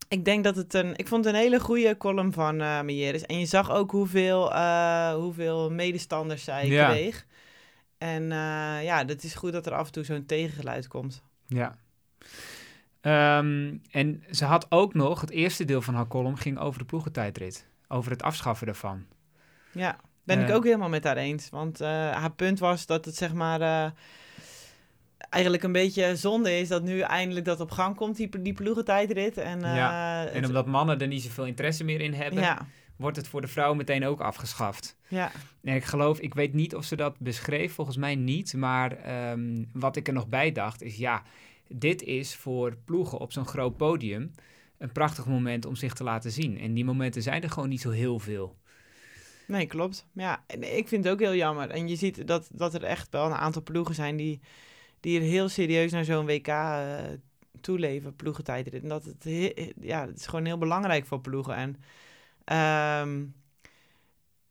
ik 0.08 0.24
denk 0.24 0.44
dat 0.44 0.56
het 0.56 0.74
een... 0.74 0.96
Ik 0.96 1.08
vond 1.08 1.24
het 1.24 1.34
een 1.34 1.40
hele 1.40 1.60
goede 1.60 1.96
column 1.96 2.32
van 2.32 2.60
eh 2.60 2.80
Mejeris. 2.80 3.22
En 3.26 3.38
je 3.38 3.46
zag 3.46 3.70
ook 3.70 3.90
hoeveel, 3.90 4.52
eh, 4.54 5.14
hoeveel 5.14 5.70
medestanders 5.70 6.44
zij 6.44 6.66
Ja. 6.66 6.90
kreeg. 6.90 7.26
En 7.98 8.22
eh, 8.32 8.84
ja, 8.84 9.04
het 9.06 9.24
is 9.24 9.34
goed 9.34 9.52
dat 9.52 9.66
er 9.66 9.72
af 9.74 9.86
en 9.86 9.92
toe 9.92 10.04
zo'n 10.04 10.26
tegengeluid 10.26 10.88
komt. 10.88 11.22
Ja. 11.46 11.76
Ehm, 13.00 13.76
en 13.90 14.24
ze 14.30 14.44
had 14.44 14.66
ook 14.68 14.94
nog, 14.94 15.20
het 15.20 15.30
eerste 15.30 15.64
deel 15.64 15.82
van 15.82 15.94
haar 15.94 16.06
column 16.08 16.38
ging 16.38 16.58
over 16.58 16.78
de 16.78 16.84
ploegentijdrit. 16.84 17.66
Over 17.88 18.10
het 18.10 18.22
afschaffen 18.22 18.66
daarvan. 18.66 19.04
Ja, 19.72 19.96
ben 20.24 20.40
ik 20.40 20.54
ook 20.54 20.64
helemaal 20.64 20.88
met 20.88 21.04
haar 21.04 21.16
eens. 21.16 21.48
Want 21.50 21.78
haar 21.78 22.32
punt 22.32 22.58
was 22.58 22.86
dat 22.86 23.04
het 23.04 23.16
zeg 23.16 23.32
maar 23.32 23.92
eigenlijk 25.18 25.62
een 25.62 25.72
beetje 25.72 26.16
zonde 26.16 26.58
is 26.58 26.68
dat 26.68 26.82
nu 26.82 27.00
eindelijk 27.00 27.44
dat 27.44 27.60
op 27.60 27.70
gang 27.70 27.96
komt, 27.96 28.16
die, 28.16 28.42
die 28.42 28.52
ploegentijdrit. 28.52 29.36
En, 29.38 29.64
eh, 29.64 29.76
Ja, 29.76 30.26
En 30.26 30.44
omdat 30.44 30.66
mannen 30.66 31.00
er 31.00 31.06
niet 31.06 31.22
zoveel 31.22 31.46
interesse 31.46 31.84
meer 31.84 32.00
in 32.00 32.14
hebben, 32.14 32.42
ja, 32.42 32.66
wordt 32.96 33.16
het 33.16 33.28
voor 33.28 33.40
de 33.40 33.48
vrouwen 33.48 33.76
meteen 33.76 34.04
ook 34.04 34.20
afgeschaft. 34.20 34.96
ja, 35.08 35.30
En 35.62 35.74
ik 35.74 35.84
geloof, 35.84 36.20
ik 36.20 36.34
weet 36.34 36.52
niet 36.52 36.74
of 36.74 36.84
ze 36.84 36.96
dat 36.96 37.18
beschreef, 37.18 37.72
volgens 37.72 37.96
mij 37.96 38.14
niet. 38.14 38.54
Maar 38.54 38.92
ehm, 38.92 39.64
wat 39.72 39.96
ik 39.96 40.06
er 40.06 40.14
nog 40.14 40.28
bij 40.28 40.52
dacht 40.52 40.82
is, 40.82 40.96
ja, 40.96 41.22
dit 41.68 42.02
is 42.02 42.34
voor 42.34 42.76
ploegen 42.84 43.18
op 43.18 43.32
zo'n 43.32 43.46
groot 43.46 43.76
podium 43.76 44.30
een 44.78 44.92
prachtig 44.92 45.26
moment 45.26 45.66
om 45.66 45.76
zich 45.76 45.92
te 45.94 46.04
laten 46.04 46.30
zien. 46.30 46.58
En 46.58 46.74
die 46.74 46.84
momenten 46.84 47.22
zijn 47.22 47.42
er 47.42 47.50
gewoon 47.50 47.68
niet 47.68 47.80
zo 47.80 47.90
heel 47.90 48.18
veel. 48.18 48.56
nee, 49.46 49.66
klopt. 49.66 50.06
Ja, 50.12 50.44
en 50.46 50.76
ik 50.76 50.88
vind 50.88 51.04
het 51.04 51.12
ook 51.12 51.20
heel 51.20 51.34
jammer. 51.34 51.70
En 51.70 51.88
je 51.88 51.96
ziet 51.96 52.26
dat, 52.26 52.48
dat 52.52 52.74
er 52.74 52.82
echt 52.82 53.08
wel 53.10 53.26
een 53.26 53.32
aantal 53.32 53.62
ploegen 53.62 53.94
zijn 53.94 54.16
die, 54.16 54.40
die 55.06 55.20
er 55.20 55.26
heel 55.26 55.48
serieus 55.48 55.92
naar 55.92 56.04
zo'n 56.04 56.26
WK 56.26 56.46
eh, 56.46 56.98
toeleven, 57.60 58.16
ploegentijdrit. 58.16 58.82
En 58.82 58.88
dat 58.88 59.04
het, 59.04 59.24
he- 59.24 59.72
ja, 59.80 60.06
het 60.06 60.18
is 60.18 60.26
gewoon 60.26 60.44
heel 60.44 60.58
belangrijk 60.58 61.06
voor 61.06 61.20
ploegen. 61.20 61.54
En 61.54 61.76
ehm, 62.44 63.24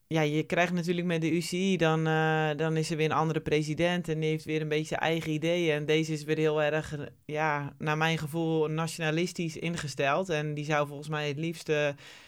ja, 0.08 0.22
je 0.22 0.44
krijgt 0.44 0.74
natuurlijk 0.74 1.08
met 1.08 1.22
de 1.22 1.32
UCI, 1.32 1.78
dan, 1.78 2.08
eh, 2.08 2.50
dan 2.56 2.78
is 2.78 2.90
er 2.92 2.98
weer 2.98 3.06
een 3.06 3.18
andere 3.18 3.40
president 3.40 4.10
en 4.10 4.20
die 4.20 4.30
heeft 4.30 4.46
weer 4.46 4.62
een 4.62 4.68
beetje 4.68 4.86
zijn 4.86 5.00
eigen 5.00 5.32
ideeën. 5.32 5.76
En 5.76 5.86
deze 5.86 6.14
is 6.14 6.24
weer 6.24 6.38
heel 6.38 6.62
erg, 6.62 6.98
eh, 6.98 7.06
ja, 7.26 7.76
naar 7.78 7.98
mijn 7.98 8.18
gevoel, 8.18 8.68
nationalistisch 8.68 9.58
ingesteld. 9.58 10.30
En 10.30 10.54
die 10.54 10.66
zou 10.66 10.88
volgens 10.88 11.10
mij 11.10 11.28
het 11.28 11.38
liefst 11.38 11.72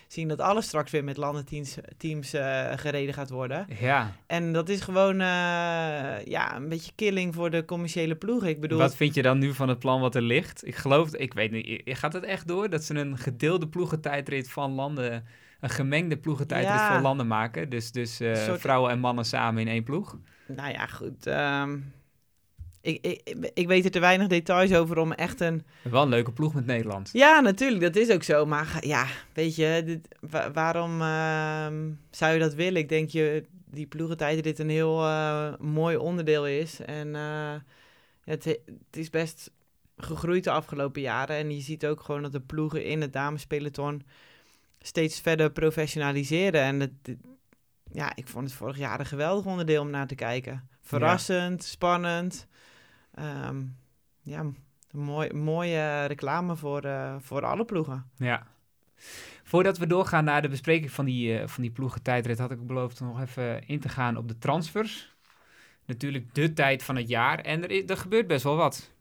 zien 0.08 0.28
dat 0.28 0.40
alles 0.42 0.66
straks 0.66 0.92
weer 0.92 1.04
met 1.04 1.18
landenteams 1.18 1.78
teams, 1.98 2.34
eh, 2.34 2.72
gereden 2.76 3.14
gaat 3.14 3.30
worden. 3.30 3.68
Ja, 3.80 4.12
En 4.28 4.54
dat 4.54 4.70
is 4.70 4.82
gewoon, 4.82 5.14
eh, 5.22 6.26
ja, 6.26 6.56
een 6.56 6.70
beetje 6.70 6.92
killing 6.96 7.36
voor 7.36 7.50
de 7.50 7.66
commerciële 7.66 8.16
ploegen. 8.16 8.50
Ik 8.50 8.62
bedoel, 8.62 8.78
wat 8.80 8.96
vind 8.96 9.14
je 9.14 9.22
dan 9.22 9.38
nu 9.40 9.54
van 9.54 9.70
het 9.70 9.80
plan 9.80 10.02
wat 10.02 10.16
er 10.16 10.22
ligt? 10.22 10.68
Ik 10.68 10.76
geloof, 10.76 11.16
ik 11.16 11.34
weet 11.34 11.52
niet, 11.52 11.82
gaat 11.86 12.14
het 12.14 12.24
echt 12.24 12.48
door 12.48 12.70
dat 12.70 12.84
ze 12.84 12.96
een 12.96 13.18
gedeelde 13.18 13.68
ploegentijdrit 13.68 14.50
van 14.50 14.72
landen, 14.72 15.26
een 15.60 15.70
gemengde 15.70 16.18
ploegentijdrit 16.18 16.74
Ja. 16.80 16.92
voor 16.94 17.02
landen 17.02 17.28
maken? 17.28 17.70
Dus, 17.70 17.92
dus 17.92 18.20
eh, 18.20 18.36
soort- 18.36 18.60
vrouwen 18.62 18.92
en 18.92 19.00
mannen 19.00 19.26
samen 19.26 19.62
in 19.62 19.68
één 19.68 19.84
ploeg? 19.84 20.18
nou 20.48 20.72
ja, 20.72 20.86
goed. 20.86 21.26
ehm, 21.28 21.78
ik, 22.88 23.06
ik, 23.06 23.50
ik 23.54 23.68
weet 23.68 23.86
er 23.86 23.92
te 23.92 24.00
weinig 24.00 24.28
details 24.28 24.74
over 24.74 24.98
om 24.98 25.12
echt 25.12 25.40
een 25.42 25.64
Wel 25.82 26.02
een 26.04 26.10
leuke 26.10 26.32
ploeg 26.32 26.54
met 26.54 26.66
Nederland. 26.66 27.10
Ja, 27.14 27.40
natuurlijk, 27.40 27.82
dat 27.82 27.96
is 27.96 28.10
ook 28.12 28.24
zo. 28.24 28.46
Maar 28.46 28.78
ja, 28.86 29.06
weet 29.34 29.56
je, 29.56 29.82
dit, 29.86 30.08
wa- 30.20 30.52
waarom 30.52 31.02
ehm, 31.02 31.92
zou 32.12 32.34
je 32.34 32.40
dat 32.40 32.54
willen? 32.54 32.82
Ik 32.82 32.90
denk 32.90 33.10
je, 33.10 33.44
die 33.66 33.86
ploegentijdrit 33.88 34.60
een 34.60 34.70
heel 34.70 35.04
eh, 35.06 35.54
mooi 35.60 35.98
onderdeel 35.98 36.48
is. 36.48 36.80
En 36.80 37.16
eh, 37.16 37.54
het, 38.24 38.44
het 38.46 38.98
is 38.98 39.10
best 39.10 39.52
gegroeid 39.98 40.44
de 40.44 40.52
afgelopen 40.52 41.02
jaren. 41.02 41.36
En 41.36 41.56
je 41.56 41.62
ziet 41.62 41.86
ook 41.86 42.02
gewoon 42.02 42.22
dat 42.22 42.32
de 42.32 42.40
ploegen 42.42 42.86
in 42.86 43.02
het 43.02 43.14
damespeloton 43.14 44.02
steeds 44.82 45.20
verder 45.20 45.52
professionaliseren. 45.52 46.62
En 46.62 46.80
het, 46.80 46.92
dit- 47.02 47.18
ja, 47.92 48.12
ik 48.16 48.28
vond 48.28 48.46
het 48.46 48.54
vorig 48.58 48.78
jaar 48.78 49.00
een 49.00 49.06
geweldig 49.06 49.46
onderdeel 49.46 49.82
om 49.82 49.90
naar 49.90 50.08
te 50.08 50.16
kijken. 50.16 50.68
Verrassend, 50.82 51.64
spannend. 51.64 52.48
Ehm, 53.18 53.64
ja, 54.22 54.40
een 54.40 54.56
mooi, 54.92 55.34
mooie 55.34 56.06
reclame 56.06 56.56
voor, 56.56 56.82
eh, 56.84 57.16
voor 57.20 57.46
alle 57.46 57.66
ploegen. 57.66 58.10
Ja. 58.18 58.48
Voordat 59.44 59.78
we 59.78 59.88
doorgaan 59.88 60.24
naar 60.24 60.42
de 60.42 60.50
bespreking 60.50 60.92
van 60.92 61.06
die, 61.06 61.40
eh 61.40 61.48
van 61.48 61.62
die 61.62 61.72
ploegentijdrit, 61.72 62.40
had 62.40 62.52
ik 62.52 62.68
beloofd 62.68 63.00
nog 63.00 63.22
even 63.22 63.68
in 63.68 63.80
te 63.80 63.90
gaan 63.90 64.18
op 64.18 64.28
de 64.28 64.38
transfers. 64.38 65.16
Natuurlijk 65.86 66.34
de 66.34 66.54
tijd 66.54 66.84
van 66.84 66.96
het 66.96 67.08
jaar. 67.08 67.40
En 67.40 67.64
er, 67.64 67.72
i- 67.72 67.86
er 67.86 67.98
gebeurt 67.98 68.28
best 68.28 68.44
wel 68.44 68.56
wat. 68.56 68.92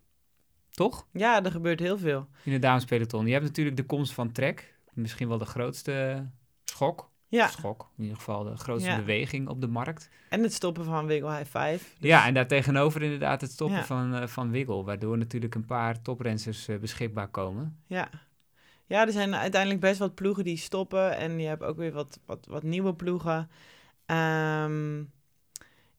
Toch? 0.70 1.06
Ja, 1.12 1.44
er 1.44 1.50
gebeurt 1.50 1.80
heel 1.80 1.98
veel. 1.98 2.28
In 2.42 2.52
de 2.52 2.58
damespeloton. 2.58 3.26
Je 3.26 3.32
hebt 3.32 3.44
natuurlijk 3.44 3.76
de 3.76 3.84
komst 3.86 4.12
van 4.12 4.32
Trek. 4.32 4.74
Misschien 4.92 5.28
wel 5.28 5.38
de 5.38 5.44
grootste 5.44 6.26
schok. 6.64 7.10
Ja, 7.28 7.46
Schok. 7.48 7.88
In 7.96 8.02
ieder 8.02 8.16
geval 8.18 8.44
de 8.44 8.56
grootste 8.56 8.90
Ja. 8.90 8.96
beweging 8.96 9.48
op 9.48 9.60
de 9.60 9.66
markt. 9.66 10.08
en 10.28 10.42
het 10.42 10.52
stoppen 10.52 10.84
van 10.84 11.06
Wiggle 11.06 11.30
High 11.36 11.44
Five. 11.58 11.78
Dus- 11.98 12.08
Ja, 12.10 12.26
en 12.26 12.34
daartegenover 12.34 13.02
inderdaad 13.02 13.40
het 13.40 13.50
stoppen 13.50 13.76
Ja. 13.76 13.84
van, 13.84 14.14
eh 14.14 14.26
van 14.26 14.50
Wiggle. 14.50 14.84
Waardoor 14.84 15.18
natuurlijk 15.18 15.54
een 15.54 15.64
paar 15.66 16.02
toprensers 16.02 16.68
eh, 16.68 16.78
beschikbaar 16.78 17.28
komen. 17.28 17.78
Ja. 17.86 18.08
ja, 18.86 19.06
er 19.06 19.12
zijn 19.12 19.34
uiteindelijk 19.34 19.80
best 19.80 19.98
wat 19.98 20.14
ploegen 20.14 20.44
die 20.44 20.56
stoppen. 20.56 21.16
En 21.16 21.38
je 21.40 21.46
hebt 21.46 21.62
ook 21.62 21.76
weer 21.76 21.92
wat, 21.92 22.20
wat, 22.26 22.46
wat 22.46 22.62
nieuwe 22.62 22.94
ploegen. 22.94 23.50
Ehm, 24.06 25.02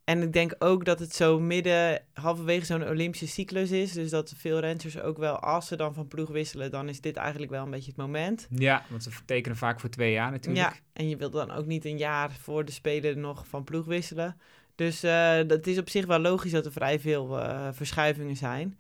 en 0.08 0.22
ik 0.22 0.34
denk 0.34 0.56
ook 0.60 0.86
dat 0.86 1.00
het 1.00 1.16
zo 1.16 1.40
midden, 1.40 2.02
halverwege 2.14 2.66
zo'n 2.66 2.88
Olympische 2.90 3.28
cyclus 3.28 3.72
is. 3.72 3.92
Dus 3.92 4.10
dat 4.10 4.34
veel 4.38 4.60
renners 4.60 5.00
ook 5.00 5.18
wel, 5.18 5.40
als 5.40 5.68
ze 5.68 5.76
dan 5.76 5.94
van 5.94 6.08
ploeg 6.08 6.30
wisselen, 6.30 6.72
dan 6.72 6.90
is 6.90 7.02
dit 7.02 7.16
eigenlijk 7.16 7.52
wel 7.52 7.64
een 7.64 7.70
beetje 7.72 7.88
het 7.92 8.00
moment. 8.00 8.48
Ja, 8.50 8.84
want 8.90 9.04
ze 9.04 9.10
tekenen 9.26 9.58
vaak 9.58 9.80
voor 9.80 9.90
twee 9.90 10.12
jaar 10.12 10.32
natuurlijk. 10.32 10.66
Ja, 10.74 10.80
en 10.94 11.10
je 11.10 11.18
wilt 11.18 11.34
dan 11.34 11.52
ook 11.52 11.66
niet 11.66 11.86
een 11.86 11.98
jaar 11.98 12.32
voor 12.32 12.66
de 12.66 12.72
Spelen 12.72 13.20
nog 13.20 13.48
van 13.48 13.64
ploeg 13.64 13.86
wisselen. 13.86 14.38
Dus 14.76 15.04
eh, 15.04 15.38
dat 15.48 15.68
is 15.68 15.78
op 15.78 15.90
zich 15.90 16.06
wel 16.06 16.20
logisch 16.20 16.52
dat 16.52 16.66
er 16.66 16.72
vrij 16.72 17.00
veel 17.00 17.40
eh, 17.42 17.68
verschuivingen 17.72 18.36
zijn. 18.36 18.80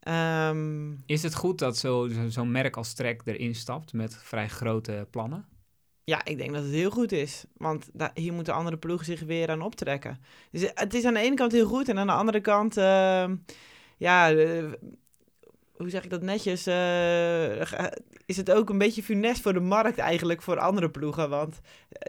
Ehm, 0.00 0.92
Is 1.06 1.22
het 1.22 1.34
goed 1.34 1.58
dat 1.58 1.76
zo- 1.76 2.08
zo- 2.08 2.28
zo'n 2.28 2.50
merk 2.50 2.76
als 2.76 2.92
Trek 2.94 3.22
erin 3.24 3.54
stapt 3.54 3.92
met 3.92 4.16
vrij 4.22 4.48
grote 4.48 5.06
plannen? 5.10 5.44
Ja, 6.04 6.24
ik 6.24 6.38
denk 6.38 6.52
dat 6.52 6.62
het 6.62 6.72
heel 6.72 6.90
goed 6.90 7.12
is. 7.12 7.44
Want 7.56 7.90
hier 8.14 8.32
moeten 8.32 8.54
andere 8.54 8.76
ploegen 8.76 9.06
zich 9.06 9.20
weer 9.20 9.50
aan 9.50 9.62
optrekken. 9.62 10.18
Dus 10.50 10.62
eh, 10.64 10.70
het 10.74 10.94
is 10.94 11.04
aan 11.04 11.14
de 11.14 11.20
ene 11.20 11.34
kant 11.36 11.52
heel 11.52 11.66
goed. 11.66 11.88
En 11.88 11.98
aan 11.98 12.06
de 12.06 12.12
andere 12.12 12.40
kant, 12.40 12.76
ehm, 12.76 13.36
ja, 13.96 14.32
eh, 14.32 14.64
hoe 15.76 15.90
zeg 15.90 16.04
ik 16.04 16.10
dat 16.10 16.22
netjes? 16.22 16.66
eh, 16.66 17.60
is 18.26 18.36
het 18.36 18.50
ook 18.50 18.70
een 18.70 18.78
beetje 18.78 19.02
funest 19.02 19.42
voor 19.42 19.52
de 19.52 19.60
markt 19.60 19.98
eigenlijk 19.98 20.42
voor 20.42 20.58
andere 20.58 20.90
ploegen. 20.90 21.28
Want 21.28 21.60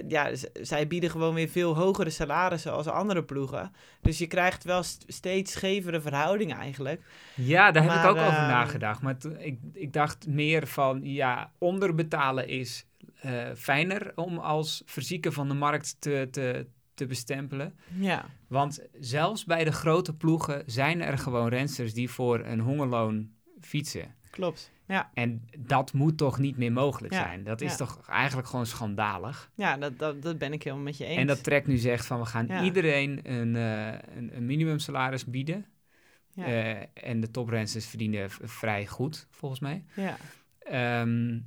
ja, 0.08 0.30
zij 0.62 0.88
bieden 0.88 1.10
gewoon 1.10 1.34
weer 1.34 1.50
veel 1.50 1.76
hogere 1.76 2.10
salarissen 2.10 2.72
als 2.72 2.88
andere 2.88 3.24
ploegen. 3.24 3.72
Dus 4.02 4.18
je 4.18 4.28
krijgt 4.28 4.64
wel 4.64 4.84
st- 4.84 5.04
steeds 5.08 5.52
schevere 5.52 6.02
verhoudingen 6.02 6.58
eigenlijk. 6.58 7.02
Ja, 7.36 7.72
daar 7.72 7.84
heb 7.84 7.92
ik 7.92 8.10
ook 8.10 8.18
over 8.28 8.40
ehm, 8.40 8.48
nagedacht. 8.48 9.02
Maar 9.02 9.16
ik, 9.38 9.60
ik 9.74 9.94
dacht 9.94 10.28
meer 10.28 10.68
van, 10.68 11.00
ja, 11.04 11.52
onderbetalen 11.58 12.48
is 12.48 12.86
eh, 13.26 13.56
fijner 13.56 14.12
om 14.16 14.38
als 14.38 14.82
fysieke 14.86 15.32
van 15.32 15.48
de 15.48 15.54
markt 15.54 15.96
te, 16.00 16.28
te, 16.32 16.68
te 16.94 17.06
bestempelen. 17.06 17.80
Ja, 18.00 18.26
Want 18.48 18.80
zelfs 19.00 19.46
bij 19.46 19.64
de 19.64 19.72
grote 19.72 20.14
ploegen 20.16 20.64
zijn 20.66 21.02
er 21.02 21.18
gewoon 21.18 21.48
rensters 21.48 21.94
die 21.94 22.10
voor 22.10 22.40
een 22.46 22.60
hongerloon 22.60 23.30
fietsen. 23.62 24.16
klopt. 24.30 24.74
Ja. 24.88 25.12
En 25.14 25.50
dat 25.60 25.94
moet 25.94 26.18
toch 26.18 26.38
niet 26.40 26.58
meer 26.58 26.72
mogelijk 26.72 27.14
Ja, 27.14 27.20
zijn? 27.24 27.44
Dat 27.44 27.62
is 27.62 27.72
ja. 27.72 27.78
toch 27.78 28.08
eigenlijk 28.08 28.48
gewoon 28.48 28.66
schandalig? 28.66 29.52
Ja, 29.56 29.78
dat, 29.78 30.00
dat, 30.00 30.22
dat 30.22 30.38
ben 30.38 30.54
ik 30.54 30.64
helemaal 30.64 30.84
met 30.86 30.98
je 30.98 31.06
eens. 31.06 31.20
En 31.20 31.28
dat 31.28 31.44
Trek 31.44 31.68
nu 31.68 31.78
zegt 31.78 32.06
van 32.06 32.20
we 32.20 32.26
gaan 32.26 32.48
Ja. 32.48 32.64
iedereen 32.64 33.20
een, 33.32 33.56
eh 33.56 34.16
een, 34.16 34.36
een 34.36 34.46
minimumsalaris 34.46 35.26
bieden. 35.26 35.66
ja. 36.32 36.46
Eh, 36.46 36.82
en 36.94 37.20
de 37.20 37.32
toprensters 37.32 37.86
verdienen 37.86 38.30
vrij 38.30 38.86
goed, 38.88 39.28
volgens 39.30 39.60
mij. 39.62 39.86
ja. 39.96 40.18
Ehm, 40.60 41.40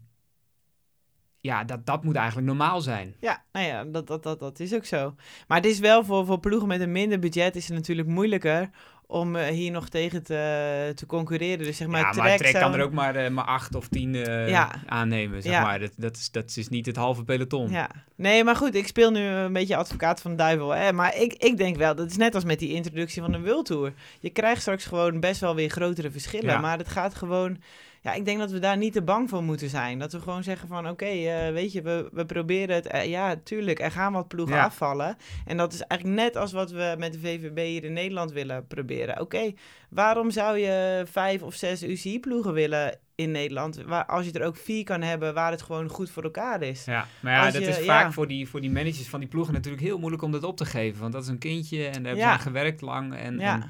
ja, 1.40 1.64
dat, 1.64 1.86
dat 1.86 2.04
moet 2.04 2.16
eigenlijk 2.16 2.46
normaal 2.46 2.80
zijn. 2.80 3.14
Ja, 3.20 3.44
nou 3.52 3.66
ja, 3.66 3.84
dat, 3.84 4.06
dat, 4.06 4.22
dat, 4.22 4.38
dat 4.38 4.60
is 4.60 4.74
ook 4.74 4.84
zo. 4.84 5.14
Maar 5.48 5.56
het 5.56 5.66
is 5.66 5.78
wel 5.78 6.04
voor, 6.04 6.26
voor 6.26 6.40
ploegen 6.40 6.68
met 6.68 6.80
een 6.80 6.92
minder 6.92 7.18
budget 7.18 7.56
is 7.56 7.68
het 7.68 7.76
natuurlijk 7.76 8.08
moeilijker 8.08 8.70
om 9.06 9.36
eh, 9.36 9.46
hier 9.46 9.70
nog 9.70 9.88
tegen 9.88 10.22
te, 10.22 10.92
te 10.94 11.06
concurreren. 11.06 11.64
Dus 11.64 11.76
zeg 11.76 11.88
maar, 11.88 12.00
ja, 12.00 12.22
maar 12.22 12.36
Trek 12.36 12.52
kan 12.54 12.74
er 12.74 12.82
ook 12.82 12.92
maar, 12.92 13.16
eh, 13.16 13.30
maar 13.30 13.44
acht 13.44 13.74
of 13.74 13.88
tien 13.88 14.14
Ja. 14.14 14.70
aannemen, 14.86 15.42
zeg 15.42 15.52
Ja. 15.52 15.62
maar. 15.62 15.80
Dat, 15.80 15.92
dat, 15.96 16.16
is, 16.16 16.30
dat 16.30 16.56
is 16.56 16.68
niet 16.68 16.86
het 16.86 16.96
halve 16.96 17.24
peloton. 17.24 17.70
Ja, 17.70 17.90
nee, 18.14 18.44
maar 18.44 18.56
goed, 18.56 18.74
ik 18.74 18.86
speel 18.86 19.10
nu 19.10 19.20
een 19.20 19.52
beetje 19.52 19.76
advocaat 19.76 20.20
van 20.20 20.30
de 20.30 20.36
duivel. 20.36 20.70
Hè? 20.70 20.92
Maar 20.92 21.16
ik, 21.16 21.32
ik 21.32 21.56
denk 21.56 21.76
wel, 21.76 21.94
dat 21.94 22.10
is 22.10 22.16
net 22.16 22.34
als 22.34 22.44
met 22.44 22.58
die 22.58 22.72
introductie 22.74 23.22
van 23.22 23.32
de 23.32 23.40
World 23.40 23.66
Tour. 23.66 23.92
Je 24.20 24.30
krijgt 24.30 24.60
straks 24.60 24.84
gewoon 24.84 25.20
best 25.20 25.40
wel 25.40 25.54
weer 25.54 25.68
grotere 25.70 26.10
verschillen. 26.10 26.60
Maar 26.60 26.78
het 26.78 26.88
gaat 26.88 27.14
gewoon... 27.14 27.58
Ja, 28.02 28.12
ik 28.14 28.24
denk 28.24 28.38
dat 28.38 28.50
we 28.50 28.58
daar 28.58 28.76
niet 28.76 28.92
te 28.92 29.02
bang 29.02 29.28
voor 29.28 29.42
moeten 29.42 29.68
zijn. 29.68 29.98
Dat 29.98 30.12
we 30.12 30.20
gewoon 30.20 30.42
zeggen 30.42 30.68
van, 30.68 30.88
oké, 30.88 31.04
eh, 31.04 31.52
weet 31.52 31.72
je, 31.72 31.82
we, 31.82 32.08
we 32.12 32.24
proberen 32.26 32.74
het. 32.74 32.86
Eh, 32.86 33.06
ja, 33.06 33.36
tuurlijk, 33.44 33.80
er 33.80 33.90
gaan 33.90 34.12
wat 34.12 34.28
ploegen 34.28 34.56
Ja. 34.56 34.64
afvallen. 34.64 35.16
En 35.46 35.56
dat 35.56 35.72
is 35.72 35.80
eigenlijk 35.82 36.20
net 36.20 36.36
als 36.36 36.52
wat 36.52 36.70
we 36.70 36.94
met 36.98 37.12
de 37.12 37.18
VVB 37.18 37.58
hier 37.66 37.84
in 37.84 37.92
Nederland 37.92 38.32
willen 38.32 38.66
proberen. 38.66 39.20
Oké, 39.20 39.52
waarom 39.90 40.30
zou 40.30 40.58
je 40.58 41.04
vijf 41.10 41.42
of 41.42 41.54
zes 41.54 41.82
UCI-ploegen 41.82 42.52
willen 42.52 42.98
in 43.14 43.30
Nederland... 43.30 43.82
Waar, 43.86 44.06
als 44.06 44.26
je 44.26 44.32
er 44.32 44.46
ook 44.46 44.56
vier 44.56 44.84
kan 44.84 45.02
hebben 45.02 45.34
waar 45.34 45.50
het 45.50 45.62
gewoon 45.62 45.88
goed 45.88 46.10
voor 46.10 46.22
elkaar 46.22 46.62
is? 46.62 46.84
Ja, 46.84 47.06
maar 47.20 47.32
ja, 47.32 47.44
Als 47.44 47.52
dat 47.54 47.62
je- 47.62 47.68
is 47.68 47.78
ja. 47.78 47.84
vaak 47.84 48.12
voor 48.12 48.26
die, 48.28 48.48
voor 48.48 48.60
die 48.60 48.70
managers 48.70 49.08
van 49.08 49.20
die 49.20 49.28
ploegen 49.28 49.54
natuurlijk 49.54 49.82
heel 49.82 49.98
moeilijk 49.98 50.22
om 50.22 50.32
dat 50.32 50.44
op 50.44 50.56
te 50.56 50.64
geven. 50.64 51.00
Want 51.00 51.12
dat 51.12 51.22
is 51.22 51.28
een 51.28 51.38
kindje 51.38 51.84
en 51.84 51.92
daar 51.92 52.02
hebben 52.02 52.16
Ja. 52.16 52.24
ze 52.26 52.32
aan 52.32 52.40
gewerkt 52.40 52.80
lang. 52.80 53.14
En 53.14 53.62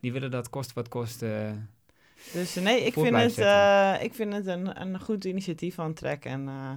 die 0.00 0.12
willen 0.12 0.30
dat 0.30 0.50
kost 0.50 0.72
wat 0.72 0.88
kost. 0.88 1.22
eh, 1.22 1.30
Dus 2.32 2.54
nee, 2.54 2.80
ik 2.84 2.92
vind, 2.92 3.16
het, 3.16 3.38
eh, 3.98 4.02
ik 4.02 4.14
vind 4.14 4.32
het 4.32 4.46
een, 4.46 4.80
een 4.80 5.00
goed 5.00 5.24
initiatief 5.24 5.74
van 5.74 5.94
Trek. 5.94 6.24
En 6.24 6.48
eh, 6.48 6.70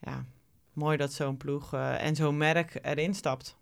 ja, 0.00 0.24
mooi 0.72 0.96
dat 0.96 1.12
zo'n 1.12 1.36
ploeg 1.36 1.74
eh, 1.74 2.04
en 2.04 2.16
zo'n 2.16 2.36
merk 2.36 2.78
erin 2.82 3.14
stapt. 3.14 3.56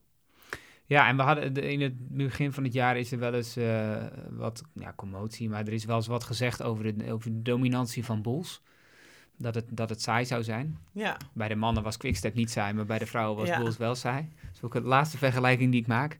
Ja, 0.84 1.08
en 1.08 1.16
we 1.16 1.22
hadden 1.22 1.52
de- 1.52 1.72
in 1.72 1.80
het 1.80 2.08
begin 2.16 2.52
van 2.52 2.64
het 2.64 2.72
jaar 2.72 2.96
is 2.96 3.12
er 3.12 3.18
wel 3.18 3.34
eens 3.34 3.56
eh, 3.56 3.96
wat 4.30 4.62
ja, 4.74 4.92
commotie, 4.96 5.48
maar 5.48 5.60
er 5.66 5.72
is 5.72 5.84
wel 5.84 5.96
eens 5.96 6.06
wat 6.06 6.24
gezegd 6.24 6.62
over 6.62 6.98
de, 6.98 7.12
over 7.12 7.30
de 7.32 7.42
dominantie 7.42 8.04
van 8.04 8.22
Bulls. 8.22 8.62
Dat 9.36 9.54
het, 9.54 9.64
dat 9.70 9.88
het 9.88 10.02
saai 10.02 10.24
zou 10.24 10.42
zijn. 10.42 10.78
Ja, 10.92 11.16
Bij 11.32 11.48
de 11.48 11.54
mannen 11.54 11.82
was 11.82 11.96
Quickstep 11.96 12.34
niet 12.34 12.50
saai, 12.50 12.72
maar 12.72 12.84
bij 12.84 12.98
de 12.98 13.06
vrouwen 13.06 13.38
was 13.38 13.48
Ja. 13.48 13.58
Bulls 13.58 13.76
wel 13.76 13.94
saai. 13.94 14.28
Dat 14.42 14.50
is 14.54 14.62
ook 14.62 14.72
de 14.72 14.80
laatste 14.80 15.18
vergelijking 15.18 15.70
die 15.72 15.80
ik 15.80 15.86
maak. 15.86 16.16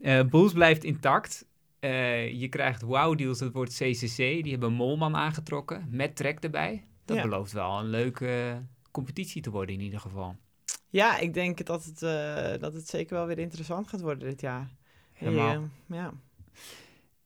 Eh 0.00 0.20
Bulls 0.24 0.52
blijft 0.52 0.84
intact. 0.84 1.46
Eh, 1.82 2.40
je 2.40 2.48
krijgt 2.48 2.82
wow-deals, 2.82 3.38
dat 3.38 3.52
wordt 3.52 3.74
CCC. 3.74 4.16
Die 4.16 4.50
hebben 4.50 4.72
Molman 4.72 5.16
aangetrokken, 5.16 5.86
met 5.90 6.16
Trek 6.16 6.38
erbij. 6.40 6.84
Dat 7.04 7.16
Ja. 7.16 7.22
belooft 7.22 7.52
wel 7.52 7.78
een 7.78 7.88
leuke 7.88 8.62
competitie 8.90 9.42
te 9.42 9.50
worden 9.50 9.74
in 9.74 9.80
ieder 9.80 10.00
geval. 10.00 10.36
ja 10.88 11.18
ik 11.18 11.34
denk 11.34 11.64
dat 11.66 11.84
het, 11.84 12.02
eh, 12.02 12.60
dat 12.60 12.72
het 12.74 12.88
zeker 12.88 13.14
wel 13.16 13.26
weer 13.26 13.38
interessant 13.38 13.88
gaat 13.88 14.00
worden 14.00 14.28
dit 14.28 14.40
jaar. 14.40 14.70
Helemaal. 15.12 15.68
Eh, 15.88 16.12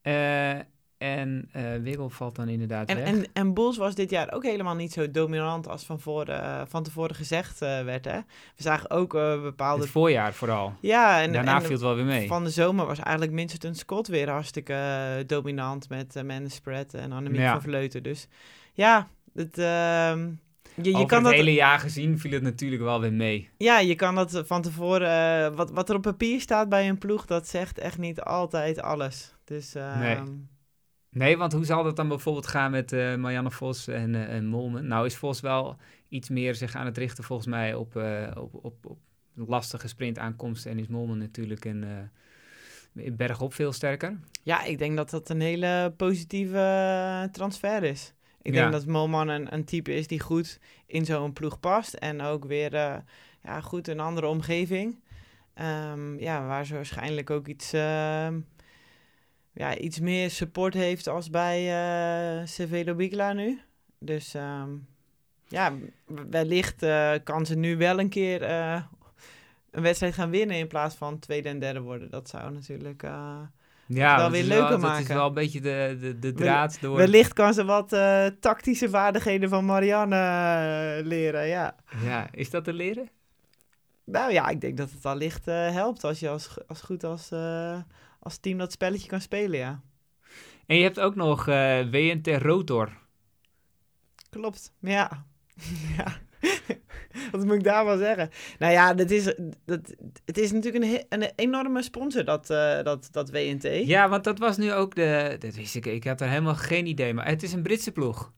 ja. 0.02 0.66
En 0.98 1.48
eh 1.52 1.62
Wiggle 1.82 2.10
valt 2.10 2.36
dan 2.36 2.48
inderdaad 2.48 2.88
En, 2.88 2.96
weg. 2.96 3.06
en, 3.06 3.26
en 3.32 3.54
Bulls 3.54 3.76
was 3.76 3.94
dit 3.94 4.10
jaar 4.10 4.32
ook 4.32 4.42
helemaal 4.42 4.74
niet 4.74 4.92
zo 4.92 5.10
dominant 5.10 5.68
als 5.68 5.84
van, 5.84 6.00
voor, 6.00 6.24
eh, 6.26 6.62
van 6.68 6.82
tevoren 6.82 7.14
gezegd 7.16 7.62
eh, 7.62 7.82
werd. 7.82 8.04
Hè? 8.04 8.16
We 8.56 8.62
zagen 8.62 8.90
ook 8.90 9.12
bepaalde... 9.42 9.82
Het 9.82 9.90
voorjaar 9.90 10.32
vooral. 10.34 10.74
Ja, 10.80 11.22
en, 11.22 11.32
Daarna 11.32 11.54
en 11.54 11.62
viel 11.62 11.70
het 11.70 11.80
wel 11.80 11.94
weer 11.94 12.04
mee. 12.04 12.26
Van 12.26 12.44
de 12.44 12.50
zomer 12.50 12.86
was 12.86 12.98
eigenlijk 12.98 13.34
Winston 13.36 13.74
Scott 13.74 14.06
weer 14.08 14.30
hartstikke 14.30 14.76
dominant 15.26 15.88
met 15.88 16.16
uh, 16.16 16.22
Mendes 16.22 16.54
Spread 16.54 16.94
en 16.94 17.12
Annemiek 17.12 17.40
Ja. 17.40 17.52
van 17.52 17.62
Vleuten. 17.62 18.02
Dus 18.02 18.28
ja, 18.72 19.08
het, 19.34 19.58
ehm, 19.58 20.28
je, 20.74 20.96
je 20.96 21.06
kan 21.06 21.18
het 21.18 21.24
dat, 21.24 21.32
hele 21.32 21.52
jaar 21.54 21.78
gezien 21.78 22.18
viel 22.18 22.32
het 22.32 22.42
natuurlijk 22.42 22.82
wel 22.82 23.00
weer 23.00 23.12
mee. 23.12 23.48
ja, 23.58 23.78
je 23.78 23.94
kan 23.94 24.14
dat 24.14 24.42
van 24.46 24.62
tevoren, 24.62 25.54
wat, 25.54 25.70
wat 25.70 25.88
er 25.88 25.96
op 25.96 26.02
papier 26.02 26.40
staat 26.40 26.68
bij 26.68 26.88
een 26.88 26.98
ploeg, 26.98 27.26
dat 27.26 27.48
zegt 27.48 27.78
echt 27.78 27.98
niet 27.98 28.20
altijd 28.20 28.80
alles. 28.82 29.34
Dus 29.44 29.74
ehm, 29.74 29.98
Nee. 29.98 30.16
Nee, 31.16 31.36
want 31.36 31.52
hoe 31.52 31.64
zal 31.64 31.82
dat 31.82 31.96
dan 31.96 32.08
bijvoorbeeld 32.08 32.46
gaan 32.46 32.70
met 32.70 32.92
eh 32.92 33.14
Marianne 33.14 33.50
Vos 33.50 33.86
en, 33.88 34.14
en 34.28 34.46
Molmen? 34.46 34.86
Nou 34.86 35.06
is 35.06 35.16
Vos 35.16 35.40
wel 35.40 35.76
iets 36.08 36.28
meer 36.28 36.54
zich 36.54 36.74
aan 36.74 36.86
het 36.86 36.98
richten 36.98 37.24
volgens 37.24 37.48
mij 37.48 37.74
op, 37.74 37.96
eh, 37.96 38.30
op, 38.36 38.54
op, 38.64 38.86
op 38.86 38.98
lastige 39.34 39.88
sprintaankomsten. 39.88 40.70
En 40.70 40.78
is 40.78 40.86
Molmen 40.86 41.18
natuurlijk 41.18 41.64
een 41.64 41.84
bergop 43.16 43.54
veel 43.54 43.72
sterker. 43.72 44.18
ja, 44.42 44.64
ik 44.64 44.78
denk 44.78 44.96
dat 44.96 45.10
dat 45.10 45.28
een 45.28 45.40
hele 45.40 45.94
positieve 45.96 47.28
transfer 47.32 47.82
is. 47.82 48.14
Ik 48.42 48.54
Ja. 48.54 48.60
denk 48.60 48.72
dat 48.72 48.86
Molman 48.86 49.28
een, 49.28 49.54
een 49.54 49.64
type 49.64 49.94
is 49.94 50.06
die 50.06 50.20
goed 50.20 50.58
in 50.86 51.04
zo'n 51.04 51.32
ploeg 51.32 51.60
past. 51.60 51.94
En 51.94 52.20
ook 52.20 52.44
weer 52.44 52.72
ja, 53.42 53.60
goed 53.62 53.88
in 53.88 53.98
een 53.98 54.04
andere 54.04 54.26
omgeving. 54.26 54.98
Ehm, 55.54 56.18
ja, 56.18 56.46
waar 56.46 56.66
ze 56.66 56.74
waarschijnlijk 56.74 57.30
ook 57.30 57.46
iets, 57.48 57.72
ja, 59.56 59.76
iets 59.76 60.00
meer 60.00 60.30
support 60.30 60.74
heeft 60.74 61.08
als 61.08 61.30
bij 61.30 61.58
eh 61.58 62.46
Cervelo 62.46 62.94
Bigla 62.94 63.32
nu. 63.32 63.60
Dus 63.98 64.34
ehm, 64.34 64.70
ja, 65.48 65.72
wellicht 66.30 66.82
eh, 66.82 67.12
kan 67.24 67.46
ze 67.46 67.56
nu 67.56 67.76
wel 67.76 68.00
een 68.00 68.08
keer 68.08 68.42
eh, 68.42 68.82
een 69.70 69.82
wedstrijd 69.82 70.14
gaan 70.14 70.30
winnen 70.30 70.56
in 70.56 70.66
plaats 70.66 70.94
van 70.94 71.18
tweede 71.18 71.48
en 71.48 71.58
derde 71.58 71.80
worden. 71.80 72.10
Dat 72.10 72.28
zou 72.28 72.52
natuurlijk... 72.52 73.02
Ja, 73.88 74.16
wel 74.16 74.30
weer 74.30 74.44
leuker 74.44 74.68
Dat 74.68 74.78
is 74.78 74.84
maken. 74.84 75.14
wel 75.14 75.26
een 75.26 75.34
beetje 75.34 75.60
de, 75.60 75.96
de, 76.00 76.18
de 76.18 76.32
draad 76.32 76.80
door... 76.80 76.96
Wellicht 76.96 77.32
kan 77.32 77.54
ze 77.54 77.64
wat 77.64 77.88
tactische 78.40 78.88
vaardigheden 78.88 79.48
van 79.48 79.64
Marianne 79.64 81.00
leren, 81.04 81.46
ja. 81.46 81.76
Ja, 82.04 82.28
is 82.32 82.50
dat 82.50 82.64
te 82.64 82.72
leren? 82.72 83.08
Nou 84.04 84.32
ja, 84.32 84.48
ik 84.48 84.60
denk 84.60 84.76
dat 84.76 84.90
het 84.90 85.06
allicht 85.06 85.44
helpt 85.44 86.04
als 86.04 86.20
je 86.20 86.28
als, 86.28 86.56
als 86.66 86.80
goed 86.80 87.04
als, 87.04 87.30
als 88.26 88.38
team 88.38 88.58
dat 88.58 88.72
spelletje 88.72 89.08
kan 89.08 89.20
spelen, 89.20 89.58
ja. 89.58 89.82
En 90.66 90.76
je 90.76 90.82
hebt 90.82 91.00
ook 91.00 91.14
nog 91.14 91.48
eh, 91.48 91.80
WNT 91.90 92.26
Rotor. 92.26 92.92
Klopt, 94.30 94.72
ja. 94.80 95.26
ja. 95.96 96.18
Wat 97.32 97.44
moet 97.44 97.54
ik 97.54 97.64
daar 97.64 97.84
wel 97.84 97.98
zeggen? 97.98 98.30
Nou 98.58 98.72
ja, 98.72 98.94
dat 98.94 99.10
is, 99.10 99.34
dat, 99.64 99.94
het 100.24 100.38
is 100.38 100.52
natuurlijk 100.52 100.84
een, 100.84 101.04
een 101.08 101.32
enorme 101.36 101.82
sponsor, 101.82 102.24
dat, 102.24 102.50
eh, 102.50 102.82
dat, 102.82 103.08
dat 103.10 103.30
WNT. 103.30 103.62
Ja, 103.62 104.08
want 104.08 104.24
dat 104.24 104.38
was 104.38 104.56
nu 104.56 104.72
ook 104.72 104.94
de... 104.94 105.36
Dat 105.38 105.54
wist 105.54 105.74
ik, 105.74 105.86
ik 105.86 106.04
had 106.04 106.20
er 106.20 106.28
helemaal 106.28 106.54
geen 106.54 106.86
idee. 106.86 107.14
Maar 107.14 107.26
het 107.26 107.42
is 107.42 107.52
een 107.52 107.62
Britse 107.62 107.92
ploeg. 107.92 108.32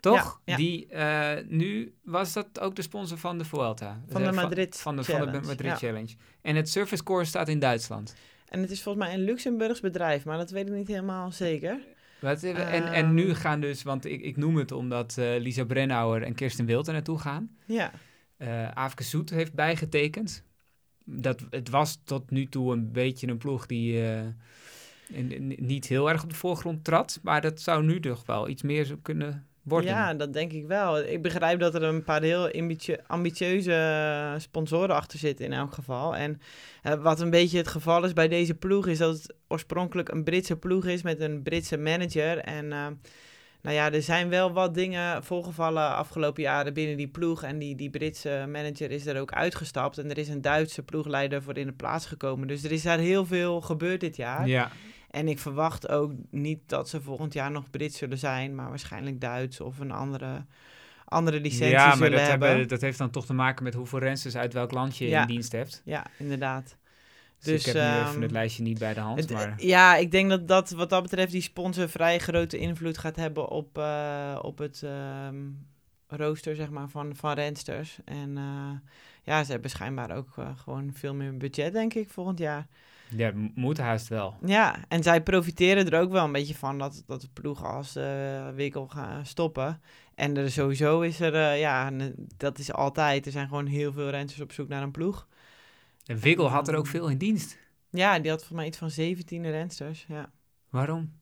Toch? 0.00 0.40
Ja, 0.44 0.52
ja. 0.52 0.56
Die 0.56 0.86
eh, 0.86 1.44
nu 1.46 1.94
was 2.02 2.32
dat 2.32 2.60
ook 2.60 2.76
de 2.76 2.82
sponsor 2.82 3.18
van 3.18 3.38
de 3.38 3.44
Vuelta. 3.44 4.02
Van 4.08 4.22
de 4.22 4.32
Madrid 4.32 4.80
van, 4.80 4.96
de, 4.96 5.04
van 5.04 5.14
de 5.14 5.24
Challenge, 5.24 5.46
Madrid 5.46 5.70
ja. 5.70 5.76
Challenge. 5.76 6.14
En 6.42 6.56
het 6.56 6.68
Surface 6.68 7.02
Core 7.02 7.24
staat 7.24 7.48
in 7.48 7.58
Duitsland. 7.58 8.14
En 8.54 8.60
het 8.60 8.70
is 8.70 8.82
volgens 8.82 9.04
mij 9.04 9.14
een 9.14 9.24
Luxemburgs 9.24 9.80
bedrijf, 9.80 10.24
maar 10.24 10.38
dat 10.38 10.50
weet 10.50 10.66
ik 10.68 10.74
niet 10.74 10.88
helemaal 10.88 11.32
zeker. 11.32 11.78
Wat, 12.20 12.42
eh, 12.42 12.74
en, 12.74 12.92
en 12.92 13.14
nu 13.14 13.26
Ehm. 13.28 13.34
gaan 13.34 13.60
dus, 13.60 13.82
want 13.82 14.04
ik, 14.04 14.20
ik 14.20 14.36
noem 14.36 14.56
het 14.56 14.72
omdat 14.72 15.18
eh, 15.18 15.34
Lisa 15.38 15.64
Brennauer 15.64 16.22
en 16.22 16.34
Kirsten 16.34 16.66
Wild 16.66 16.86
er 16.86 16.92
naartoe 16.92 17.18
gaan. 17.18 17.56
Ja, 17.66 17.90
Eh 18.36 18.68
Aafke 18.70 19.02
Soet 19.02 19.30
heeft 19.30 19.54
bijgetekend. 19.54 20.44
Dat, 21.04 21.46
het 21.50 21.68
was 21.70 22.00
tot 22.04 22.30
nu 22.30 22.46
toe 22.48 22.72
een 22.72 22.92
beetje 22.92 23.26
een 23.26 23.38
ploeg 23.38 23.66
die 23.66 24.02
in- 25.08 25.32
in- 25.32 25.54
niet 25.58 25.86
heel 25.86 26.10
erg 26.10 26.22
op 26.22 26.28
de 26.28 26.34
voorgrond 26.34 26.84
trad. 26.84 27.18
Maar 27.22 27.40
dat 27.40 27.60
zou 27.60 27.84
nu 27.84 28.00
toch 28.00 28.26
wel 28.26 28.48
iets 28.48 28.62
meer 28.62 28.98
kunnen 29.02 29.46
worden. 29.64 29.90
Ja, 29.90 30.14
dat 30.14 30.32
denk 30.32 30.52
ik 30.52 30.66
wel. 30.66 30.98
Ik 30.98 31.22
begrijp 31.22 31.60
dat 31.60 31.74
er 31.74 31.82
een 31.82 32.04
paar 32.04 32.22
heel 32.22 32.50
ambitie- 32.52 33.02
ambitieuze 33.06 34.34
sponsoren 34.38 34.94
achter 34.94 35.18
zitten 35.18 35.44
in 35.44 35.52
elk 35.52 35.72
geval. 35.72 36.16
En 36.16 36.40
eh, 36.82 37.02
wat 37.02 37.20
een 37.20 37.30
beetje 37.30 37.58
het 37.58 37.68
geval 37.68 38.04
is 38.04 38.12
bij 38.12 38.28
deze 38.28 38.54
ploeg 38.54 38.86
is 38.86 38.98
dat 38.98 39.12
het 39.14 39.34
oorspronkelijk 39.48 40.08
een 40.08 40.24
Britse 40.24 40.56
ploeg 40.56 40.86
is 40.86 41.02
met 41.02 41.20
een 41.20 41.42
Britse 41.42 41.76
manager. 41.76 42.38
En 42.38 42.72
eh, 42.72 42.86
nou 43.62 43.76
ja, 43.76 43.92
er 43.92 44.02
zijn 44.02 44.28
wel 44.28 44.52
wat 44.52 44.74
dingen 44.74 45.24
voorgevallen 45.24 45.94
afgelopen 45.96 46.42
jaren 46.42 46.74
binnen 46.74 46.96
die 46.96 47.08
ploeg. 47.08 47.42
En 47.42 47.58
die, 47.58 47.74
die 47.74 47.90
Britse 47.90 48.46
manager 48.48 48.90
is 48.90 49.06
er 49.06 49.20
ook 49.20 49.32
uitgestapt. 49.32 49.98
En 49.98 50.10
er 50.10 50.18
is 50.18 50.28
een 50.28 50.42
Duitse 50.42 50.82
ploegleider 50.82 51.42
voor 51.42 51.56
in 51.56 51.66
de 51.66 51.72
plaats 51.72 52.06
gekomen. 52.06 52.48
Dus 52.48 52.64
er 52.64 52.72
is 52.72 52.82
daar 52.82 52.98
heel 52.98 53.26
veel 53.26 53.60
gebeurd 53.60 54.00
dit 54.00 54.16
jaar. 54.16 54.48
ja. 54.48 54.70
En 55.14 55.28
ik 55.28 55.38
verwacht 55.38 55.88
ook 55.88 56.12
niet 56.30 56.58
dat 56.66 56.88
ze 56.88 57.00
volgend 57.00 57.32
jaar 57.32 57.50
nog 57.50 57.70
Brits 57.70 57.98
zullen 57.98 58.18
zijn, 58.18 58.54
maar 58.54 58.68
waarschijnlijk 58.68 59.20
Duits 59.20 59.60
of 59.60 59.78
een 59.78 59.90
andere, 59.90 60.44
andere 61.04 61.40
licentie 61.40 61.68
ja, 61.68 61.86
maar 61.86 61.96
zullen 61.96 62.18
dat, 62.18 62.28
hebben. 62.28 62.48
hebben, 62.48 62.68
dat 62.68 62.80
heeft 62.80 62.98
dan 62.98 63.10
toch 63.10 63.26
te 63.26 63.32
maken 63.32 63.64
met 63.64 63.74
hoeveel 63.74 63.98
rensters 63.98 64.36
uit 64.36 64.52
welk 64.52 64.72
land 64.72 64.96
je 64.96 65.06
Ja. 65.08 65.20
in 65.20 65.26
dienst 65.26 65.52
hebt. 65.52 65.82
Ja, 65.84 66.06
inderdaad. 66.18 66.76
Dus, 67.38 67.66
ik 67.66 67.66
heb 67.66 67.74
nu 67.74 67.80
ehm, 67.80 68.08
even 68.08 68.22
het 68.22 68.30
lijstje 68.30 68.62
niet 68.62 68.78
bij 68.78 68.94
de 68.94 69.00
hand, 69.00 69.20
Het- 69.20 69.30
maar... 69.30 69.54
Ja, 69.56 69.96
ik 69.96 70.10
denk 70.10 70.30
dat 70.30 70.48
dat 70.48 70.70
wat 70.70 70.90
dat 70.90 71.02
betreft 71.02 71.32
die 71.32 71.40
sponsor 71.42 71.88
vrij 71.88 72.18
grote 72.18 72.58
invloed 72.58 72.98
gaat 72.98 73.16
hebben 73.16 73.48
op, 73.48 73.78
eh, 73.78 74.38
op 74.42 74.58
het 74.58 74.82
ehm, 74.82 75.36
rooster 76.06 76.56
zeg 76.56 76.70
maar, 76.70 76.88
van, 76.88 77.16
van 77.16 77.32
rensters. 77.32 77.98
En 78.04 78.36
eh, 78.36 78.90
ja, 79.22 79.44
ze 79.44 79.52
hebben 79.52 79.70
schijnbaar 79.70 80.16
ook 80.16 80.28
eh, 80.38 80.48
gewoon 80.56 80.90
veel 80.94 81.14
meer 81.14 81.36
budget, 81.36 81.72
denk 81.72 81.94
ik, 81.94 82.10
volgend 82.10 82.38
jaar. 82.38 82.66
Ja, 83.16 83.32
moet 83.54 83.78
haast 83.78 84.08
wel. 84.08 84.36
Ja, 84.44 84.76
en 84.88 85.02
zij 85.02 85.22
profiteren 85.22 85.90
er 85.90 86.00
ook 86.00 86.10
wel 86.12 86.24
een 86.24 86.32
beetje 86.32 86.54
van 86.54 86.78
dat, 86.78 87.02
dat 87.06 87.20
de 87.20 87.28
ploegen 87.32 87.66
als 87.66 87.96
eh 87.96 88.48
Wikkel 88.54 88.88
gaan 88.88 89.26
stoppen. 89.26 89.80
En 90.14 90.36
er 90.36 90.50
sowieso 90.50 91.00
is 91.00 91.20
er, 91.20 91.34
eh, 91.34 91.60
ja, 91.60 91.90
dat 92.36 92.58
is 92.58 92.72
altijd. 92.72 93.26
Er 93.26 93.32
zijn 93.32 93.48
gewoon 93.48 93.66
heel 93.66 93.92
veel 93.92 94.08
rensters 94.10 94.42
op 94.42 94.52
zoek 94.52 94.68
naar 94.68 94.82
een 94.82 94.90
ploeg. 94.90 95.28
En 96.06 96.18
Wiggle 96.18 96.48
had 96.48 96.68
er 96.68 96.74
ook 96.76 96.86
veel 96.86 97.08
in 97.08 97.18
dienst. 97.18 97.58
Ja, 97.90 98.18
die 98.18 98.30
had 98.30 98.38
volgens 98.38 98.58
mij 98.58 98.66
iets 98.66 98.78
van 98.78 98.90
17 98.90 99.50
rensters, 99.50 100.04
ja. 100.08 100.30
Waarom? 100.70 101.12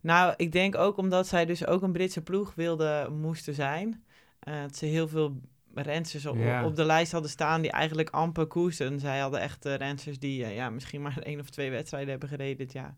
Nou, 0.00 0.34
ik 0.36 0.52
denk 0.52 0.74
ook 0.76 0.96
omdat 0.96 1.26
zij 1.26 1.46
dus 1.46 1.66
ook 1.66 1.82
een 1.82 1.92
Britse 1.92 2.22
ploeg 2.22 2.54
wilden, 2.54 3.20
moesten 3.20 3.54
zijn. 3.54 4.04
eh, 4.38 4.60
dat 4.60 4.76
ze 4.76 4.86
heel 4.86 5.08
veel 5.08 5.40
rensters 5.82 6.26
op, 6.26 6.36
Ja. 6.36 6.64
op 6.64 6.76
de 6.76 6.84
lijst 6.84 7.12
hadden 7.12 7.30
staan 7.30 7.60
die 7.62 7.70
eigenlijk 7.70 8.10
amper 8.10 8.46
koersen. 8.46 9.00
Zij 9.00 9.18
hadden 9.18 9.40
echt 9.40 9.66
uh, 9.66 9.74
rensters 9.74 10.18
die 10.18 10.44
eh, 10.44 10.54
ja, 10.54 10.70
misschien 10.70 11.02
maar 11.02 11.18
één 11.22 11.40
of 11.40 11.50
twee 11.50 11.70
wedstrijden 11.70 12.10
hebben 12.10 12.28
gereden 12.28 12.56
dit 12.56 12.72
jaar. 12.72 12.96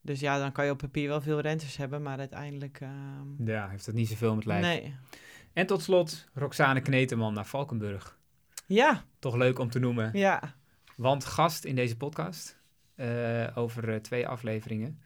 Dus 0.00 0.20
ja, 0.20 0.38
dan 0.38 0.52
kan 0.52 0.64
je 0.64 0.70
op 0.70 0.78
papier 0.78 1.08
wel 1.08 1.20
veel 1.20 1.40
rensters 1.40 1.76
hebben, 1.76 2.02
maar 2.02 2.18
uiteindelijk... 2.18 2.78
ehm, 2.80 3.44
Ja, 3.50 3.68
heeft 3.68 3.86
dat 3.86 3.94
niet 3.94 4.08
zoveel 4.08 4.34
met 4.34 4.44
lijf. 4.44 4.62
nee. 4.62 4.94
En 5.52 5.66
tot 5.66 5.82
slot, 5.82 6.28
Roxane 6.34 6.80
Kneteman 6.80 7.34
naar 7.34 7.46
Valkenburg. 7.46 8.18
Ja, 8.66 9.04
Toch 9.18 9.34
leuk 9.36 9.58
om 9.58 9.70
te 9.70 9.78
noemen. 9.78 10.10
ja. 10.12 10.54
Want 10.96 11.24
gast 11.24 11.64
in 11.64 11.74
deze 11.74 11.96
podcast 11.96 12.58
eh, 12.94 13.46
over 13.54 14.02
twee 14.02 14.28
afleveringen. 14.28 15.00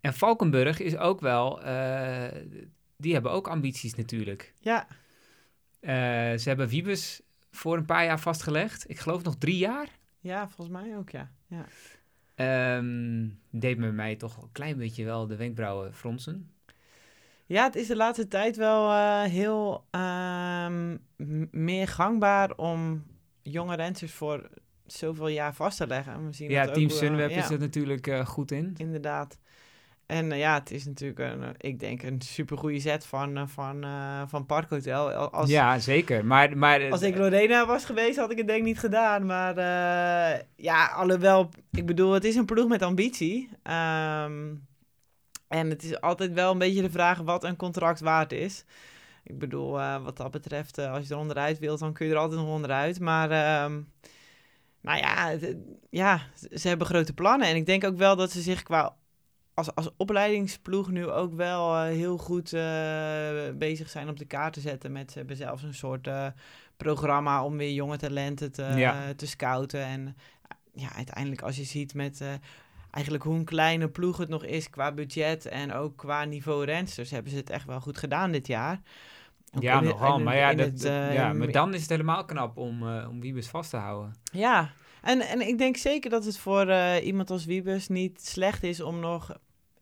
En 0.00 0.14
Valkenburg 0.14 0.80
is 0.80 0.96
ook 0.96 1.20
wel... 1.20 1.58
die 2.96 3.12
hebben 3.12 3.30
ook 3.32 3.48
ambities 3.48 3.94
natuurlijk. 3.94 4.54
Ja, 4.60 4.86
ze 6.38 6.42
hebben 6.44 6.68
Wiebes 6.68 7.20
voor 7.50 7.76
een 7.76 7.84
paar 7.84 8.04
jaar 8.04 8.20
vastgelegd. 8.20 8.90
Ik 8.90 8.98
geloof 8.98 9.22
nog 9.22 9.36
drie 9.36 9.58
jaar. 9.58 9.88
ja, 10.20 10.48
volgens 10.48 10.82
mij 10.82 10.96
ook, 10.96 11.10
ja. 11.10 11.30
ja. 11.46 11.66
Ehm, 12.34 13.28
deed 13.50 13.78
me 13.78 13.92
mij 13.92 14.16
toch 14.16 14.42
een 14.42 14.52
klein 14.52 14.76
beetje 14.76 15.04
wel 15.04 15.26
de 15.26 15.36
wenkbrauwen 15.36 15.94
fronsen. 15.94 16.50
Ja, 17.46 17.64
het 17.64 17.76
is 17.76 17.86
de 17.86 17.96
laatste 17.96 18.28
tijd 18.28 18.56
wel 18.56 18.90
eh, 18.90 19.22
heel 19.22 19.84
ehm, 19.90 20.96
meer 21.50 21.88
gangbaar 21.88 22.56
om 22.56 23.04
jonge 23.42 23.76
rensters 23.76 24.12
voor 24.12 24.48
zoveel 24.86 25.28
jaar 25.28 25.54
vast 25.54 25.76
te 25.76 25.86
leggen. 25.86 26.26
We 26.26 26.32
zien 26.32 26.50
Ja, 26.50 26.64
dat 26.64 26.74
Team 26.74 26.88
eh, 26.88 26.94
Sunweb 26.94 27.30
ja, 27.30 27.36
is 27.36 27.50
er 27.50 27.58
natuurlijk 27.58 28.06
eh, 28.06 28.26
goed 28.26 28.50
in. 28.50 28.74
Inderdaad. 28.76 29.38
En 30.06 30.32
eh, 30.32 30.38
ja, 30.38 30.54
het 30.54 30.70
is 30.70 30.86
natuurlijk, 30.86 31.18
een, 31.18 31.42
eh, 31.42 31.50
ik 31.56 31.78
denk, 31.78 32.02
een 32.02 32.20
supergoeie 32.20 32.80
zet 32.80 33.06
van, 33.06 33.36
eh, 33.36 33.42
van, 33.46 33.84
van 34.28 34.46
Parkhotel. 34.46 35.10
Al- 35.12 35.30
Als, 35.30 35.50
ja, 35.50 35.78
zeker. 35.78 36.24
Maar, 36.24 36.56
maar, 36.58 36.90
als 36.90 37.02
ik 37.02 37.16
Lorena 37.16 37.66
was 37.66 37.84
geweest, 37.84 38.18
had 38.18 38.30
ik 38.30 38.38
het 38.38 38.46
denk 38.46 38.58
ik 38.58 38.64
niet 38.64 38.78
gedaan. 38.78 39.26
Maar 39.26 39.56
eh, 39.56 40.40
ja, 40.56 40.86
alhoewel, 40.86 41.48
ik 41.70 41.86
bedoel, 41.86 42.12
het 42.12 42.24
is 42.24 42.36
een 42.36 42.44
ploeg 42.44 42.68
met 42.68 42.82
ambitie. 42.82 43.48
Ehm, 43.62 44.54
en 45.48 45.70
het 45.70 45.82
is 45.82 46.00
altijd 46.00 46.32
wel 46.32 46.52
een 46.52 46.58
beetje 46.58 46.82
de 46.82 46.90
vraag 46.90 47.18
wat 47.18 47.44
een 47.44 47.56
contract 47.56 48.00
waard 48.00 48.32
is. 48.32 48.64
Ik 49.24 49.38
bedoel, 49.38 49.70
wat 50.02 50.16
dat 50.16 50.30
betreft, 50.30 50.78
als 50.78 51.06
je 51.08 51.14
er 51.14 51.20
onderuit 51.20 51.58
wilt, 51.58 51.78
dan 51.78 51.92
kun 51.92 52.06
je 52.06 52.12
er 52.12 52.18
altijd 52.18 52.40
nog 52.40 52.48
onderuit. 52.48 53.00
Maar 53.00 53.30
ehm, 53.30 53.80
nou 54.80 54.98
ja, 54.98 55.36
ja, 55.90 56.20
ze 56.52 56.68
hebben 56.68 56.86
grote 56.86 57.12
plannen. 57.12 57.48
En 57.48 57.56
ik 57.56 57.66
denk 57.66 57.84
ook 57.84 57.96
wel 57.96 58.16
dat 58.16 58.30
ze 58.30 58.40
zich 58.40 58.62
qua 58.62 58.96
als, 59.56 59.74
als 59.74 59.90
opleidingsploeg 59.96 60.90
nu 60.90 61.06
ook 61.08 61.34
wel 61.34 61.74
eh, 61.76 61.82
heel 61.82 62.18
goed 62.18 62.52
eh, 62.52 62.60
bezig 63.54 63.88
zijn 63.88 64.08
op 64.08 64.18
de 64.18 64.24
kaart 64.24 64.52
te 64.52 64.60
zetten. 64.60 64.92
Met, 64.92 65.12
ze 65.12 65.18
hebben 65.18 65.36
zelfs 65.36 65.62
een 65.62 65.74
soort 65.74 66.06
eh, 66.06 66.26
programma 66.76 67.44
om 67.44 67.56
weer 67.56 67.72
jonge 67.72 67.96
talenten 67.96 68.52
te, 68.52 68.62
Ja. 68.62 69.14
te 69.16 69.26
scouten. 69.26 69.84
En 69.84 70.16
ja, 70.72 70.92
uiteindelijk 70.96 71.42
als 71.42 71.56
je 71.56 71.64
ziet 71.64 71.94
met 71.94 72.24
eigenlijk 72.90 73.24
hoe 73.24 73.34
een 73.34 73.44
kleine 73.44 73.88
ploeg 73.88 74.16
het 74.16 74.28
nog 74.28 74.44
is 74.44 74.70
qua 74.70 74.92
budget 74.92 75.46
en 75.46 75.72
ook 75.72 75.96
qua 75.96 76.24
niveau 76.24 76.64
rensters, 76.64 77.10
hebben 77.10 77.30
ze 77.32 77.36
het 77.38 77.50
echt 77.50 77.66
wel 77.66 77.80
goed 77.80 77.98
gedaan 77.98 78.32
dit 78.32 78.46
jaar. 78.46 78.80
Ook 79.54 79.62
ja, 79.62 79.78
in 79.78 79.84
nogal. 79.84 80.18
in 80.18 80.24
Maar 80.24 80.36
ja, 80.36 80.54
dat, 80.54 80.66
het, 80.66 80.82
ja, 81.12 81.32
maar 81.32 81.50
dan 81.50 81.74
is 81.74 81.80
het 81.80 81.90
helemaal 81.90 82.24
knap 82.24 82.56
om, 82.56 82.88
eh 82.88 83.08
om 83.08 83.20
Wiebes 83.20 83.48
vast 83.48 83.70
te 83.70 83.76
houden. 83.76 84.14
ja, 84.32 84.70
en, 85.02 85.20
en 85.20 85.40
ik 85.40 85.58
denk 85.58 85.76
zeker 85.76 86.10
dat 86.10 86.24
het 86.24 86.38
voor 86.38 86.72
iemand 87.02 87.30
als 87.30 87.44
Wiebes 87.44 87.88
niet 87.88 88.26
slecht 88.26 88.62
is 88.62 88.80
om 88.80 89.00
nog 89.00 89.36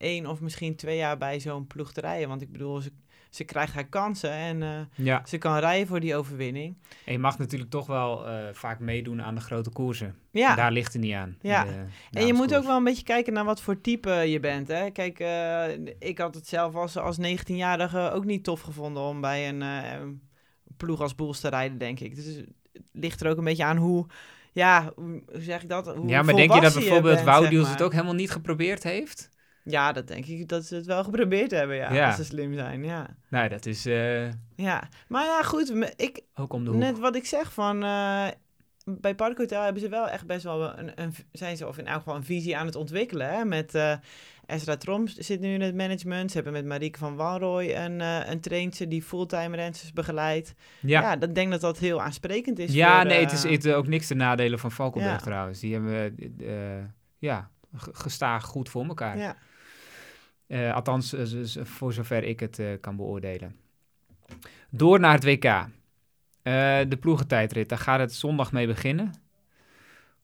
één 0.04 0.26
of 0.26 0.40
misschien 0.40 0.76
twee 0.76 0.96
jaar 0.96 1.18
bij 1.18 1.40
zo'n 1.40 1.66
ploeg 1.66 1.92
te 1.92 2.00
rijden. 2.00 2.28
Want 2.28 2.42
ik 2.42 2.52
bedoel, 2.52 2.80
ze, 2.80 2.92
ze 3.30 3.44
krijgt 3.44 3.74
haar 3.74 3.88
kansen 3.88 4.30
en 4.30 4.62
eh, 4.62 5.04
Ja. 5.06 5.22
ze 5.26 5.38
kan 5.38 5.58
rijden 5.58 5.86
voor 5.86 6.00
die 6.00 6.16
overwinning. 6.16 6.76
En 7.04 7.12
je 7.12 7.18
mag 7.18 7.38
natuurlijk 7.38 7.70
toch 7.70 7.86
wel 7.86 8.26
eh, 8.28 8.48
vaak 8.52 8.78
meedoen 8.78 9.22
aan 9.22 9.34
de 9.34 9.40
grote 9.40 9.70
koersen. 9.70 10.16
Ja, 10.30 10.54
Daar 10.54 10.72
ligt 10.72 10.92
het 10.92 11.02
niet 11.02 11.14
aan. 11.14 11.36
Ja. 11.40 11.64
de 11.64 12.18
en 12.18 12.26
je 12.26 12.32
moet 12.32 12.54
ook 12.54 12.64
wel 12.64 12.76
een 12.76 12.84
beetje 12.84 13.04
kijken 13.04 13.32
naar 13.32 13.44
wat 13.44 13.60
voor 13.60 13.80
type 13.80 14.10
je 14.10 14.40
bent. 14.40 14.68
Hè? 14.68 14.90
Kijk, 14.90 15.18
eh, 15.20 15.68
ik 15.98 16.18
had 16.18 16.34
het 16.34 16.48
zelf 16.48 16.74
als, 16.74 16.96
als 16.96 17.18
19-jarige 17.18 18.10
ook 18.10 18.24
niet 18.24 18.44
tof 18.44 18.60
gevonden 18.60 19.02
om 19.02 19.20
bij 19.20 19.48
een 19.48 20.22
ploeg 20.76 21.00
als 21.00 21.14
Boels 21.14 21.40
te 21.40 21.48
rijden, 21.48 21.78
denk 21.78 22.00
ik. 22.00 22.14
Dus 22.14 22.24
het 22.26 22.46
ligt 22.92 23.20
er 23.20 23.30
ook 23.30 23.38
een 23.38 23.44
beetje 23.44 23.64
aan 23.64 23.76
hoe... 23.76 24.06
Ja, 24.52 24.92
hoe 24.96 25.22
zeg 25.32 25.62
ik 25.62 25.68
dat? 25.68 25.94
Hoe 25.94 26.08
Ja, 26.08 26.22
maar 26.22 26.34
denk 26.34 26.54
je 26.54 26.60
dat 26.60 26.74
bijvoorbeeld 26.74 27.18
zeg 27.18 27.68
het 27.70 27.82
ook 27.82 27.92
helemaal 27.92 28.14
niet 28.14 28.30
geprobeerd 28.30 28.82
heeft? 28.82 29.30
Ja, 29.64 29.92
dat 29.92 30.06
denk 30.08 30.26
ik 30.26 30.48
dat 30.48 30.64
ze 30.64 30.74
het 30.74 30.86
wel 30.86 31.04
geprobeerd 31.04 31.50
hebben, 31.50 31.76
ja. 31.76 31.92
Ja. 31.92 32.06
Als 32.06 32.16
ze 32.16 32.24
slim 32.24 32.54
zijn, 32.54 32.84
ja. 32.84 33.06
Nou, 33.28 33.48
dat 33.48 33.66
is 33.66 33.86
eh, 33.86 34.28
Ja, 34.56 34.88
maar 35.08 35.24
ja, 35.24 35.42
goed. 35.42 35.92
Ik, 35.96 36.20
ook 36.34 36.52
om 36.52 36.64
de 36.64 36.70
hoek. 36.70 36.80
net 36.80 36.98
wat 36.98 37.16
ik 37.16 37.26
zeg 37.26 37.52
van... 37.52 37.82
eh, 37.82 38.26
bij 38.84 39.14
Parkhotel 39.14 39.62
hebben 39.62 39.82
ze 39.82 39.88
wel 39.88 40.08
echt 40.08 40.26
best 40.26 40.44
wel 40.44 40.78
een, 40.78 40.92
een... 41.02 41.14
Zijn 41.32 41.56
ze 41.56 41.66
of 41.68 41.78
in 41.78 41.86
elk 41.86 41.98
geval 41.98 42.16
een 42.16 42.24
visie 42.24 42.56
aan 42.56 42.66
het 42.66 42.76
ontwikkelen, 42.76 43.28
hè. 43.34 43.44
Met 43.44 43.74
eh 43.74 43.94
Ezra 44.46 44.76
Troms 44.76 45.14
zit 45.14 45.40
nu 45.40 45.54
in 45.54 45.60
het 45.60 45.74
management. 45.74 46.28
Ze 46.30 46.34
hebben 46.36 46.52
met 46.52 46.64
Marieke 46.64 46.98
van 46.98 47.16
Walrooy 47.16 47.74
een, 47.74 48.00
eh 48.00 48.20
een 48.30 48.40
trainster 48.40 48.88
die 48.88 49.02
fulltime 49.02 49.56
rensters 49.56 49.92
begeleidt. 49.92 50.54
Ja, 50.80 51.00
Ja, 51.00 51.16
dat 51.16 51.34
denk 51.34 51.50
dat 51.50 51.60
dat 51.60 51.78
heel 51.78 52.02
aansprekend 52.02 52.58
is 52.58 52.72
ja 52.72 52.96
voor, 53.00 53.06
nee, 53.10 53.20
het 53.20 53.32
is, 53.32 53.42
het 53.42 53.68
ook 53.68 53.86
niks 53.86 54.06
te 54.06 54.14
nadelen 54.14 54.58
van 54.58 54.70
Valkenburg 54.72 55.14
Ja. 55.16 55.20
trouwens. 55.24 55.60
Die 55.60 55.72
hebben 55.72 56.16
ja, 57.18 57.50
gestaag 57.92 58.44
goed 58.44 58.68
voor 58.68 58.84
elkaar. 58.84 59.18
Ja, 59.18 59.36
Eh, 60.46 60.74
althans, 60.74 61.12
eh, 61.12 61.64
voor 61.64 61.92
zover 61.92 62.24
ik 62.24 62.40
het 62.40 62.58
eh, 62.58 62.66
kan 62.80 62.96
beoordelen. 62.96 63.56
Door 64.70 65.00
naar 65.00 65.12
het 65.12 65.24
WK. 65.24 65.66
De 66.88 66.96
ploegentijdrit, 67.00 67.68
daar 67.68 67.78
gaat 67.78 68.00
het 68.00 68.12
zondag 68.12 68.52
mee 68.52 68.66
beginnen. 68.66 69.12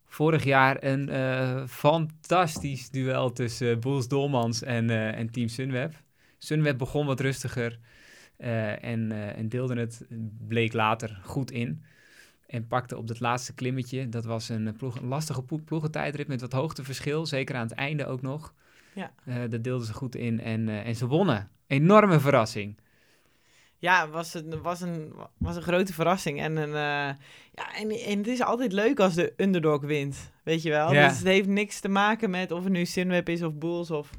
Vorig 0.05 0.45
jaar 0.45 0.85
een 0.85 1.69
fantastisch 1.69 2.91
duel 2.91 3.33
tussen 3.33 3.81
Boels 3.81 4.09
Dolmans 4.09 4.63
en, 4.63 4.91
en 4.91 5.31
Team 5.31 5.49
Sunweb. 5.49 5.95
Sunweb 6.39 6.79
begon 6.79 7.07
wat 7.07 7.21
rustiger 7.21 7.79
en, 8.37 9.13
en 9.37 9.49
deelde 9.49 9.81
het, 9.81 10.07
bleek 10.49 10.73
later, 10.73 11.21
goed 11.25 11.51
in. 11.51 11.85
En 12.47 12.67
pakte 12.67 12.97
op 12.97 13.07
dat 13.07 13.21
laatste 13.21 13.55
klimmetje, 13.55 14.09
dat 14.09 14.25
was 14.25 14.49
een, 14.49 14.75
ploeg, 14.77 14.97
een 14.97 15.09
lastige 15.09 15.43
plo- 15.43 15.63
ploegentijdrit 15.65 16.29
met 16.29 16.41
wat 16.41 16.53
hoogteverschil, 16.53 17.27
zeker 17.27 17.55
aan 17.55 17.67
het 17.67 17.77
einde 17.77 18.07
ook 18.07 18.23
nog. 18.23 18.55
Ja. 18.95 19.13
Eh, 19.25 19.35
dat 19.51 19.65
deelden 19.65 19.87
ze 19.87 19.95
goed 19.95 20.15
in 20.15 20.41
en, 20.41 20.69
eh, 20.69 20.87
en 20.87 20.95
ze 20.95 21.07
wonnen. 21.07 21.51
Enorme 21.67 22.21
verrassing. 22.21 22.79
Ja, 23.79 24.09
was 24.09 24.35
een, 24.35 24.63
was 24.63 24.81
een, 24.81 25.13
was 25.39 25.57
een 25.57 25.63
grote 25.63 25.93
verrassing. 25.93 26.41
En, 26.41 26.57
een, 26.57 26.69
eh, 26.69 27.17
ja, 27.55 27.75
en, 27.77 27.91
en 27.91 28.19
het 28.19 28.27
is 28.27 28.43
altijd 28.43 28.73
leuk 28.73 29.01
als 29.01 29.15
de 29.15 29.33
underdog 29.37 29.81
wint. 29.81 30.31
Weet 30.45 30.63
je 30.63 30.71
wel? 30.71 30.93
Ja. 30.93 31.09
Dus 31.09 31.19
het 31.19 31.27
heeft 31.27 31.49
niks 31.49 31.81
te 31.81 31.89
maken 31.89 32.31
met 32.31 32.53
of 32.53 32.65
het 32.65 32.73
nu 32.73 32.85
Sunweb 32.85 33.29
is 33.29 33.43
of 33.43 33.55
Bulls 33.55 33.91
of 33.91 34.11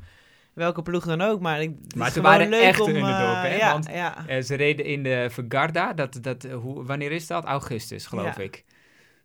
welke 0.53 0.81
ploeg 0.81 1.05
dan 1.05 1.21
ook. 1.21 1.41
Maar, 1.41 1.61
ik, 1.61 1.75
het 1.83 1.95
Maar 1.95 2.11
ze 2.11 2.21
waren 2.21 2.49
leuk 2.49 2.61
echt 2.61 2.79
om, 2.79 2.87
underdog, 2.87 3.41
hè? 3.41 3.55
Ja, 3.55 3.71
Want- 3.71 3.89
ja. 3.91 4.41
Ze 4.41 4.55
reden 4.55 4.85
in 4.85 5.03
de 5.03 5.27
Vergarda, 5.31 5.93
dat, 5.93 6.17
dat, 6.21 6.43
hoe, 6.43 6.83
wanneer 6.85 7.11
is 7.11 7.27
dat? 7.27 7.45
Augustus, 7.45 8.05
geloof 8.05 8.37
ik. 8.37 8.63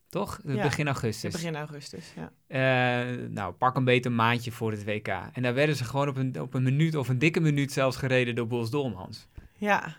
Toch? 0.09 0.41
Ja. 0.45 0.63
Begin 0.63 0.87
augustus. 0.87 1.33
begin 1.33 1.57
augustus. 1.57 2.13
Ja. 2.17 2.33
Eh, 2.47 3.29
nou, 3.29 3.53
pak 3.53 3.77
een 3.77 3.85
beetje 3.85 4.09
een 4.11 4.15
maandje 4.17 4.53
voor 4.53 4.71
het 4.71 4.85
WK. 4.85 5.09
En 5.33 5.43
daar 5.43 5.55
werden 5.55 5.77
ze 5.77 5.85
gewoon 5.85 6.09
op 6.09 6.17
een, 6.17 6.41
op 6.41 6.55
een 6.55 6.63
minuut 6.63 6.95
of 6.97 7.09
een 7.09 7.19
dikke 7.19 7.41
minuut 7.41 7.73
zelfs 7.73 7.97
gereden 7.97 8.35
door 8.35 8.47
Bols 8.47 8.71
Dolmans. 8.71 9.29
Ja, 9.57 9.97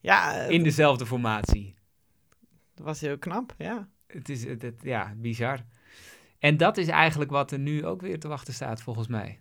ja 0.00 0.34
eh, 0.44 0.50
In 0.50 0.62
dezelfde 0.62 1.06
formatie. 1.06 1.74
dat 2.74 2.86
was 2.86 3.00
heel 3.00 3.18
knap. 3.18 3.54
Ja. 3.58 3.88
Het 4.06 4.28
is, 4.28 4.44
het, 4.44 4.62
het- 4.62 4.80
ja, 4.82 5.14
bizar. 5.16 5.58
En 6.38 6.56
dat 6.56 6.76
is 6.76 6.88
eigenlijk 6.88 7.30
wat 7.30 7.50
er 7.50 7.58
nu 7.58 7.86
ook 7.86 8.00
weer 8.00 8.18
te 8.20 8.28
wachten 8.28 8.54
staat, 8.54 8.82
volgens 8.82 9.06
mij. 9.08 9.38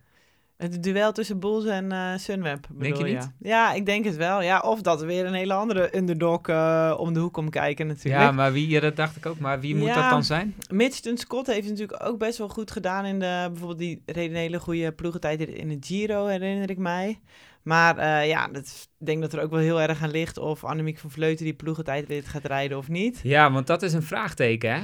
Het 0.61 0.83
duel 0.83 1.11
tussen 1.11 1.39
Bulls 1.39 1.65
en 1.65 1.91
eh, 1.91 2.17
Sunweb, 2.17 2.67
Denk 2.69 2.95
je 2.95 3.03
bedoel 3.03 3.13
niet? 3.13 3.31
Ja, 3.39 3.73
ik 3.73 3.85
denk 3.85 4.05
het 4.05 4.15
wel. 4.15 4.41
Ja, 4.41 4.59
of 4.59 4.81
dat 4.81 5.01
er 5.01 5.07
weer 5.07 5.25
een 5.25 5.33
hele 5.33 5.53
andere 5.53 5.97
underdog 5.97 6.47
eh, 6.47 6.95
om 6.97 7.13
de 7.13 7.19
hoek 7.19 7.33
komt 7.33 7.49
kijken 7.49 7.87
natuurlijk. 7.87 8.23
Ja, 8.23 8.31
maar 8.31 8.51
wie, 8.51 8.69
ja, 8.69 8.79
dat 8.79 8.95
dacht 8.95 9.15
ik 9.15 9.25
ook. 9.25 9.39
Maar 9.39 9.59
wie 9.59 9.75
moet 9.75 9.87
Ja. 9.87 10.01
dat 10.01 10.09
dan 10.09 10.23
zijn? 10.23 10.55
Mitchell 10.69 11.15
Scott 11.17 11.47
heeft 11.47 11.69
natuurlijk 11.69 12.03
ook 12.05 12.17
best 12.17 12.37
wel 12.37 12.49
goed 12.49 12.71
gedaan 12.71 13.05
in 13.05 13.19
de... 13.19 13.45
Bijvoorbeeld 13.49 13.79
die 13.79 14.01
reed 14.05 14.29
een 14.29 14.35
hele 14.35 14.59
goede 14.59 14.91
ploegentijd 14.91 15.39
in 15.39 15.67
de 15.67 15.77
Giro, 15.79 16.25
herinner 16.25 16.69
ik 16.69 16.77
mij. 16.77 17.19
Maar 17.61 17.97
eh, 17.97 18.27
ja, 18.27 18.47
dat, 18.47 18.89
ik 18.99 19.05
denk 19.05 19.21
dat 19.21 19.33
er 19.33 19.41
ook 19.41 19.51
wel 19.51 19.59
heel 19.59 19.81
erg 19.81 20.03
aan 20.03 20.11
ligt 20.11 20.37
of 20.37 20.63
Annemiek 20.63 20.97
van 20.97 21.11
Vleuten 21.11 21.45
die 21.45 21.53
ploegentijdrit 21.53 22.27
gaat 22.27 22.45
rijden 22.45 22.77
of 22.77 22.87
niet. 22.89 23.19
Ja, 23.23 23.51
want 23.51 23.67
dat 23.67 23.81
is 23.81 23.93
een 23.93 24.03
vraagteken, 24.03 24.73
hè? 24.73 24.81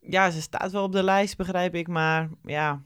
Ja, 0.00 0.30
ze 0.30 0.40
staat 0.40 0.72
wel 0.72 0.82
op 0.82 0.92
de 0.92 1.02
lijst, 1.02 1.36
begrijp 1.36 1.74
ik. 1.74 1.88
Maar 1.88 2.28
ja, 2.44 2.80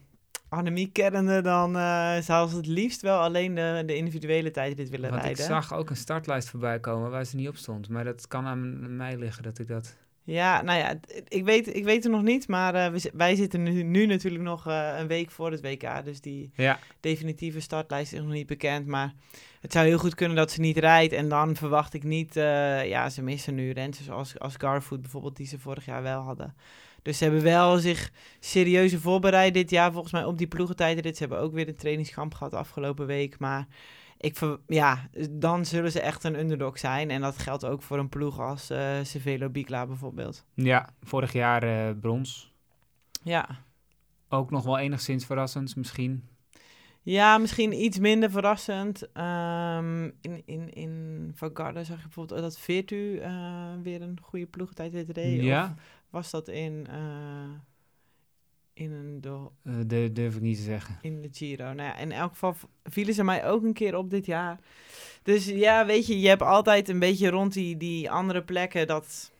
Annemiek 0.49 0.92
kennende, 0.92 1.40
dan 1.40 1.76
eh 1.76 2.16
zou 2.20 2.49
ze 2.49 2.57
het 2.57 2.66
liefst 2.66 3.01
wel 3.01 3.18
alleen 3.20 3.55
de, 3.55 3.82
de 3.86 3.96
individuele 3.96 4.51
tijdrit 4.51 4.88
willen 4.88 5.11
Want 5.11 5.22
ik 5.22 5.26
rijden. 5.36 5.44
zag 5.44 5.74
ook 5.74 5.90
een 5.90 5.96
startlijst 5.96 6.49
voorbij 6.49 6.80
komen 6.80 7.11
waar 7.11 7.24
ze 7.24 7.36
niet 7.36 7.49
op 7.49 7.57
stond. 7.57 7.88
Maar 7.88 8.05
dat 8.05 8.28
kan 8.28 8.46
aan 8.46 8.96
mij 8.96 9.16
liggen 9.16 9.42
dat 9.42 9.59
ik 9.59 9.68
dat... 9.68 9.96
Ja, 10.22 10.62
nou 10.62 10.78
ja, 10.78 10.94
ik 11.28 11.44
weet, 11.44 11.76
ik 11.76 11.84
weet 11.84 12.03
het 12.03 12.12
nog 12.12 12.22
niet, 12.22 12.49
maar 12.49 12.74
eh, 12.74 13.01
wij 13.12 13.34
zitten 13.34 13.62
nu, 13.62 13.82
nu 13.82 14.07
natuurlijk 14.07 14.42
nog 14.42 14.66
eh, 14.66 14.94
een 14.99 15.07
week 15.07 15.30
voor 15.30 15.51
het 15.51 15.61
WK. 15.61 16.05
Dus 16.05 16.20
die 16.20 16.51
Ja, 16.55 16.78
definitieve 17.01 17.61
startlijst 17.61 18.12
is 18.12 18.20
nog 18.20 18.30
niet 18.30 18.46
bekend. 18.46 18.86
Maar 18.86 19.12
het 19.61 19.72
zou 19.72 19.86
heel 19.86 19.99
goed 19.99 20.14
kunnen 20.14 20.36
dat 20.36 20.51
ze 20.51 20.61
niet 20.61 20.76
rijdt. 20.76 21.12
En 21.12 21.28
dan 21.28 21.57
verwacht 21.57 21.94
ik 21.94 22.03
niet, 22.05 22.34
ja, 22.84 23.09
ze 23.09 23.22
missen 23.22 23.55
nu 23.55 23.70
renners 23.70 24.11
als, 24.11 24.38
als 24.38 24.55
Garfoot 24.57 25.01
bijvoorbeeld, 25.01 25.36
die 25.36 25.46
ze 25.46 25.59
vorig 25.59 25.84
jaar 25.84 26.03
wel 26.03 26.20
hadden. 26.20 26.55
Dus 27.03 27.18
ze 27.18 27.24
hebben 27.24 27.42
wel 27.42 27.78
zich 27.78 28.11
serieuze 28.40 29.01
voorbereid 29.01 29.55
dit 29.55 29.70
jaar 29.70 29.92
volgens 29.92 30.12
mij 30.12 30.24
op 30.24 30.38
die 30.38 30.46
ploegentijdrit. 30.46 31.16
Ze 31.16 31.22
hebben 31.22 31.40
ook 31.40 31.53
weer 31.53 31.68
een 31.68 31.76
trainingskamp 31.76 32.34
gehad 32.34 32.55
afgelopen 32.55 33.07
week. 33.07 33.38
Maar 33.38 33.66
ik 34.18 34.38
ja, 34.66 35.09
dan 35.30 35.64
zullen 35.64 35.92
ze 35.92 36.01
echt 36.01 36.24
een 36.24 36.38
underdog 36.38 36.78
zijn. 36.78 37.11
En 37.11 37.20
dat 37.20 37.38
geldt 37.38 37.64
ook 37.64 37.82
voor 37.82 37.99
een 37.99 38.09
ploeg 38.09 38.40
als 38.40 38.70
eh 38.70 38.96
Cervelo 39.03 39.49
Bicla 39.49 39.86
bijvoorbeeld. 39.86 40.44
ja 40.55 40.88
vorig 41.03 41.32
jaar 41.32 41.62
eh, 41.62 41.94
brons. 42.01 42.53
Ja. 43.22 43.49
Ook 44.28 44.51
nog 44.51 44.64
wel 44.64 44.78
enigszins 44.78 45.26
verrassend 45.26 45.76
misschien. 45.76 46.24
Ja, 47.03 47.38
misschien 47.38 47.82
iets 47.82 47.99
minder 47.99 48.30
verrassend. 48.30 49.12
Ehm, 49.12 50.05
in, 50.20 50.42
in, 50.44 50.74
in 50.74 51.32
Van 51.34 51.51
Garde 51.55 51.84
zag 51.84 51.96
je 51.96 52.03
bijvoorbeeld 52.03 52.40
dat 52.40 52.59
Virtu 52.59 53.18
eh, 53.18 53.72
weer 53.82 54.03
een 54.03 54.18
goede 54.22 54.46
ploegentijd 54.46 55.11
reed. 55.11 55.42
Ja, 55.42 55.64
Of 55.64 55.70
was 56.11 56.30
dat 56.30 56.48
in, 56.48 56.86
eh, 56.90 57.50
in, 58.72 58.92
een 58.92 59.20
do- 59.20 59.52
dat 59.62 60.14
durf 60.14 60.34
ik 60.34 60.40
niet 60.40 60.56
te 60.56 60.62
zeggen. 60.62 60.98
in 61.02 61.22
de 61.22 61.28
Giro? 61.32 61.64
Nou 61.64 61.76
ja, 61.88 61.96
in 61.96 62.12
elk 62.12 62.30
geval 62.30 62.56
vielen 62.84 63.14
ze 63.14 63.24
mij 63.24 63.46
ook 63.46 63.62
een 63.62 63.72
keer 63.72 63.96
op 63.96 64.11
dit 64.11 64.26
jaar. 64.26 64.59
Dus 65.22 65.46
ja, 65.46 65.86
weet 65.86 66.06
je, 66.06 66.20
je 66.20 66.28
hebt 66.28 66.42
altijd 66.42 66.88
een 66.88 66.98
beetje 66.98 67.28
rond 67.30 67.52
die, 67.52 67.76
die 67.76 68.11
andere 68.11 68.42
plekken 68.42 68.86
dat... 68.86 69.32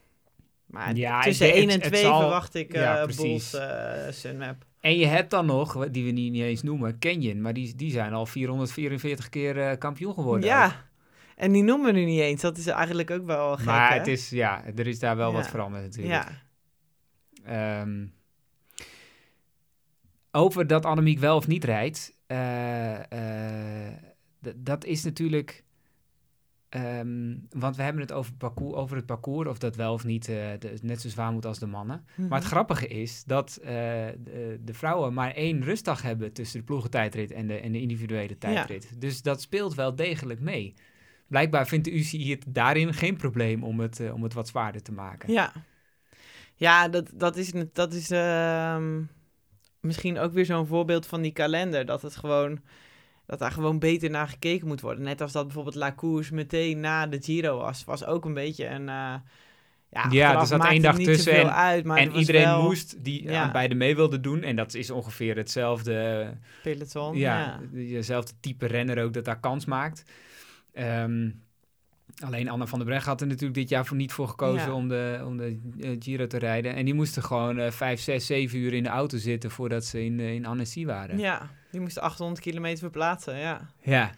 Maar 0.67 0.97
Ja, 0.97 1.21
tussen 1.21 1.47
denk 1.47 1.59
1 1.59 1.69
het- 1.69 1.75
en 1.77 1.81
het 1.83 1.93
2 1.93 2.03
zal- 2.05 2.21
verwacht 2.21 2.55
ik 2.55 2.73
ja, 2.73 3.05
precies. 3.05 3.51
Bulls 3.51 4.21
Sunweb. 4.21 4.67
En 4.81 4.97
je 4.99 5.07
hebt 5.07 5.31
dan 5.31 5.47
nog, 5.47 5.89
die 5.91 6.05
we 6.05 6.11
niet, 6.11 6.33
niet 6.33 6.43
eens 6.43 6.63
noemen, 6.63 6.99
Canyon. 6.99 7.41
Maar 7.41 7.53
die, 7.53 7.75
die 7.77 7.91
zijn 7.91 8.13
al 8.13 8.27
444 8.27 9.29
keer 9.29 9.79
kampioen 9.79 10.15
geworden. 10.15 10.43
ook. 10.51 10.57
Ja, 10.57 10.85
en 11.37 11.53
die 11.53 11.63
noemen 11.63 11.93
we 11.93 11.99
nu 11.99 12.05
niet 12.05 12.21
eens. 12.21 12.41
Dat 12.41 12.57
is 12.57 12.67
eigenlijk 12.67 13.11
ook 13.11 13.27
wel 13.27 13.57
gek, 13.57 13.65
maar 13.65 13.91
hè? 13.93 13.99
het 13.99 14.07
is, 14.07 14.31
ja, 14.31 14.65
er 14.77 14.87
is 14.87 14.99
daar 14.99 15.17
wel 15.17 15.33
wat 15.33 15.49
veranderd 15.49 15.83
natuurlijk. 15.85 16.15
Ja, 16.15 16.29
Ehm, 17.49 18.07
over 20.31 20.67
dat 20.67 20.85
Annemiek 20.85 21.19
wel 21.19 21.37
of 21.37 21.47
niet 21.47 21.65
rijdt, 21.65 22.15
eh, 22.27 23.87
eh, 23.89 23.95
dat 24.57 24.85
is 24.85 25.05
natuurlijk. 25.05 25.67
ehm, 26.69 27.35
want 27.51 27.77
we 27.77 27.83
hebben 27.83 28.03
het 28.03 28.13
over, 28.13 28.33
parcours, 28.35 28.75
over 28.77 28.97
het 28.97 29.07
parcours, 29.07 29.49
of 29.49 29.59
dat 29.59 29.77
wel 29.77 29.93
of 29.93 30.05
niet 30.05 30.29
eh, 30.29 30.35
de- 30.59 30.79
net 30.83 31.01
zo 31.01 31.09
zwaar 31.09 31.33
moet 31.33 31.47
als 31.47 31.59
de 31.59 31.67
mannen. 31.67 32.05
Mhm. 32.17 32.29
Maar 32.29 32.39
het 32.39 32.49
grappige 32.49 32.87
is 32.89 33.25
dat 33.25 33.59
de, 33.63 34.59
de 34.65 34.75
vrouwen 34.75 35.15
maar 35.15 35.31
één 35.31 35.63
rustdag 35.65 36.03
hebben 36.03 36.33
tussen 36.33 36.59
de 36.59 36.65
ploegentijdrit 36.65 37.31
en 37.31 37.47
de, 37.47 37.55
en 37.61 37.73
de 37.73 37.81
individuele 37.81 38.39
tijdrit. 38.39 39.01
Dus 39.01 39.23
dat 39.23 39.41
speelt 39.41 39.75
wel 39.75 39.95
degelijk 39.95 40.41
mee. 40.41 40.75
Blijkbaar 41.27 41.67
vindt 41.67 41.85
de 41.85 41.93
UCI 41.95 42.31
het 42.31 42.45
daarin 42.49 42.95
geen 42.95 43.17
probleem 43.17 43.63
om 43.65 43.81
het, 43.81 44.03
om 44.13 44.23
het 44.23 44.33
wat 44.35 44.49
zwaarder 44.49 44.83
te 44.83 44.93
maken. 44.93 45.33
Ja, 45.33 45.53
ja 46.59 46.89
dat, 46.89 47.11
dat 47.15 47.37
is, 47.37 47.53
dat 47.73 47.93
is 47.93 48.11
ehm, 48.11 49.03
misschien 49.81 50.19
ook 50.19 50.33
weer 50.33 50.45
zo'n 50.45 50.67
voorbeeld 50.67 51.07
van 51.07 51.23
die 51.23 51.33
kalender. 51.33 51.87
Dat 51.87 52.03
het 52.03 52.17
gewoon 52.17 52.61
dat 53.27 53.39
daar 53.39 53.53
gewoon 53.53 53.79
beter 53.79 54.11
naar 54.11 54.29
gekeken 54.29 54.67
moet 54.67 54.81
worden. 54.81 55.05
Net 55.05 55.21
als 55.21 55.33
dat 55.33 55.45
bijvoorbeeld 55.45 55.75
La 55.75 55.95
Course 55.95 56.35
meteen 56.35 56.81
na 56.81 57.07
de 57.07 57.19
Giro 57.23 57.59
was. 57.59 57.85
Was 57.85 58.05
ook 58.05 58.25
een 58.25 58.35
beetje 58.35 58.67
een... 58.67 58.89
eh 58.89 59.15
ja, 59.91 60.07
Ja, 60.11 60.41
er 60.41 60.47
zat 60.47 60.65
één 60.67 60.83
dag 60.83 60.97
niet 60.97 61.07
tussen 61.07 61.33
en- 61.41 61.55
uit, 61.55 61.85
maar 61.85 61.99
en 61.99 62.13
iedereen 62.13 62.43
wel 62.45 62.63
moest 62.63 63.05
die 63.05 63.23
ja. 63.23 63.43
aan 63.43 63.53
beide 63.53 63.75
mee 63.75 63.97
wilde 63.97 64.21
doen. 64.21 64.43
En 64.43 64.57
dat 64.57 64.75
is 64.75 64.91
ongeveer 64.91 65.37
hetzelfde, 65.37 66.27
peloton. 66.63 67.17
ja, 67.17 67.39
Ja. 67.39 67.61
dezelfde 67.73 68.33
type 68.41 68.67
renner 68.67 69.03
ook 69.05 69.13
dat 69.13 69.25
daar 69.25 69.41
kans 69.41 69.65
maakt. 69.65 70.03
Ehm, 70.73 71.31
alleen 72.21 72.49
Anna 72.49 72.67
van 72.67 72.79
der 72.79 72.89
Breggen 72.89 73.11
had 73.11 73.21
er 73.21 73.27
natuurlijk 73.27 73.55
dit 73.55 73.69
jaar 73.69 73.87
voor 73.87 73.97
niet 73.97 74.13
voor 74.13 74.29
gekozen 74.29 74.67
Ja. 74.69 74.73
om 74.75 74.89
de, 74.89 75.23
om 75.25 75.37
de 75.37 75.61
eh, 75.81 75.97
Giro 75.99 76.27
te 76.27 76.39
rijden. 76.39 76.75
En 76.75 76.85
die 76.85 76.95
moesten 76.95 77.23
gewoon 77.23 77.59
eh, 77.59 77.71
vijf, 77.71 78.01
zes, 78.01 78.27
zeven 78.27 78.59
uur 78.59 78.73
in 78.75 78.83
de 78.83 78.89
auto 78.89 79.19
zitten 79.19 79.51
voordat 79.51 79.85
ze 79.85 80.05
in, 80.05 80.21
eh, 80.21 80.33
in 80.35 80.47
Annecy 80.47 80.85
waren. 80.87 81.19
ja, 81.19 81.51
die 81.71 81.81
moest 81.81 81.99
800 81.99 82.41
kilometer 82.41 82.79
verplaatsen, 82.79 83.39
ja. 83.39 83.71
ja. 83.83 84.11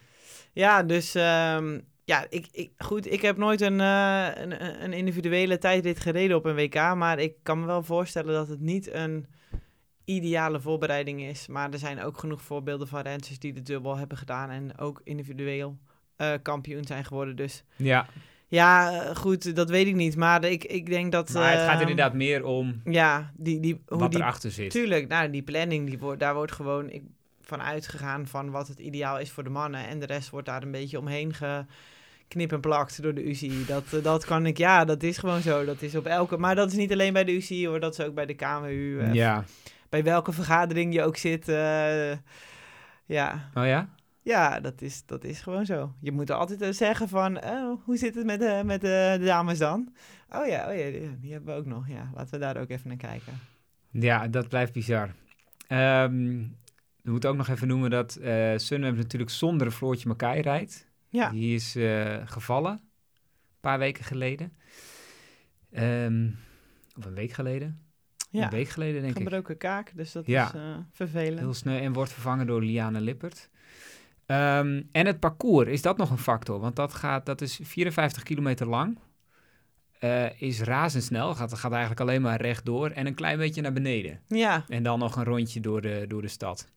Ja, 0.53 0.83
dus 0.83 1.15
ehm, 1.15 1.81
ja, 2.05 2.27
ik, 2.29 2.47
ik, 2.53 2.71
goed, 2.79 3.13
ik 3.13 3.21
heb 3.23 3.37
nooit 3.37 3.61
een, 3.61 3.81
eh, 3.81 4.29
een, 4.35 4.83
een 4.85 4.93
individuele 4.93 5.59
tijdrit 5.59 6.01
gereden 6.01 6.37
op 6.37 6.45
een 6.45 6.55
WK, 6.55 6.75
maar 6.75 7.19
ik 7.19 7.35
kan 7.43 7.61
me 7.61 7.67
wel 7.67 7.83
voorstellen 7.83 8.35
dat 8.35 8.49
het 8.49 8.61
niet 8.61 8.93
een 8.93 9.27
ideale 10.05 10.61
voorbereiding 10.61 11.23
is. 11.23 11.47
Maar 11.47 11.71
er 11.71 11.79
zijn 11.79 12.03
ook 12.03 12.19
genoeg 12.19 12.43
voorbeelden 12.43 12.89
van 12.89 13.01
renners 13.01 13.39
die 13.39 13.53
de 13.53 13.63
dubbel 13.63 13.97
hebben 13.97 14.19
gedaan 14.19 14.51
en 14.51 14.79
ook 14.79 15.01
individueel 15.05 15.79
eh, 16.21 16.33
kampioen 16.43 16.85
zijn 16.85 17.05
geworden. 17.05 17.37
Dus 17.37 17.63
ja. 17.77 18.07
ja, 18.47 18.93
eh, 18.93 19.17
goed, 19.17 19.57
dat 19.57 19.71
weet 19.71 19.87
ik 19.87 19.95
niet, 19.95 20.17
maar 20.17 20.45
ik, 20.45 20.65
ik 20.65 20.87
denk 20.87 21.13
dat... 21.13 21.33
Maar 21.33 21.51
het 21.51 21.61
gaat 21.61 21.71
ehm, 21.71 21.81
inderdaad 21.81 22.15
meer 22.15 22.45
om 22.45 22.81
Ja, 22.85 23.33
die, 23.37 23.61
die, 23.61 23.81
hoe 23.87 23.99
wat 23.99 24.11
die 24.11 24.21
erachter 24.21 24.51
zit. 24.51 24.71
Tuurlijk, 24.71 25.09
nou, 25.09 25.31
die 25.31 25.43
planning, 25.43 25.89
die 25.89 25.99
wordt, 25.99 26.21
daar 26.21 26.35
wordt 26.35 26.53
gewoon 26.53 26.91
ik, 26.91 27.03
van 27.41 27.63
uitgegaan 27.63 28.27
van 28.27 28.51
wat 28.51 28.69
het 28.69 28.79
ideaal 28.79 29.19
is 29.19 29.31
voor 29.31 29.45
de 29.45 29.51
mannen. 29.51 29.87
En 29.87 29.99
de 29.99 30.07
rest 30.07 30.31
wordt 30.31 30.47
daar 30.47 30.63
een 30.63 30.71
beetje 30.71 30.99
omheen 30.99 31.35
geknip 31.35 32.53
en 32.53 32.61
plakt 32.61 33.03
door 33.03 33.15
de 33.15 33.29
UCI. 33.29 33.65
Dat, 33.67 33.93
eh, 33.93 34.03
dat 34.03 34.25
kan 34.25 34.47
ik, 34.47 34.59
ja, 34.59 34.85
dat 34.85 35.03
is 35.03 35.19
gewoon 35.19 35.41
zo. 35.41 35.65
Dat 35.65 35.83
is 35.83 35.95
op 35.97 36.07
elke, 36.07 36.37
maar 36.37 36.55
dat 36.55 36.71
is 36.71 36.77
niet 36.77 36.93
alleen 36.93 37.13
bij 37.13 37.25
de 37.25 37.33
UCI 37.33 37.67
hoor, 37.67 37.81
dat 37.81 37.99
is 37.99 38.05
ook 38.05 38.15
bij 38.15 38.27
de 38.27 38.35
KMU. 38.35 39.13
Ja. 39.13 39.45
Bij 39.89 40.05
welke 40.05 40.33
vergadering 40.33 40.95
je 40.95 41.03
ook 41.03 41.17
zit. 41.17 41.47
ja, 43.07 43.51
Oh 43.55 43.67
ja? 43.67 43.89
Ja 44.31 44.61
dat, 44.61 44.83
is, 44.83 45.07
dat 45.07 45.25
is 45.25 45.41
gewoon 45.41 45.67
zo. 45.67 45.95
Je 46.01 46.13
moet 46.13 46.31
altijd 46.31 46.63
eh, 46.63 46.71
zeggen 46.71 47.09
van, 47.09 47.45
oh, 47.45 47.85
hoe 47.85 47.97
zit 47.97 48.15
het 48.15 48.25
met, 48.27 48.41
de 48.41 48.63
met 48.65 48.81
de, 48.81 49.17
de 49.19 49.25
dames 49.25 49.59
dan? 49.59 49.95
Oh 50.31 50.47
ja, 50.47 50.69
oh 50.71 50.77
ja 50.79 50.91
die, 50.91 51.19
die 51.21 51.33
hebben 51.33 51.55
we 51.55 51.61
ook 51.61 51.67
nog. 51.67 51.89
Ja, 51.89 52.11
laten 52.15 52.33
we 52.33 52.39
daar 52.39 52.57
ook 52.57 52.69
even 52.71 52.89
naar 52.89 52.97
kijken. 52.97 53.33
Ja, 53.91 54.29
dat 54.29 54.49
blijft 54.49 54.73
bizar. 54.73 55.15
Ehm, 55.67 56.43
we 57.03 57.11
moeten 57.11 57.31
ook 57.31 57.37
nog 57.37 57.49
even 57.49 57.69
noemen 57.69 57.91
dat 57.91 58.17
eh 58.17 58.53
Sunweb 58.57 58.97
natuurlijk 58.97 59.31
zonder 59.31 59.71
Floortje 59.71 60.09
Makai 60.09 60.41
rijdt. 60.41 60.87
Ja. 61.09 61.31
Die 61.31 61.55
is 61.55 61.77
eh, 61.77 62.17
gevallen, 62.25 62.73
een 62.73 63.61
paar 63.61 63.79
weken 63.79 64.05
geleden. 64.05 64.53
Ehm, 65.71 66.29
of 66.99 67.05
een 67.05 67.15
week 67.15 67.33
geleden. 67.33 67.81
Ja. 68.31 68.45
Een 68.45 68.51
week 68.51 68.69
geleden, 68.69 69.03
denk 69.03 69.17
ik. 69.17 69.23
gebroken 69.23 69.57
kaak, 69.57 69.93
dus 69.97 70.13
dat 70.13 70.27
Ja. 70.27 70.47
is 70.47 70.53
eh, 70.55 70.77
vervelend. 70.93 71.39
Heel 71.39 71.55
snel 71.55 71.79
en 71.81 71.93
wordt 71.93 72.13
vervangen 72.13 72.47
door 72.47 72.63
Liane 72.63 73.01
Lippert. 73.01 73.51
Ehm, 74.31 74.83
en 74.93 75.07
het 75.07 75.21
parcours, 75.21 75.69
is 75.69 75.83
dat 75.83 75.97
nog 75.97 76.11
een 76.11 76.19
factor? 76.19 76.61
Want 76.61 76.77
dat, 76.77 76.95
gaat, 76.95 77.27
dat 77.27 77.41
is 77.41 77.59
54 77.63 78.23
kilometer 78.23 78.67
lang. 78.69 78.99
Eh, 79.99 80.41
is 80.43 80.61
razendsnel, 80.61 81.35
gaat, 81.35 81.55
gaat 81.59 81.71
eigenlijk 81.71 82.01
alleen 82.01 82.23
maar 82.23 82.41
rechtdoor 82.41 82.91
en 82.91 83.07
een 83.07 83.15
klein 83.15 83.39
beetje 83.39 83.61
naar 83.61 83.73
beneden. 83.73 84.21
Ja, 84.27 84.65
En 84.69 84.83
dan 84.83 84.99
nog 84.99 85.17
een 85.17 85.25
rondje 85.25 85.61
door 85.61 85.81
de, 85.81 86.05
door 86.09 86.23
de 86.23 86.29
stad. 86.29 86.69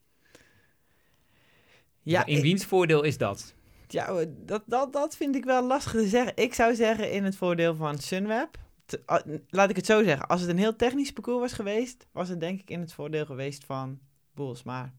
ja, 2.01 2.26
in 2.26 2.36
ik- 2.38 2.41
wiens 2.41 2.66
voordeel 2.66 3.04
is 3.04 3.18
dat? 3.18 3.54
ja 3.88 4.26
dat, 4.45 4.64
dat, 4.66 4.93
dat 4.93 5.16
vind 5.16 5.36
ik 5.36 5.43
wel 5.45 5.68
lastig 5.68 5.91
te 5.91 6.08
zeggen. 6.08 6.32
Ik 6.36 6.54
zou 6.54 6.76
zeggen 6.76 7.12
in 7.12 7.24
het 7.24 7.36
voordeel 7.36 7.76
van 7.76 7.97
Sunweb. 7.97 8.58
Te- 8.86 9.01
ah, 9.06 9.26
laat 9.49 9.70
ik 9.70 9.76
het 9.76 9.86
zo 9.86 10.04
zeggen. 10.04 10.28
Als 10.28 10.41
het 10.41 10.49
een 10.49 10.58
heel 10.58 10.76
technisch 10.76 11.12
parcours 11.12 11.39
was 11.39 11.54
geweest, 11.54 12.08
was 12.12 12.30
het 12.30 12.39
denk 12.39 12.60
ik 12.62 12.70
in 12.70 12.80
het 12.80 12.93
voordeel 12.93 13.26
geweest 13.26 13.64
van 13.66 13.99
Bulls. 14.34 14.64
Maar 14.64 14.93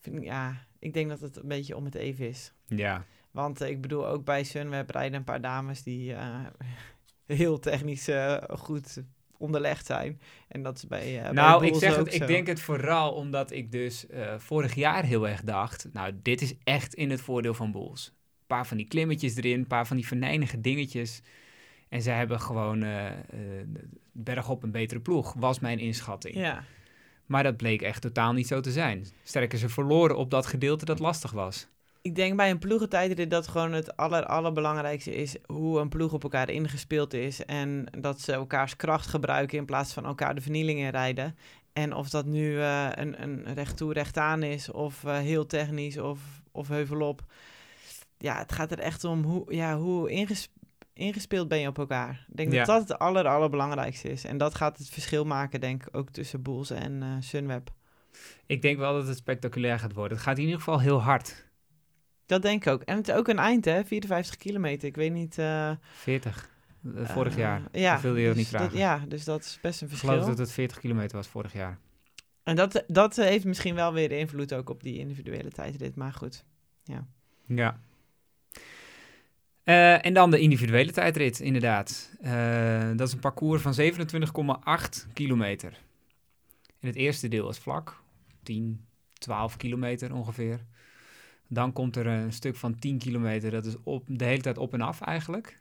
vind 0.00 0.16
ik, 0.16 0.22
ja, 0.24 0.64
ik 0.86 0.94
denk 0.94 1.08
dat 1.08 1.20
het 1.20 1.36
een 1.36 1.48
beetje 1.48 1.76
om 1.76 1.84
het 1.84 1.94
even 1.94 2.28
is. 2.28 2.52
Ja. 2.66 3.04
Want 3.30 3.60
eh, 3.60 3.68
ik 3.68 3.80
bedoel, 3.80 4.08
ook 4.08 4.24
bij 4.24 4.44
Sunweb 4.44 4.90
rijden 4.90 5.18
een 5.18 5.24
paar 5.24 5.40
dames 5.40 5.82
die 5.82 6.14
eh, 6.14 6.46
heel 7.26 7.58
technisch 7.58 8.08
eh, 8.08 8.36
goed 8.48 9.02
onderlegd 9.38 9.86
zijn. 9.86 10.20
En 10.48 10.62
dat 10.62 10.76
is 10.76 10.86
bij, 10.86 11.20
bij 11.22 11.32
nou, 11.32 11.66
ik 11.66 11.74
zeg 11.74 11.96
het, 11.96 12.14
ik 12.14 12.26
denk 12.26 12.46
het 12.46 12.60
vooral 12.60 13.12
omdat 13.12 13.50
ik 13.50 13.72
dus 13.72 14.06
vorig 14.36 14.74
jaar 14.74 15.04
heel 15.04 15.28
erg 15.28 15.42
dacht, 15.42 15.88
nou, 15.92 16.12
dit 16.22 16.42
is 16.42 16.54
echt 16.64 16.94
in 16.94 17.10
het 17.10 17.20
voordeel 17.20 17.54
van 17.54 17.72
Bulls. 17.72 18.06
Een 18.06 18.46
paar 18.46 18.66
van 18.66 18.76
die 18.76 18.86
klimmetjes 18.88 19.36
erin, 19.36 19.58
een 19.58 19.66
paar 19.66 19.86
van 19.86 19.96
die 19.96 20.06
venijnige 20.06 20.60
dingetjes. 20.60 21.22
En 21.88 22.02
zij 22.02 22.16
hebben 22.16 22.40
gewoon 22.40 22.82
eh, 22.82 23.10
bergop 24.12 24.62
een 24.62 24.70
betere 24.70 25.00
ploeg, 25.00 25.34
was 25.34 25.58
mijn 25.58 25.78
inschatting. 25.78 26.34
Ja, 26.34 26.64
Maar 27.26 27.42
dat 27.42 27.56
bleek 27.56 27.82
echt 27.82 28.02
totaal 28.02 28.32
niet 28.32 28.46
zo 28.46 28.60
te 28.60 28.70
zijn. 28.70 29.06
Sterker, 29.24 29.58
ze 29.58 29.68
verloren 29.68 30.16
op 30.16 30.30
dat 30.30 30.46
gedeelte 30.46 30.84
dat 30.84 30.98
lastig 30.98 31.30
was. 31.30 31.66
ik 32.02 32.14
denk 32.14 32.36
bij 32.36 32.50
een 32.50 32.58
ploegentijdrit 32.58 33.30
dat 33.30 33.48
gewoon 33.48 33.72
het 33.72 33.96
aller, 33.96 34.24
allerbelangrijkste 34.26 35.14
is 35.14 35.36
hoe 35.46 35.80
een 35.80 35.88
ploeg 35.88 36.12
op 36.12 36.22
elkaar 36.22 36.50
ingespeeld 36.50 37.14
is. 37.14 37.44
En 37.44 37.86
dat 37.98 38.20
ze 38.20 38.32
elkaars 38.32 38.76
kracht 38.76 39.06
gebruiken 39.06 39.58
in 39.58 39.64
plaats 39.64 39.92
van 39.92 40.04
elkaar 40.04 40.34
de 40.34 40.40
vernieling 40.40 40.78
in 40.78 40.88
rijden. 40.88 41.36
En 41.72 41.94
of 41.94 42.08
dat 42.10 42.26
nu 42.26 42.60
eh, 42.60 42.88
een, 42.94 43.22
een 43.22 43.54
recht 43.54 43.76
toe, 43.76 43.92
recht 43.92 44.16
aan 44.18 44.42
is, 44.42 44.70
of 44.70 45.04
eh, 45.04 45.18
heel 45.18 45.46
technisch, 45.46 45.98
of, 45.98 46.18
of 46.52 46.68
heuvelop. 46.68 47.24
Ja, 48.18 48.38
het 48.38 48.52
gaat 48.52 48.72
er 48.72 48.78
echt 48.78 49.04
om 49.04 49.22
hoe, 49.22 49.54
ja, 49.54 49.76
hoe 49.78 50.10
inges- 50.10 50.48
ingespeeld 50.96 51.48
ben 51.48 51.58
je 51.58 51.68
op 51.68 51.78
elkaar. 51.78 52.26
Ik 52.30 52.36
denk 52.36 52.52
Ja. 52.52 52.64
dat 52.64 52.66
dat 52.66 52.88
het 52.88 52.98
aller, 52.98 53.26
allerbelangrijkste 53.26 54.08
is. 54.08 54.24
En 54.24 54.38
dat 54.38 54.54
gaat 54.54 54.78
het 54.78 54.88
verschil 54.88 55.24
maken, 55.24 55.60
denk 55.60 55.86
ik, 55.86 55.96
ook 55.96 56.10
tussen 56.10 56.42
Bulls 56.42 56.70
en 56.70 57.02
eh, 57.02 57.08
Sunweb. 57.20 57.70
Ik 58.46 58.62
denk 58.62 58.78
wel 58.78 58.92
dat 58.92 59.06
het 59.06 59.16
spectaculair 59.16 59.78
gaat 59.78 59.92
worden. 59.92 60.16
Het 60.16 60.26
gaat 60.26 60.36
in 60.36 60.42
ieder 60.44 60.58
geval 60.58 60.80
heel 60.80 61.02
hard. 61.02 61.44
Dat 62.26 62.42
denk 62.42 62.64
ik 62.66 62.72
ook. 62.72 62.82
En 62.82 62.96
het 62.96 63.08
is 63.08 63.14
ook 63.14 63.28
een 63.28 63.38
eind, 63.38 63.64
hè? 63.64 63.84
54 63.84 64.36
kilometer. 64.36 64.88
Ik 64.88 64.96
weet 64.96 65.12
niet... 65.12 65.38
eh, 65.38 65.70
40. 65.80 66.48
eh, 66.96 67.08
vorig 67.08 67.36
jaar. 67.36 67.62
Ja, 67.72 67.92
Dat 67.92 68.02
wilde 68.02 68.20
je 68.20 68.28
ook 68.28 68.34
dus 68.34 68.42
niet 68.42 68.52
vragen. 68.52 68.68
Dat, 68.70 68.78
ja, 68.78 69.02
dus 69.08 69.24
dat 69.24 69.40
is 69.44 69.58
best 69.62 69.80
een 69.80 69.86
Ik 69.86 69.92
verschil. 69.92 70.10
geloof 70.12 70.28
dat 70.28 70.38
het 70.38 70.52
40 70.52 70.78
kilometer 70.78 71.16
was 71.16 71.26
vorig 71.28 71.52
jaar. 71.52 71.78
En 72.42 72.56
dat, 72.56 72.84
dat 72.86 73.16
heeft 73.16 73.44
misschien 73.44 73.74
wel 73.74 73.92
weer 73.92 74.12
invloed 74.12 74.54
ook 74.54 74.70
op 74.70 74.82
die 74.82 74.98
individuele 74.98 75.50
tijdrit. 75.50 75.94
Maar 75.96 76.12
goed. 76.12 76.44
Ja. 77.46 77.80
Eh, 79.66 80.04
en 80.04 80.14
dan 80.14 80.30
de 80.30 80.40
individuele 80.40 80.92
tijdrit, 80.92 81.40
inderdaad. 81.40 82.16
Eh, 82.20 82.88
dat 82.96 83.08
is 83.08 83.12
een 83.12 83.20
parcours 83.20 83.62
van 83.62 83.74
27,8 83.74 85.06
kilometer. 85.12 85.78
En 86.80 86.88
het 86.88 86.96
eerste 86.96 87.28
deel 87.28 87.48
is 87.48 87.58
vlak, 87.58 88.02
10, 88.42 88.86
12 89.12 89.56
kilometer 89.56 90.14
ongeveer. 90.14 90.60
Dan 91.48 91.72
komt 91.72 91.96
er 91.96 92.06
een 92.06 92.32
stuk 92.32 92.56
van 92.56 92.78
10 92.78 92.98
kilometer, 92.98 93.50
dat 93.50 93.66
is 93.66 93.76
op, 93.82 94.04
de 94.06 94.24
hele 94.24 94.42
tijd 94.42 94.58
op 94.58 94.72
en 94.72 94.80
af 94.80 95.00
eigenlijk. 95.00 95.58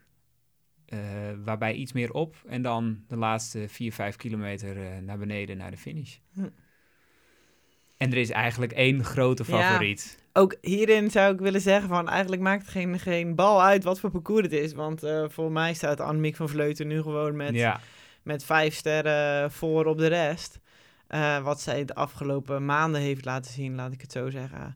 Eh, 0.86 1.00
waarbij 1.44 1.74
iets 1.74 1.94
meer 1.94 2.12
op 2.12 2.36
en 2.48 2.62
dan 2.62 3.04
de 3.08 3.18
laatste 3.18 3.66
4, 3.68 3.94
5 3.94 4.16
kilometer 4.16 5.04
naar 5.04 5.18
beneden 5.18 5.58
naar 5.58 5.72
de 5.72 5.78
finish. 5.78 6.18
Hm. 6.34 6.50
En 7.98 8.12
er 8.12 8.18
is 8.18 8.30
eigenlijk 8.30 8.72
één 8.72 9.04
grote 9.04 9.44
Ja. 9.48 9.60
favoriet. 9.62 10.24
Ook 10.34 10.56
hierin 10.62 11.12
zou 11.12 11.34
ik 11.34 11.40
willen 11.40 11.62
zeggen 11.62 11.90
van... 11.90 12.10
Eigenlijk 12.10 12.42
maakt 12.42 12.62
het 12.62 12.72
geen, 12.72 13.00
geen 13.00 13.36
bal 13.36 13.64
uit 13.64 13.84
wat 13.84 14.00
voor 14.00 14.12
parcours 14.12 14.42
het 14.42 14.52
is. 14.52 14.74
Want 14.74 15.04
eh, 15.04 15.24
voor 15.28 15.52
mij 15.52 15.74
staat 15.74 16.00
Annemiek 16.00 16.36
van 16.36 16.50
Vleuten 16.50 16.88
nu 16.88 17.02
gewoon 17.02 17.36
met, 17.36 17.54
Ja, 17.56 17.80
met 18.24 18.44
vijf 18.44 18.76
sterren 18.76 19.52
voor 19.52 19.86
op 19.86 19.98
de 19.98 20.08
rest. 20.08 20.60
Eh, 21.08 21.44
wat 21.44 21.62
zij 21.62 21.86
de 21.86 21.96
afgelopen 21.96 22.66
maanden 22.66 23.02
heeft 23.02 23.26
laten 23.26 23.52
zien, 23.52 23.76
laat 23.76 23.92
ik 23.94 24.02
het 24.02 24.12
zo 24.12 24.30
zeggen. 24.30 24.76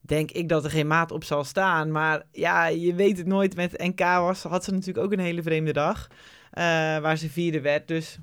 Denk 0.00 0.30
ik 0.30 0.48
dat 0.48 0.64
er 0.64 0.70
geen 0.70 0.86
maat 0.86 1.10
op 1.10 1.24
zal 1.24 1.44
staan. 1.44 1.90
Maar 1.92 2.22
ja, 2.32 2.66
je 2.66 2.94
weet 2.94 3.18
het 3.18 3.26
nooit. 3.26 3.56
Met 3.56 3.78
NK 3.78 4.00
was, 4.00 4.42
had 4.42 4.64
ze 4.64 4.70
natuurlijk 4.70 5.06
ook 5.06 5.12
een 5.12 5.18
hele 5.18 5.42
vreemde 5.42 5.72
dag. 5.72 6.06
eh, 6.50 6.62
waar 6.98 7.16
ze 7.16 7.30
vierde 7.30 7.60
werd. 7.60 7.88
Dus 7.88 8.18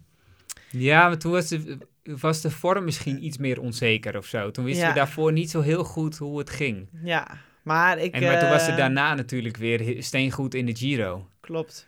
Ja, 0.69 1.07
maar 1.07 1.17
toen 1.17 1.31
was 1.31 1.47
de, 1.47 1.77
was 2.03 2.41
de 2.41 2.51
vorm 2.51 2.83
misschien 2.83 3.25
iets 3.25 3.37
meer 3.37 3.59
onzeker 3.61 4.17
of 4.17 4.25
zo. 4.25 4.51
Toen 4.51 4.65
wisten 4.65 4.83
Ja. 4.83 4.89
we 4.93 4.97
daarvoor 4.97 5.31
niet 5.31 5.49
zo 5.49 5.61
heel 5.61 5.83
goed 5.83 6.17
hoe 6.17 6.37
het 6.39 6.49
ging. 6.49 6.87
ja, 7.03 7.27
maar 7.63 7.97
ik... 7.97 8.13
En 8.13 8.23
maar 8.23 8.39
toen 8.39 8.49
was 8.49 8.63
ze 8.65 8.71
eh, 8.71 8.77
daarna 8.77 9.13
natuurlijk 9.15 9.57
weer 9.57 10.03
steengoed 10.03 10.53
in 10.53 10.65
de 10.65 10.75
Giro. 10.75 11.27
Klopt. 11.39 11.87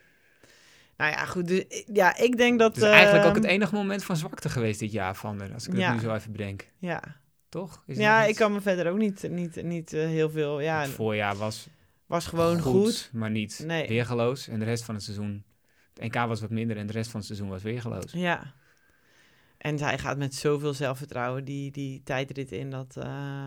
Nou 0.97 1.11
ja, 1.11 1.25
goed. 1.25 1.47
Dus, 1.47 1.63
ja, 1.93 2.17
ik 2.17 2.37
denk 2.37 2.59
dat... 2.59 2.75
Dus 2.75 2.83
eigenlijk 2.83 3.25
ook 3.25 3.33
ehm, 3.33 3.41
het 3.41 3.51
enige 3.51 3.75
moment 3.75 4.03
van 4.03 4.17
zwakte 4.17 4.49
geweest 4.49 4.79
dit 4.79 4.91
jaar 4.91 5.15
van 5.15 5.39
haar. 5.39 5.53
Als 5.53 5.67
ik 5.67 5.75
Ja. 5.77 5.85
het 5.91 5.95
nu 6.01 6.07
zo 6.07 6.13
even 6.15 6.31
bedenk. 6.31 6.67
Ja, 6.77 7.03
Toch? 7.49 7.83
Is 7.87 7.97
ja 7.97 8.23
ik 8.23 8.35
kan 8.35 8.53
me 8.53 8.61
verder 8.61 8.91
ook 8.91 8.97
niet, 8.97 9.29
niet, 9.29 9.63
niet 9.63 9.93
eh, 9.93 10.05
heel 10.05 10.29
veel... 10.29 10.59
Ja, 10.59 10.81
Het 10.81 10.89
voorjaar 10.89 11.35
was 11.35 11.67
was 12.05 12.25
gewoon 12.27 12.59
goed, 12.59 12.83
goed. 12.83 13.09
maar 13.13 13.31
niet 13.31 13.63
Nee. 13.65 13.87
weergeloos. 13.87 14.47
En 14.47 14.59
de 14.59 14.65
rest 14.65 14.83
van 14.83 14.95
het 14.95 15.03
seizoen... 15.03 15.43
Het 15.93 16.03
NK 16.13 16.25
was 16.27 16.41
wat 16.41 16.49
minder 16.49 16.77
en 16.77 16.87
de 16.87 16.93
rest 16.93 17.09
van 17.09 17.19
het 17.19 17.27
seizoen 17.27 17.49
was 17.49 17.61
weergeloos. 17.63 18.11
Ja. 18.11 18.53
En 19.63 19.77
zij 19.77 19.97
gaat 19.97 20.17
met 20.17 20.35
zoveel 20.35 20.73
zelfvertrouwen 20.73 21.43
die, 21.43 21.71
die 21.71 22.01
tijdrit 22.03 22.51
in. 22.51 22.69
Dat, 22.69 22.95
eh, 22.99 23.45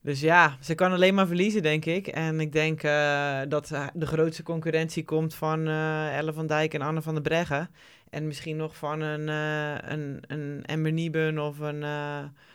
Dus 0.00 0.20
ja, 0.20 0.56
ze 0.60 0.74
kan 0.74 0.92
alleen 0.92 1.14
maar 1.14 1.26
verliezen, 1.26 1.62
denk 1.62 1.84
ik. 1.84 2.06
En 2.06 2.40
ik 2.40 2.52
denk 2.52 2.82
eh, 2.82 3.40
dat 3.48 3.70
eh, 3.70 3.86
de 3.94 4.06
grootste 4.06 4.42
concurrentie 4.42 5.04
komt 5.04 5.34
van 5.34 5.66
eh 5.68 6.16
Elle 6.16 6.32
van 6.32 6.46
Dijk 6.46 6.74
en 6.74 6.80
Anne 6.80 7.02
van 7.02 7.14
der 7.14 7.22
Breggen. 7.22 7.70
En 8.10 8.26
misschien 8.26 8.56
nog 8.56 8.76
van 8.76 9.00
een, 9.00 9.28
een, 9.92 10.22
een 10.26 10.62
Ember 10.66 10.92
Nieben 10.92 11.38
of 11.38 11.58
een... 11.58 11.84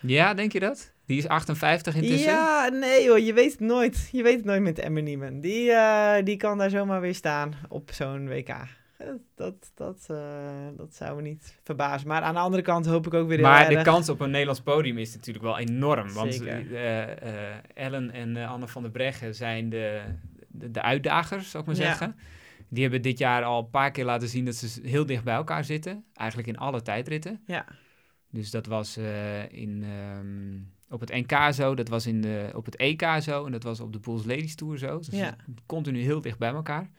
Ja, 0.02 0.34
denk 0.34 0.52
je 0.52 0.60
dat? 0.60 0.94
Die 1.06 1.18
is 1.18 1.28
58 1.28 1.96
intussen? 1.96 2.32
Ja, 2.32 2.70
nee 2.70 3.08
hoor, 3.08 3.20
je 3.20 3.34
weet 3.34 3.52
het 3.52 3.60
nooit. 3.60 4.10
Je 4.12 4.24
weet 4.24 4.36
het 4.36 4.46
nooit 4.46 4.62
met 4.62 4.80
Ember 4.80 5.04
Nieben. 5.04 5.42
Die, 5.42 5.72
die 6.24 6.38
kan 6.38 6.58
daar 6.58 6.70
zomaar 6.70 7.02
weer 7.02 7.16
staan 7.16 7.54
op 7.70 7.92
zo'n 7.94 8.28
WK. 8.28 8.56
Dat, 9.36 9.72
dat, 9.76 10.06
eh, 10.10 10.68
dat 10.78 10.96
zou 10.96 11.16
me 11.16 11.22
niet 11.22 11.60
verbazen. 11.64 12.08
Maar 12.08 12.22
aan 12.22 12.34
de 12.34 12.40
andere 12.40 12.64
kant 12.64 12.86
hoop 12.86 13.08
ik 13.08 13.14
ook 13.14 13.28
weer 13.28 13.40
Maar 13.40 13.68
de 13.70 13.76
erg... 13.76 13.84
kans 13.84 14.10
op 14.10 14.20
een 14.20 14.30
Nederlands 14.32 14.62
podium 14.62 14.98
is 14.98 15.16
natuurlijk 15.16 15.46
wel 15.46 15.58
enorm. 15.58 16.14
Want 16.14 16.42
eh, 16.42 17.12
eh, 17.52 17.58
Ellen 17.74 18.12
en 18.12 18.38
Anne 18.38 18.68
van 18.68 18.82
der 18.82 18.92
Breggen 18.92 19.36
zijn 19.36 19.70
de, 19.70 20.02
de, 20.48 20.72
de 20.72 20.82
uitdagers, 20.82 21.50
zou 21.50 21.64
ik 21.64 21.70
maar 21.70 21.80
Ja. 21.80 21.84
zeggen. 21.86 22.16
Die 22.68 22.82
hebben 22.82 23.02
dit 23.02 23.18
jaar 23.18 23.44
al 23.44 23.60
een 23.60 23.70
paar 23.70 23.92
keer 23.92 24.06
laten 24.06 24.28
zien 24.28 24.46
dat 24.46 24.56
ze 24.56 24.80
heel 24.88 25.06
dicht 25.06 25.24
bij 25.24 25.36
elkaar 25.36 25.64
zitten. 25.64 26.04
Eigenlijk 26.14 26.50
in 26.50 26.58
alle 26.58 26.82
tijdritten. 26.82 27.42
Ja. 27.46 27.66
Dus 28.32 28.52
dat 28.52 28.66
was 28.66 28.98
in, 29.50 29.84
ehm, 29.84 30.58
op 30.94 31.00
het 31.00 31.10
NK 31.14 31.54
zo, 31.54 31.76
dat 31.76 31.88
was 31.88 32.06
in 32.08 32.22
de, 32.22 32.50
op 32.56 32.66
het 32.66 32.76
EK 32.76 33.04
zo 33.22 33.46
en 33.46 33.52
dat 33.52 33.64
was 33.64 33.80
op 33.80 33.94
de 33.94 34.00
Bulls 34.00 34.26
Ladies 34.26 34.56
Tour 34.56 34.78
zo. 34.78 34.98
Dus 34.98 35.08
Ja. 35.20 35.36
continu 35.66 36.02
heel 36.02 36.22
dicht 36.22 36.38
bij 36.38 36.50
elkaar. 36.54 36.90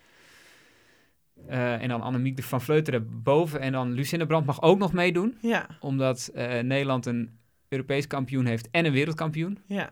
Eh, 1.47 1.82
en 1.82 1.88
dan 1.88 2.01
Annemiek 2.01 2.36
de 2.36 2.43
van 2.43 2.61
Vleuteren 2.61 3.22
boven. 3.22 3.61
En 3.61 3.72
dan 3.72 3.93
Lucinda 3.93 4.24
Brandt 4.24 4.47
mag 4.47 4.62
ook 4.62 4.78
nog 4.78 4.93
meedoen 4.93 5.38
Ja, 5.41 5.66
omdat 5.80 6.30
eh, 6.34 6.61
Nederland 6.61 7.07
een 7.07 7.38
Europees 7.68 8.07
kampioen 8.07 8.47
heeft 8.47 8.68
en 8.70 8.84
een 8.84 8.93
wereldkampioen. 8.93 9.59
ja, 9.66 9.91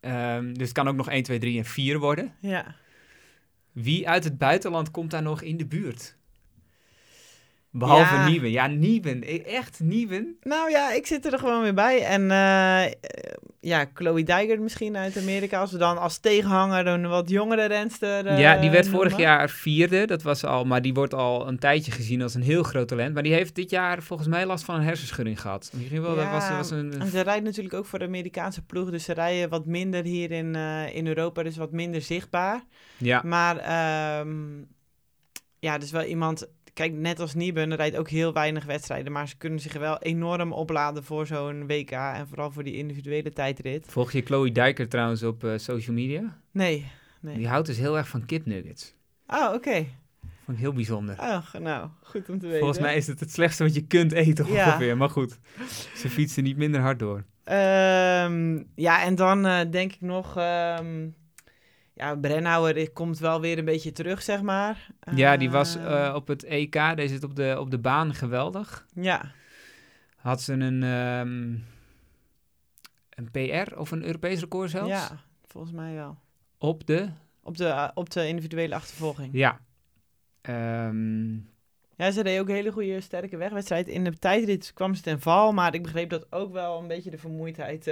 Ehm, 0.00 0.52
dus 0.52 0.62
het 0.62 0.72
kan 0.72 0.88
ook 0.88 0.96
nog 0.96 1.08
1, 1.10 1.22
2, 1.22 1.38
3 1.38 1.58
en 1.58 1.64
4 1.64 1.98
worden. 1.98 2.32
ja. 2.40 2.74
Wie 3.72 4.08
uit 4.08 4.24
het 4.24 4.38
buitenland 4.38 4.90
komt 4.90 5.10
daar 5.10 5.22
nog 5.22 5.42
in 5.42 5.56
de 5.56 5.66
buurt? 5.66 6.16
Behalve 7.78 8.14
Ja. 8.14 8.28
Nieven. 8.28 8.50
Ja, 8.50 8.66
Nieven. 8.66 9.22
E- 9.24 9.36
Echt 9.38 9.80
Nieven? 9.82 10.36
Nou 10.42 10.70
ja, 10.70 10.92
ik 10.92 11.06
zit 11.06 11.32
er 11.32 11.38
gewoon 11.38 11.62
weer 11.62 11.74
bij. 11.74 12.02
En 12.04 12.30
eh, 12.30 12.92
ja, 13.60 13.86
Chloe 13.94 14.22
Dijger 14.22 14.60
misschien 14.60 14.96
uit 14.96 15.16
Amerika. 15.18 15.60
Als 15.60 15.72
we 15.72 15.78
dan 15.78 15.98
als 15.98 16.18
tegenhanger 16.18 16.86
een 16.86 17.08
wat 17.08 17.28
jongere 17.30 17.64
renster 17.66 18.26
eh, 18.26 18.38
ja, 18.38 18.56
die 18.60 18.70
werd 18.70 18.88
vorig 18.88 19.16
jaar 19.16 19.50
vierde. 19.50 20.06
Dat 20.06 20.22
was 20.22 20.44
al, 20.44 20.64
maar 20.64 20.82
die 20.82 20.94
wordt 20.94 21.14
al 21.14 21.48
een 21.48 21.58
tijdje 21.58 21.92
gezien 21.92 22.22
als 22.22 22.34
een 22.34 22.42
heel 22.42 22.62
groot 22.62 22.88
talent. 22.88 23.14
Maar 23.14 23.22
die 23.22 23.32
heeft 23.32 23.54
dit 23.54 23.70
jaar 23.70 24.02
volgens 24.02 24.28
mij 24.28 24.46
last 24.46 24.64
van 24.64 24.74
een 24.74 24.82
hersenschudding 24.82 25.40
gehad. 25.40 25.70
Misschien 25.74 26.02
wel, 26.02 26.14
dat 26.14 26.30
was, 26.30 26.48
was 26.50 26.70
een... 26.70 27.00
En 27.00 27.08
ze 27.08 27.20
rijdt 27.20 27.44
natuurlijk 27.44 27.74
ook 27.74 27.86
voor 27.86 27.98
de 27.98 28.04
Amerikaanse 28.04 28.62
ploeg. 28.62 28.90
Dus 28.90 29.04
ze 29.04 29.12
rijden 29.12 29.48
wat 29.48 29.66
minder 29.66 30.04
hier 30.04 30.30
in, 30.30 30.54
eh, 30.54 30.94
in 30.94 31.06
Europa. 31.06 31.42
Dus 31.42 31.56
wat 31.56 31.72
minder 31.72 32.02
zichtbaar. 32.02 32.64
Ja, 32.96 33.22
Maar 33.24 33.56
ehm, 33.56 34.36
ja, 35.58 35.78
dus 35.78 35.90
wel 35.90 36.02
iemand... 36.04 36.48
Kijk, 36.76 36.92
net 36.92 37.20
als 37.20 37.34
Nieben 37.34 37.74
rijdt 37.74 37.96
ook 37.96 38.08
heel 38.08 38.32
weinig 38.32 38.64
wedstrijden. 38.64 39.12
Maar 39.12 39.28
ze 39.28 39.36
kunnen 39.36 39.60
zich 39.60 39.72
wel 39.72 39.98
enorm 39.98 40.52
opladen 40.52 41.04
voor 41.04 41.26
zo'n 41.26 41.66
WK. 41.66 41.90
En 41.90 42.28
vooral 42.28 42.50
voor 42.50 42.64
die 42.64 42.76
individuele 42.76 43.32
tijdrit. 43.32 43.86
volg 43.88 44.12
je 44.12 44.22
Chloe 44.22 44.52
Dijker 44.52 44.88
trouwens 44.88 45.22
op 45.22 45.44
eh, 45.44 45.52
social 45.56 45.96
media? 45.96 46.40
Nee, 46.50 46.86
nee. 47.20 47.36
Die 47.36 47.48
houdt 47.48 47.66
dus 47.66 47.78
heel 47.78 47.96
erg 47.96 48.08
van 48.08 48.24
kipnuggets. 48.26 48.94
Oh, 49.26 49.52
oké. 49.54 49.86
Vond 50.44 50.56
ik 50.56 50.58
heel 50.58 50.72
bijzonder. 50.72 51.18
Oh, 51.20 51.54
nou, 51.54 51.88
goed 52.02 52.28
om 52.28 52.38
te 52.38 52.44
weten. 52.46 52.58
Volgens 52.60 52.80
mij 52.80 52.96
is 52.96 53.06
het 53.06 53.20
het 53.20 53.32
slechtste 53.32 53.62
wat 53.62 53.74
je 53.74 53.86
kunt 53.86 54.12
eten 54.12 54.46
Ja. 54.46 54.66
ongeveer. 54.66 54.96
Maar 54.96 55.10
goed, 55.10 55.38
ze 55.94 56.10
fietsen 56.10 56.42
niet 56.42 56.56
minder 56.56 56.80
hard 56.80 56.98
door. 56.98 57.24
Ehm, 57.44 58.62
ja, 58.74 59.02
en 59.04 59.14
dan 59.14 59.46
eh, 59.46 59.60
denk 59.70 59.92
ik 59.92 60.00
nog... 60.00 60.36
ehm 60.36 61.08
ja, 61.96 62.14
Brennauer 62.16 62.90
komt 62.92 63.18
wel 63.18 63.40
weer 63.40 63.58
een 63.58 63.64
beetje 63.64 63.92
terug, 63.92 64.22
zeg 64.22 64.42
maar. 64.42 64.86
ja, 65.14 65.36
die 65.36 65.50
was 65.50 65.76
Eh, 65.76 66.06
eh, 66.06 66.14
op 66.14 66.28
het 66.28 66.44
EK, 66.44 66.72
deze 66.96 67.14
zit 67.14 67.24
op 67.24 67.36
de, 67.36 67.56
op 67.58 67.70
de 67.70 67.78
baan 67.78 68.14
geweldig. 68.14 68.86
Ja, 68.94 69.32
Had 70.16 70.42
ze 70.42 70.52
een, 70.52 70.82
ehm, 70.82 71.54
een 73.10 73.30
PR 73.30 73.76
of 73.78 73.90
een 73.90 74.04
Europees 74.04 74.40
record 74.40 74.70
zelfs? 74.70 74.88
ja, 74.88 75.20
volgens 75.46 75.72
mij 75.72 75.94
wel. 75.94 76.18
Op 76.58 76.86
de? 76.86 77.08
Op 77.42 77.56
de, 77.56 77.66
eh, 77.66 77.88
op 77.94 78.10
de 78.10 78.28
individuele 78.28 78.74
achtervolging. 78.74 79.28
Ja. 79.32 79.60
Ehm, 80.40 81.34
Ja, 81.98 82.10
ze 82.10 82.22
deed 82.22 82.40
ook 82.40 82.48
een 82.48 82.54
hele 82.54 82.72
goede, 82.72 83.00
sterke 83.00 83.36
wegwedstrijd. 83.36 83.88
In 83.88 84.04
de 84.04 84.18
tijdrit 84.18 84.70
kwam 84.74 84.94
ze 84.94 85.02
ten 85.02 85.20
val, 85.20 85.52
maar 85.52 85.74
ik 85.74 85.82
begreep 85.82 86.10
dat 86.10 86.32
ook 86.32 86.52
wel 86.52 86.78
een 86.80 86.86
beetje 86.88 87.10
de 87.10 87.18
vermoeidheid 87.18 87.90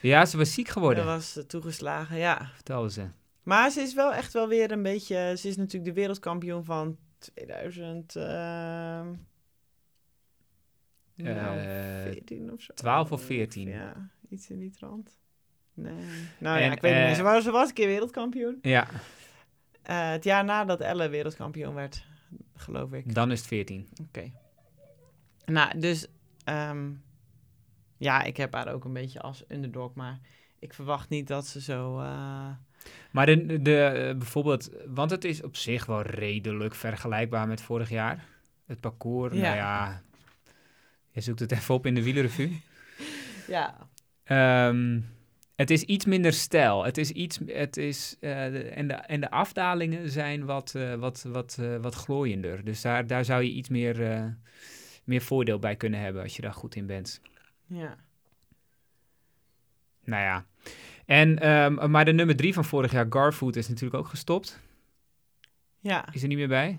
Ja, 0.00 0.24
ze 0.26 0.36
was 0.36 0.52
ziek 0.52 0.68
geworden, 0.68 1.04
was 1.04 1.38
toegeslagen. 1.46 2.16
Ja, 2.18 2.50
vertelde 2.54 2.90
ze. 2.90 3.06
Maar 3.46 3.70
ze 3.70 3.80
is 3.80 3.94
wel 3.94 4.12
echt 4.14 4.32
wel 4.32 4.48
weer 4.48 4.70
een 4.70 4.82
beetje... 4.82 5.34
Ze 5.36 5.48
is 5.48 5.56
natuurlijk 5.56 5.94
de 5.94 6.00
wereldkampioen 6.00 6.64
van 6.64 6.96
2000... 7.18 8.16
ehm, 8.16 9.14
nou, 11.14 11.58
Eh, 11.58 12.02
14 12.02 12.52
of 12.52 12.60
zo. 12.62 12.74
12 12.74 13.12
of 13.12 13.22
14. 13.22 13.68
Ja, 13.68 14.10
iets 14.28 14.50
in 14.50 14.58
die 14.58 14.70
trant. 14.70 15.18
Nee. 15.74 16.04
Nou 16.38 16.58
En, 16.58 16.64
ja, 16.64 16.72
ik 16.72 16.80
weet 16.80 16.92
het 16.92 17.00
eh, 17.02 17.06
niet. 17.08 17.16
Ze 17.16 17.22
was, 17.22 17.44
ze 17.44 17.50
was 17.50 17.68
een 17.68 17.74
keer 17.74 17.86
wereldkampioen. 17.86 18.58
Ja, 18.62 18.88
Eh, 19.82 20.10
het 20.10 20.24
jaar 20.24 20.44
nadat 20.44 20.80
Elle 20.80 21.08
wereldkampioen 21.08 21.74
werd, 21.74 22.04
geloof 22.54 22.92
ik. 22.92 23.14
dan 23.14 23.30
is 23.32 23.38
het 23.38 23.48
14. 23.48 23.88
Oké. 24.02 24.32
Nou, 25.44 25.78
dus... 25.78 26.06
ehm, 26.44 26.92
ja, 27.96 28.22
ik 28.22 28.36
heb 28.36 28.52
haar 28.54 28.72
ook 28.72 28.84
een 28.84 28.92
beetje 28.92 29.20
als 29.20 29.44
underdog, 29.48 29.94
maar 29.94 30.20
ik 30.58 30.74
verwacht 30.74 31.08
niet 31.08 31.26
dat 31.26 31.46
ze 31.46 31.60
zo... 31.60 31.98
eh, 32.00 32.50
Maar 33.10 33.26
de, 33.26 33.62
de, 33.62 34.14
bijvoorbeeld, 34.18 34.70
want 34.86 35.10
het 35.10 35.24
is 35.24 35.42
op 35.42 35.56
zich 35.56 35.86
wel 35.86 36.02
redelijk 36.02 36.74
vergelijkbaar 36.74 37.46
met 37.48 37.60
vorig 37.62 37.90
jaar. 37.90 38.24
Het 38.66 38.80
parcours, 38.80 39.34
Ja. 39.34 39.40
nou 39.40 39.56
ja, 39.56 40.02
je 41.10 41.20
zoekt 41.20 41.40
het 41.40 41.52
even 41.52 41.74
op 41.74 41.86
in 41.86 41.94
de 41.94 42.02
wielerrevue. 42.02 42.60
ja, 43.48 43.88
Ehm, 44.24 45.00
het 45.54 45.70
is 45.70 45.82
iets 45.82 46.04
minder 46.04 46.32
stijl. 46.32 46.84
Het 46.84 46.98
is 46.98 47.10
iets, 47.10 47.38
het 47.46 47.76
is, 47.76 48.16
eh, 48.20 48.30
de- 48.44 48.68
en, 48.68 48.88
de, 48.88 48.94
en 48.94 49.20
de 49.20 49.30
afdalingen 49.30 50.10
zijn 50.10 50.44
wat, 50.44 50.74
eh, 50.74 50.94
wat, 50.94 51.22
wat, 51.28 51.56
eh, 51.60 51.76
wat 51.76 51.94
glooiender. 51.94 52.64
Dus 52.64 52.80
daar, 52.80 53.06
daar 53.06 53.24
zou 53.24 53.42
je 53.42 53.50
iets 53.50 53.68
meer, 53.68 53.96
meer 55.04 55.22
voordeel 55.22 55.58
bij 55.58 55.76
kunnen 55.76 56.00
hebben 56.00 56.22
als 56.22 56.36
je 56.36 56.42
daar 56.42 56.52
goed 56.52 56.74
in 56.74 56.86
bent. 56.86 57.20
ja. 57.66 57.96
Nou 60.04 60.22
ja. 60.22 60.46
En, 61.06 61.38
ehm, 61.38 61.90
maar 61.90 62.04
de 62.04 62.12
nummer 62.12 62.36
drie 62.36 62.54
van 62.54 62.64
vorig 62.64 62.92
jaar, 62.92 63.06
Garfood, 63.10 63.56
is 63.56 63.68
natuurlijk 63.68 64.02
ook 64.02 64.08
gestopt. 64.08 64.60
Ja, 65.80 66.12
Is 66.12 66.22
er 66.22 66.28
niet 66.28 66.38
meer 66.38 66.48
bij. 66.48 66.78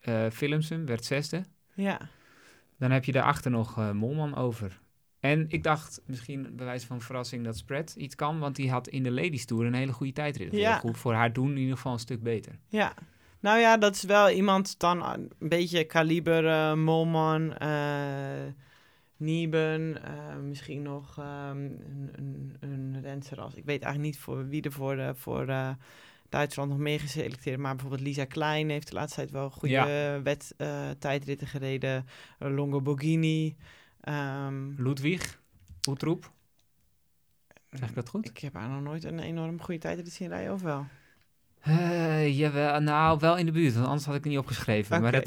Eh 0.00 0.26
Willemsen 0.26 0.86
werd 0.86 1.04
zesde. 1.04 1.44
ja. 1.74 2.00
Dan 2.78 2.90
heb 2.90 3.04
je 3.04 3.12
daarachter 3.12 3.50
nog 3.50 3.78
eh, 3.78 3.90
Molman 3.90 4.34
over. 4.36 4.80
En 5.20 5.44
ik 5.48 5.62
dacht 5.62 6.00
misschien 6.06 6.56
bij 6.56 6.66
wijze 6.66 6.86
van 6.86 7.00
verrassing 7.00 7.44
dat 7.44 7.56
Spread 7.56 7.94
iets 7.96 8.14
kan, 8.14 8.38
want 8.38 8.56
die 8.56 8.70
had 8.70 8.88
in 8.88 9.02
de 9.02 9.10
Ladies 9.10 9.44
Tour 9.44 9.66
een 9.66 9.74
hele 9.74 9.92
goede 9.92 10.12
tijdrit. 10.12 10.52
Ja. 10.52 10.78
Goed 10.78 10.98
voor 10.98 11.12
haar 11.14 11.32
doen 11.32 11.50
in 11.50 11.56
ieder 11.58 11.76
geval 11.76 11.92
een 11.92 11.98
stuk 11.98 12.22
beter. 12.22 12.58
Ja, 12.68 12.94
nou 13.40 13.58
ja, 13.58 13.76
dat 13.76 13.94
is 13.94 14.02
wel 14.02 14.30
iemand 14.30 14.78
dan 14.78 15.02
een 15.06 15.30
beetje 15.38 15.84
kaliber 15.84 16.46
eh, 16.46 16.74
Molman, 16.74 17.54
Nieben, 19.22 20.02
eh, 20.04 20.36
misschien 20.36 20.82
nog 20.82 21.18
ehm, 21.18 21.56
een, 22.12 22.56
een, 22.60 22.98
een. 23.02 23.22
Ik 23.54 23.64
weet 23.64 23.82
eigenlijk 23.82 23.98
niet 23.98 24.18
voor 24.18 24.48
wie 24.48 24.62
er 24.62 24.72
voor, 24.72 24.96
eh, 24.98 25.10
voor 25.14 25.48
eh, 25.48 25.70
Duitsland 26.28 26.70
nog 26.70 26.78
meer 26.78 27.00
geselecteerd, 27.00 27.58
maar 27.58 27.72
bijvoorbeeld 27.72 28.02
Lisa 28.02 28.24
Klein 28.24 28.70
heeft 28.70 28.88
de 28.88 28.94
laatste 28.94 29.16
tijd 29.16 29.30
wel 29.30 29.50
goede 29.50 29.74
Ja. 29.74 30.22
wet, 30.22 30.54
tijdritten 30.98 31.46
gereden. 31.46 32.06
Uh, 32.40 32.54
Longo 32.54 32.80
Borghini. 32.80 33.56
ehm, 34.00 34.82
Ludwig, 34.82 35.40
Oetroep. 35.88 36.32
Zeg 37.70 37.88
ik 37.88 37.94
dat 37.94 38.08
goed? 38.08 38.28
ik 38.28 38.38
heb 38.38 38.54
haar 38.54 38.68
nog 38.68 38.82
nooit 38.82 39.04
een 39.04 39.18
enorm 39.18 39.60
goede 39.60 39.80
tijdrit 39.80 40.12
zien 40.12 40.28
rijden, 40.28 40.52
of 40.52 40.62
wel? 40.62 40.86
Eh, 41.62 42.38
jawel, 42.38 42.80
nou, 42.80 43.18
wel 43.18 43.36
in 43.36 43.46
de 43.46 43.52
buurt, 43.52 43.74
want 43.74 43.86
anders 43.86 44.04
had 44.04 44.14
ik 44.14 44.20
het 44.22 44.30
niet 44.32 44.40
opgeschreven. 44.40 45.00
Maar, 45.00 45.12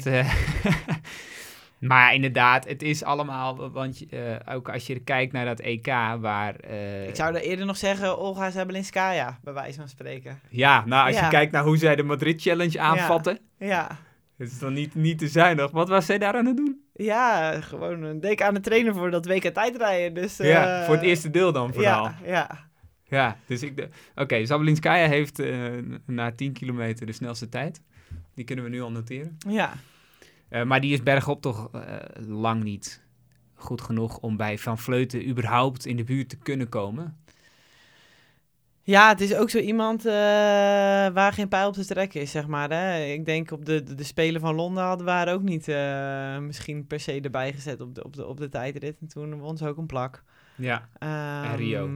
maar 1.86 2.14
inderdaad, 2.14 2.68
het 2.68 2.82
is 2.82 3.04
allemaal, 3.04 3.70
want 3.70 4.06
eh, 4.10 4.20
ook 4.54 4.68
als 4.68 4.86
je 4.86 4.98
kijkt 5.00 5.32
naar 5.32 5.44
dat 5.44 5.60
EK, 5.60 5.86
waar... 6.20 6.54
eh, 6.56 7.08
Ik 7.08 7.14
zou 7.16 7.34
er 7.34 7.40
eerder 7.42 7.66
nog 7.66 7.76
zeggen 7.76 8.18
Olga 8.18 8.50
Zabelinskaya, 8.50 9.38
bij 9.42 9.52
wijze 9.52 9.78
van 9.78 9.88
spreken. 9.88 10.40
Ja, 10.48 10.84
nou, 10.86 11.06
als 11.06 11.16
Ja. 11.16 11.24
je 11.24 11.30
kijkt 11.30 11.52
naar 11.52 11.64
hoe 11.64 11.76
zij 11.76 11.96
de 11.96 12.02
Madrid 12.02 12.42
Challenge 12.42 12.80
aanvatten, 12.80 13.38
Ja, 13.58 13.98
het 14.36 14.50
is 14.50 14.58
dan 14.58 14.72
niet, 14.72 14.94
niet 14.94 15.18
te 15.18 15.28
zuinig. 15.28 15.70
Wat 15.70 15.88
was 15.88 16.06
zij 16.06 16.18
daar 16.18 16.34
aan 16.34 16.46
het 16.46 16.56
doen? 16.56 16.80
ja 16.94 17.60
gewoon 17.60 18.02
een 18.02 18.20
week 18.20 18.42
aan 18.42 18.54
het 18.54 18.62
trainen 18.62 18.94
voor 18.94 19.10
dat 19.10 19.26
WK 19.26 19.42
tijdrijden. 19.54 20.14
Dus, 20.22 20.36
ja, 20.36 20.80
eh, 20.80 20.84
voor 20.86 20.94
het 20.94 21.04
eerste 21.04 21.30
deel 21.30 21.52
dan 21.52 21.72
vooral. 21.74 22.04
Ja, 22.04 22.18
Ja, 22.24 22.68
ja. 23.04 23.36
dus 23.46 23.62
ik... 23.62 23.88
Oké, 24.14 24.44
Zabelinskaya 24.46 25.06
heeft 25.08 25.42
na 26.06 26.32
10 26.32 26.52
kilometer 26.52 27.06
de 27.06 27.12
snelste 27.12 27.48
tijd. 27.48 27.80
Die 28.34 28.44
kunnen 28.44 28.64
we 28.64 28.70
nu 28.70 28.82
al 28.82 28.90
noteren. 28.90 29.36
ja. 29.48 29.72
Eh, 30.48 30.62
maar 30.64 30.80
die 30.80 30.92
is 30.92 31.02
bergop 31.02 31.42
toch 31.42 31.68
eh, 31.72 31.96
lang 32.26 32.62
niet 32.62 33.04
goed 33.54 33.80
genoeg 33.80 34.18
om 34.18 34.36
bij 34.36 34.58
Van 34.58 34.78
Vleuten 34.78 35.28
überhaupt 35.28 35.86
in 35.86 35.96
de 35.96 36.04
buurt 36.04 36.28
te 36.28 36.36
kunnen 36.36 36.68
komen. 36.68 37.16
Ja, 38.82 39.08
het 39.08 39.20
is 39.20 39.34
ook 39.34 39.50
zo 39.50 39.58
iemand 39.58 40.06
eh, 40.06 40.12
waar 40.12 41.32
geen 41.32 41.48
pijl 41.48 41.68
op 41.68 41.74
te 41.74 41.84
trekken 41.86 42.20
is, 42.20 42.30
zeg 42.30 42.46
maar. 42.46 42.70
Hè? 42.70 43.04
Ik 43.04 43.24
denk 43.24 43.50
op 43.50 43.64
de, 43.64 43.82
de, 43.82 43.94
de 43.94 44.04
Spelen 44.04 44.40
van 44.40 44.54
Londen 44.54 44.84
hadden 44.84 45.06
we 45.06 45.12
haar 45.12 45.32
ook 45.32 45.42
niet 45.42 45.66
misschien 46.46 46.86
per 46.86 47.00
se 47.00 47.20
erbij 47.20 47.52
gezet 47.52 47.80
op 47.80 47.94
de, 47.94 48.04
op, 48.04 48.16
de, 48.16 48.26
op 48.26 48.36
de 48.38 48.48
tijdrit. 48.48 48.98
En 49.00 49.08
toen 49.08 49.38
won 49.38 49.56
ze 49.56 49.68
ook 49.68 49.76
een 49.76 49.86
plak. 49.86 50.22
Ja, 50.56 50.88
Ehm, 50.98 51.54
Rio. 51.56 51.90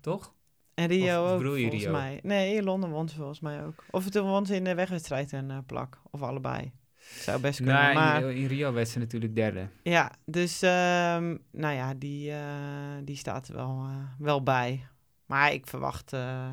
toch? 0.00 0.34
En 0.74 0.86
Rio 0.86 1.24
Of- 1.24 1.30
of 1.30 1.34
ook, 1.36 1.42
volgens 1.56 1.82
Rio? 1.82 1.92
mij. 1.92 2.20
Nee, 2.22 2.54
in 2.54 2.64
Londen 2.64 2.90
won 2.90 3.08
ze 3.08 3.16
volgens 3.16 3.40
mij 3.40 3.64
ook. 3.64 3.84
Of 3.90 4.08
toen 4.10 4.26
won 4.28 4.46
ze 4.46 4.54
in 4.54 4.64
de 4.64 4.74
wegwedstrijd 4.74 5.32
een 5.32 5.64
plak. 5.66 5.98
Of 6.10 6.22
allebei. 6.22 6.72
Zou 7.14 7.40
best 7.40 7.56
kunnen, 7.56 7.94
maar... 7.94 8.22
in, 8.22 8.36
in 8.36 8.46
Rio 8.46 8.72
werd 8.72 8.88
ze 8.88 8.98
natuurlijk 8.98 9.34
derde. 9.34 9.68
Ja, 9.82 10.12
dus 10.24 10.62
ehm, 10.62 11.36
nou 11.50 11.74
ja, 11.74 11.94
die, 11.94 12.30
eh, 12.30 12.96
die 13.04 13.16
staat 13.16 13.48
wel, 13.48 13.86
eh, 13.88 13.96
wel 14.18 14.42
bij. 14.42 14.86
Maar 15.26 15.52
ik 15.52 15.66
verwacht 15.66 16.12
eh, 16.12 16.50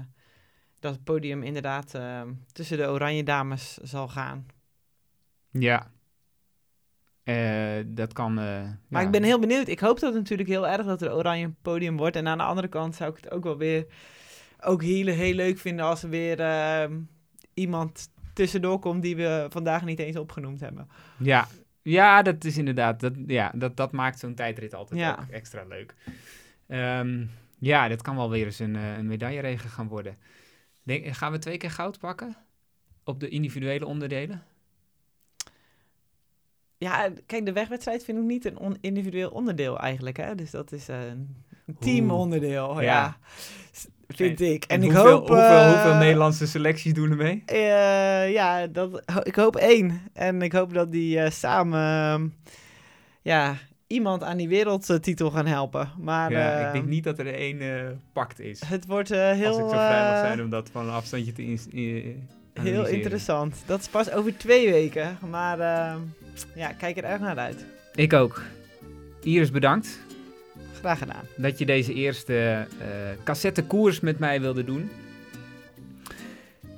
dat 0.80 0.94
het 0.94 1.04
podium 1.04 1.44
inderdaad 1.44 1.96
eh, 1.96 2.22
tussen 2.52 2.78
de 2.78 2.88
oranje 2.88 3.24
dames 3.24 3.78
zal 3.78 4.08
gaan. 4.08 4.46
Ja. 5.50 5.92
Dat 7.86 8.14
kan... 8.14 8.34
Maar 8.34 8.78
ja. 8.90 9.00
ik 9.00 9.12
ben 9.12 9.24
heel 9.24 9.40
benieuwd. 9.40 9.68
Ik 9.68 9.80
hoop 9.80 10.00
dat 10.00 10.14
natuurlijk 10.14 10.50
heel 10.50 10.68
erg 10.68 10.86
dat 10.86 11.02
er 11.02 11.14
oranje 11.14 11.54
podium 11.62 11.98
wordt. 11.98 12.16
En 12.16 12.28
aan 12.28 12.38
de 12.38 12.44
andere 12.44 12.68
kant 12.68 12.96
zou 12.96 13.10
ik 13.10 13.24
het 13.24 13.32
ook 13.32 13.44
wel 13.44 13.58
weer 13.58 13.86
ook 14.66 14.82
heel, 14.82 15.08
heel 15.08 15.34
leuk 15.34 15.58
vinden 15.58 15.86
als 15.86 16.04
er 16.04 16.10
weer 16.10 16.40
ehm, 16.40 17.00
iemand 17.54 18.10
tussendoor 18.34 18.80
komt 18.80 19.02
die 19.02 19.16
we 19.16 19.46
vandaag 19.50 19.86
niet 19.86 20.00
eens 20.00 20.18
opgenoemd 20.18 20.60
hebben. 20.60 20.90
Ja, 21.18 21.48
ja 21.82 22.22
dat 22.22 22.44
is 22.44 22.58
inderdaad. 22.58 23.00
Dat, 23.00 23.14
ja, 23.28 23.52
dat, 23.56 23.78
dat 23.78 23.92
maakt 23.92 24.20
zo'n 24.20 24.36
tijdrit 24.36 24.74
altijd 24.74 25.00
Ja. 25.00 25.18
ook 25.22 25.30
extra 25.30 25.64
leuk. 25.64 25.96
Ehm, 26.68 27.26
ja, 27.60 27.88
dat 27.88 28.02
kan 28.02 28.16
wel 28.16 28.30
weer 28.30 28.46
eens 28.46 28.60
een, 28.60 28.76
eh, 28.76 28.98
een 28.98 29.08
medailleregen 29.08 29.70
gaan 29.70 29.88
worden. 29.88 30.18
Denk, 30.84 31.08
gaan 31.08 31.32
we 31.32 31.38
twee 31.40 31.58
keer 31.58 31.72
goud 31.72 32.00
pakken? 32.00 32.36
Op 33.04 33.20
de 33.20 33.30
individuele 33.30 33.86
onderdelen? 33.86 34.44
Ja, 36.78 37.10
kijk, 37.26 37.46
de 37.46 37.54
wegwedstrijd 37.54 38.04
vind 38.04 38.18
ik 38.18 38.24
niet 38.24 38.46
een 38.46 38.58
on- 38.58 38.78
individueel 38.82 39.30
onderdeel 39.30 39.80
eigenlijk. 39.80 40.18
Hè? 40.18 40.36
Dus 40.36 40.52
dat 40.52 40.72
is 40.72 40.88
een 40.88 41.36
teamonderdeel, 41.80 42.82
Ja. 42.82 42.82
ja. 42.82 43.18
Vind 44.16 44.42
ik. 44.42 44.64
En, 44.64 44.84
ik 44.84 44.92
hoeveel, 44.92 45.12
hoop... 45.12 45.28
Hoeveel, 45.28 45.46
eh, 45.46 45.72
hoeveel 45.72 45.96
Nederlandse 45.96 46.48
selecties 46.48 46.94
doen 46.94 47.12
er 47.12 47.18
mee? 47.18 47.44
eh, 47.46 48.32
ja, 48.32 48.68
dat, 48.68 49.04
ik 49.24 49.36
hoop 49.36 49.56
één. 49.56 50.02
En 50.14 50.42
ik 50.42 50.52
hoop 50.52 50.74
dat 50.74 50.92
die 50.92 51.20
eh, 51.20 51.32
samen... 51.32 51.80
ehm, 51.80 52.28
ja, 53.22 53.56
iemand 53.88 54.24
aan 54.24 54.38
die 54.38 54.50
wereldtitel 54.50 55.32
gaan 55.32 55.46
helpen. 55.46 55.92
Maar 56.00 56.32
ja, 56.32 56.68
ik 56.68 56.74
denk 56.74 56.86
niet 56.86 57.04
dat 57.04 57.20
er 57.20 57.34
één 57.34 57.62
eh 57.62 57.90
pakt 58.14 58.40
is. 58.40 58.62
het 58.66 58.86
wordt 58.86 59.10
heel... 59.10 59.48
als 59.48 59.58
ik 59.58 59.64
zo 59.64 59.70
vrij 59.70 60.10
mag 60.10 60.20
zijn 60.20 60.42
om 60.42 60.50
dat 60.50 60.70
van 60.72 60.88
een 60.88 60.94
afstandje 60.94 61.32
te 61.32 61.42
Heel 62.54 62.88
interessant. 62.88 63.64
Dat 63.66 63.80
is 63.80 63.88
pas 63.88 64.12
over 64.12 64.38
twee 64.38 64.72
weken. 64.72 65.18
Maar 65.30 65.60
eh, 65.60 65.96
ja, 66.56 66.72
kijk 66.72 66.98
er 66.98 67.04
erg 67.04 67.20
naar 67.20 67.38
uit. 67.38 67.66
Ik 67.96 68.14
ook. 68.14 68.42
Iris, 69.22 69.52
bedankt. 69.52 70.00
Gedaan. 70.84 71.26
dat 71.36 71.60
je 71.60 71.66
deze 71.66 71.94
eerste 71.94 72.68
eh 72.80 72.88
cassette 73.24 73.64
koers 73.64 74.00
met 74.00 74.20
mij 74.20 74.42
wilde 74.42 74.64
doen. 74.64 74.90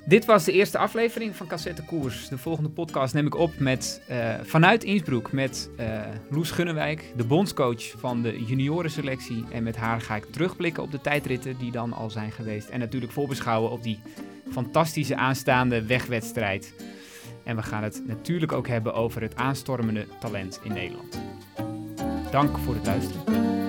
Dit 0.07 0.25
was 0.25 0.43
de 0.43 0.51
eerste 0.51 0.77
aflevering 0.77 1.35
van 1.35 1.47
Cassette 1.47 1.83
Koers. 1.83 2.27
De 2.27 2.37
volgende 2.37 2.69
podcast 2.69 3.13
neem 3.13 3.25
ik 3.25 3.35
op 3.35 3.59
met, 3.59 4.01
eh, 4.07 4.33
vanuit 4.43 4.83
Innsbruck 4.83 5.31
met 5.31 5.69
eh, 5.77 6.01
Loes 6.29 6.51
Gunnewijk, 6.51 7.13
de 7.15 7.23
bondscoach 7.23 7.93
van 7.97 8.21
de 8.21 8.43
juniorenselectie. 8.43 9.45
En 9.51 9.63
met 9.63 9.75
haar 9.75 10.01
ga 10.01 10.15
ik 10.15 10.25
terugblikken 10.31 10.83
op 10.83 10.91
de 10.91 11.01
tijdritten 11.01 11.57
die 11.57 11.71
dan 11.71 11.93
al 11.93 12.09
zijn 12.09 12.31
geweest. 12.31 12.69
En 12.69 12.79
natuurlijk 12.79 13.11
voorbeschouwen 13.11 13.71
op 13.71 13.83
die 13.83 13.99
fantastische 14.51 15.15
aanstaande 15.15 15.85
wegwedstrijd. 15.85 16.73
En 17.43 17.55
we 17.55 17.63
gaan 17.63 17.83
het 17.83 18.01
natuurlijk 18.07 18.51
ook 18.51 18.67
hebben 18.67 18.93
over 18.93 19.21
het 19.21 19.35
aanstormende 19.35 20.07
talent 20.19 20.59
in 20.63 20.73
Nederland. 20.73 21.19
Dank 22.31 22.57
voor 22.57 22.73
het 22.73 22.85
luisteren. 22.85 23.64